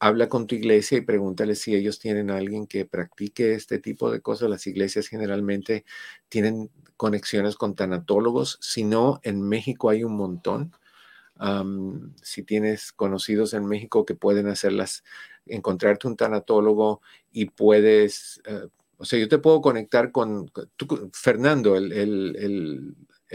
habla 0.00 0.28
con 0.28 0.46
tu 0.46 0.54
iglesia 0.54 0.98
y 0.98 1.02
pregúntale 1.02 1.54
si 1.54 1.74
ellos 1.74 1.98
tienen 1.98 2.30
a 2.30 2.38
alguien 2.38 2.66
que 2.66 2.86
practique 2.86 3.54
este 3.54 3.78
tipo 3.78 4.10
de 4.10 4.22
cosas. 4.22 4.50
Las 4.50 4.66
iglesias 4.66 5.08
generalmente 5.08 5.84
tienen 6.28 6.70
conexiones 6.96 7.54
con 7.56 7.74
tanatólogos. 7.74 8.58
Si 8.62 8.82
no, 8.84 9.20
en 9.22 9.42
México 9.42 9.90
hay 9.90 10.04
un 10.04 10.16
montón. 10.16 10.72
si 12.22 12.42
tienes 12.42 12.92
conocidos 12.92 13.54
en 13.54 13.66
México 13.66 14.04
que 14.04 14.14
pueden 14.14 14.48
hacerlas 14.48 15.04
encontrarte 15.50 16.06
un 16.06 16.16
tanatólogo 16.16 17.00
y 17.30 17.46
puedes, 17.46 18.40
eh, 18.46 18.68
o 18.96 19.04
sea, 19.04 19.18
yo 19.18 19.28
te 19.28 19.38
puedo 19.38 19.60
conectar 19.60 20.12
con, 20.12 20.50
Fernando, 21.12 21.76
el, 21.76 22.94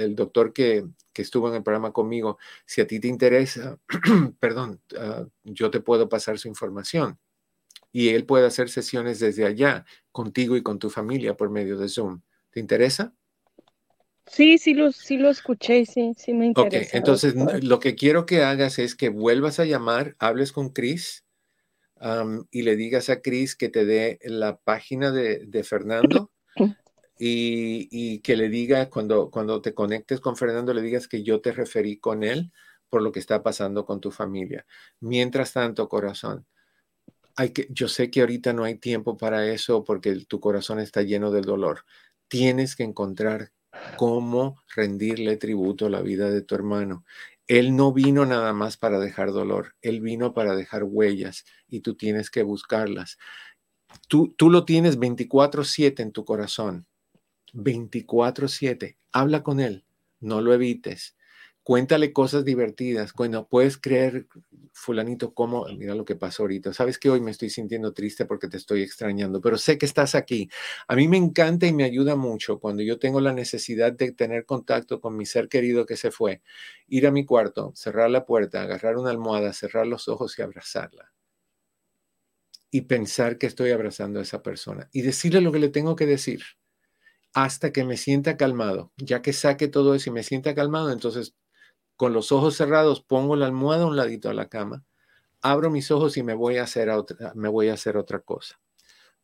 doctor 0.09 0.53
que, 0.53 0.85
estuvo 1.13 1.47
en 1.49 1.55
el 1.55 1.63
programa 1.63 1.91
conmigo. 1.91 2.37
Si 2.65 2.81
a 2.81 2.87
ti 2.87 2.99
te 2.99 3.07
interesa, 3.07 3.79
perdón, 4.39 4.81
ah, 4.99 5.25
yo 5.43 5.71
te 5.71 5.79
puedo 5.79 6.09
pasar 6.09 6.37
su 6.37 6.47
información. 6.47 7.17
Y 7.91 8.09
él 8.09 8.25
puede 8.25 8.45
hacer 8.45 8.69
sesiones 8.69 9.19
desde 9.19 9.45
allá, 9.45 9.85
contigo 10.11 10.57
y 10.57 10.61
con 10.61 10.79
tu 10.79 10.89
familia 10.89 11.37
por 11.37 11.49
medio 11.49 11.77
de 11.77 11.87
Zoom. 11.87 12.21
¿Te 12.51 12.59
interesa? 12.59 13.13
Sí, 14.27 14.57
sí 14.57 14.73
lo, 14.73 14.91
sí 14.91 15.17
lo 15.17 15.29
escuché, 15.29 15.85
sí, 15.85 16.13
sí 16.17 16.33
me 16.33 16.47
interesa. 16.47 16.89
Ok, 16.89 16.95
entonces 16.95 17.35
lo 17.63 17.79
que 17.79 17.95
quiero 17.95 18.25
que 18.25 18.43
hagas 18.43 18.79
es 18.79 18.95
que 18.95 19.09
vuelvas 19.09 19.59
a 19.59 19.65
llamar, 19.65 20.15
hables 20.19 20.51
con 20.51 20.69
Chris 20.69 21.24
y 22.51 22.61
le 22.61 22.75
digas 22.75 23.09
a 23.09 23.21
Cris 23.21 23.55
que 23.55 23.69
te 23.69 23.85
dé 23.85 24.19
la 24.23 24.57
página 24.57 25.11
de, 25.11 25.45
de 25.45 25.63
Fernando 25.63 26.31
y, 27.17 27.87
y, 27.89 28.19
que 28.19 28.35
le 28.35 28.49
diga 28.49 28.89
cuando, 28.89 29.31
cuando 29.31 29.61
te 29.61 29.73
conectes 29.73 30.19
con 30.19 30.35
Fernando, 30.35 30.73
le 30.73 30.81
digas 30.81 31.07
que 31.07 31.23
yo 31.23 31.41
te 31.41 31.51
referí 31.51 31.97
con 31.97 32.23
él 32.23 32.51
por 32.89 33.01
lo 33.01 33.11
que 33.11 33.19
está 33.19 33.41
pasando 33.41 33.85
con 33.85 34.01
tu 34.01 34.11
familia. 34.11 34.65
Mientras 34.99 35.53
tanto, 35.53 35.89
corazón, 35.89 36.45
hay 37.35 37.49
que, 37.49 37.67
yo 37.69 37.87
sé 37.87 38.09
que 38.09 38.21
ahorita 38.21 38.53
no 38.53 38.63
hay 38.63 38.75
tiempo 38.75 39.17
para 39.17 39.47
eso 39.47 39.83
porque 39.83 40.15
tu 40.27 40.39
corazón 40.39 40.79
está 40.79 41.01
lleno 41.01 41.31
del 41.31 41.43
dolor. 41.43 41.85
Tienes 42.27 42.75
que 42.75 42.83
encontrar 42.83 43.51
cómo 43.97 44.61
rendirle 44.75 45.37
tributo 45.37 45.87
a 45.87 45.89
la 45.89 46.01
vida 46.01 46.29
de 46.29 46.41
tu 46.41 46.55
hermano. 46.55 47.03
Él 47.49 47.75
no 47.75 47.93
vino 47.93 48.25
nada 48.25 48.53
más 48.53 48.75
para 48.77 48.99
dejar 48.99 49.31
dolor, 49.31 49.75
él 49.81 50.01
vino 50.01 50.33
para 50.33 50.55
dejar 50.55 50.83
huellas 50.83 51.45
y 51.67 51.81
tú 51.81 51.95
tienes 51.95 52.31
que 52.31 52.41
buscarlas. 52.43 53.17
Tú, 54.09 54.33
tú 54.37 54.49
lo 54.49 54.65
tienes 54.65 54.99
24/7 54.99 56.03
en 56.03 56.11
tu 56.13 56.25
corazón. 56.25 56.87
24/7. 57.53 58.97
Habla 59.13 59.43
con 59.43 59.59
él, 59.61 59.85
no 60.21 60.41
lo 60.41 60.53
evites 60.53 61.14
cuéntale 61.65 62.13
cosas 62.13 62.45
divertidas. 62.45 63.11
Bueno, 63.13 63.47
puedes 63.47 63.79
creer, 63.79 64.27
fulanito, 64.71 65.33
cómo, 65.33 65.65
mira 65.75 65.95
lo 65.95 66.05
que 66.05 66.15
pasó 66.15 66.43
ahorita. 66.43 66.73
Sabes 66.73 66.99
que 66.99 67.09
hoy 67.09 67.21
me 67.21 67.31
estoy 67.31 67.49
sintiendo 67.49 67.91
triste 67.91 68.25
porque 68.25 68.47
te 68.47 68.57
estoy 68.57 68.83
extrañando, 68.83 69.41
pero 69.41 69.57
sé 69.57 69.79
que 69.79 69.87
estás 69.87 70.13
aquí. 70.13 70.47
A 70.87 70.95
mí 70.95 71.07
me 71.07 71.17
encanta 71.17 71.65
y 71.65 71.73
me 71.73 71.83
ayuda 71.83 72.15
mucho 72.15 72.59
cuando 72.59 72.83
yo 72.83 72.99
tengo 72.99 73.19
la 73.19 73.33
necesidad 73.33 73.91
de 73.93 74.11
tener 74.11 74.45
contacto 74.45 75.01
con 75.01 75.17
mi 75.17 75.25
ser 75.25 75.49
querido 75.49 75.87
que 75.87 75.97
se 75.97 76.11
fue, 76.11 76.43
ir 76.87 77.07
a 77.07 77.11
mi 77.11 77.25
cuarto, 77.25 77.71
cerrar 77.73 78.11
la 78.11 78.27
puerta, 78.27 78.61
agarrar 78.61 78.97
una 78.97 79.09
almohada, 79.09 79.51
cerrar 79.51 79.87
los 79.87 80.07
ojos 80.07 80.37
y 80.37 80.43
abrazarla. 80.43 81.13
Y 82.69 82.81
pensar 82.81 83.39
que 83.39 83.47
estoy 83.47 83.71
abrazando 83.71 84.19
a 84.19 84.21
esa 84.23 84.43
persona 84.43 84.87
y 84.93 85.01
decirle 85.01 85.41
lo 85.41 85.51
que 85.51 85.59
le 85.59 85.69
tengo 85.69 85.95
que 85.95 86.05
decir 86.05 86.43
hasta 87.33 87.73
que 87.73 87.83
me 87.85 87.97
sienta 87.97 88.37
calmado. 88.37 88.93
Ya 88.97 89.23
que 89.23 89.33
saque 89.33 89.67
todo 89.67 89.95
eso 89.95 90.11
y 90.11 90.13
me 90.13 90.23
sienta 90.23 90.53
calmado, 90.53 90.91
entonces 90.91 91.33
con 91.95 92.13
los 92.13 92.31
ojos 92.31 92.55
cerrados, 92.55 93.01
pongo 93.01 93.35
la 93.35 93.45
almohada 93.45 93.83
a 93.83 93.87
un 93.87 93.95
ladito 93.95 94.29
a 94.29 94.33
la 94.33 94.47
cama, 94.47 94.83
abro 95.41 95.69
mis 95.69 95.91
ojos 95.91 96.17
y 96.17 96.23
me 96.23 96.33
voy 96.33 96.57
a 96.57 96.63
hacer, 96.63 96.89
otra, 96.89 97.33
me 97.35 97.49
voy 97.49 97.69
a 97.69 97.73
hacer 97.73 97.97
otra 97.97 98.19
cosa. 98.19 98.59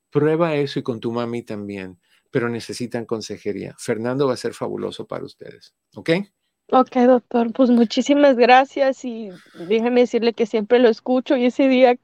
Prueba 0.09 0.55
eso 0.55 0.80
y 0.80 0.84
con 0.84 0.99
tu 0.99 1.11
mami 1.11 1.43
también, 1.43 1.99
pero 2.30 2.49
necesitan 2.49 3.05
consejería. 3.05 3.76
Fernando 3.80 4.28
va 4.28 4.34
a 4.34 4.38
ser 4.38 4.53
fabuloso 4.53 5.07
para 5.07 5.26
ustedes, 5.26 5.74
¿ok? 5.95 6.09
Ok, 6.74 6.95
doctor, 7.05 7.51
pues 7.51 7.69
muchísimas 7.69 8.38
gracias 8.38 9.03
y 9.03 9.30
déjeme 9.67 10.01
decirle 10.01 10.32
que 10.32 10.45
siempre 10.45 10.80
lo 10.80 10.88
escucho 10.88 11.36
y 11.36 11.45
ese 11.45 11.67
día 11.67 11.97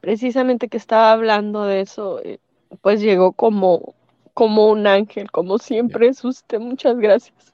precisamente 0.00 0.68
que 0.68 0.78
estaba 0.78 1.12
hablando 1.12 1.64
de 1.64 1.82
eso, 1.82 2.20
eh, 2.24 2.38
pues 2.80 3.02
llegó 3.02 3.32
como, 3.32 3.94
como 4.32 4.70
un 4.70 4.86
ángel, 4.86 5.30
como 5.30 5.58
siempre 5.58 6.08
es 6.08 6.24
usted. 6.24 6.58
Muchas 6.60 6.96
gracias. 6.96 7.52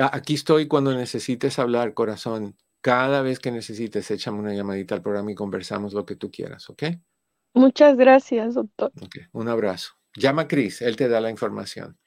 Aquí 0.00 0.34
estoy 0.34 0.68
cuando 0.68 0.94
necesites 0.94 1.58
hablar, 1.58 1.94
corazón. 1.94 2.56
Cada 2.80 3.22
vez 3.22 3.40
que 3.40 3.50
necesites, 3.50 4.10
échame 4.10 4.38
una 4.38 4.54
llamadita 4.54 4.94
al 4.94 5.02
programa 5.02 5.32
y 5.32 5.34
conversamos 5.34 5.92
lo 5.92 6.06
que 6.06 6.14
tú 6.16 6.30
quieras, 6.30 6.70
¿ok? 6.70 6.84
Muchas 7.54 7.96
gracias, 7.96 8.54
doctor. 8.54 8.92
Okay. 9.02 9.24
Un 9.32 9.48
abrazo. 9.48 9.92
Llama 10.14 10.42
a 10.42 10.48
Chris, 10.48 10.82
él 10.82 10.96
te 10.96 11.08
da 11.08 11.20
la 11.20 11.30
información. 11.30 11.98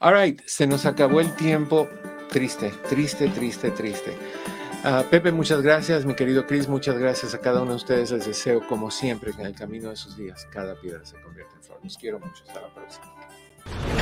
All 0.00 0.14
right, 0.14 0.40
se 0.46 0.66
nos 0.66 0.86
acabó 0.86 1.20
el 1.20 1.34
tiempo. 1.36 1.88
Triste, 2.30 2.72
triste, 2.88 3.28
triste, 3.28 3.70
triste. 3.72 4.16
Uh, 4.84 5.08
Pepe, 5.10 5.30
muchas 5.30 5.62
gracias. 5.62 6.04
Mi 6.04 6.14
querido 6.14 6.46
Chris, 6.46 6.66
muchas 6.66 6.98
gracias 6.98 7.34
a 7.34 7.40
cada 7.40 7.62
uno 7.62 7.72
de 7.72 7.76
ustedes. 7.76 8.10
Les 8.10 8.26
deseo, 8.26 8.66
como 8.66 8.90
siempre, 8.90 9.32
que 9.32 9.42
en 9.42 9.48
el 9.48 9.54
camino 9.54 9.90
de 9.90 9.96
sus 9.96 10.16
días 10.16 10.46
cada 10.50 10.74
piedra 10.80 11.04
se 11.04 11.20
convierta 11.20 11.54
en 11.54 11.62
flor. 11.62 11.78
Los 11.84 11.98
quiero 11.98 12.18
mucho. 12.18 12.42
Hasta 12.48 12.62
la 12.62 12.74
próxima. 12.74 14.01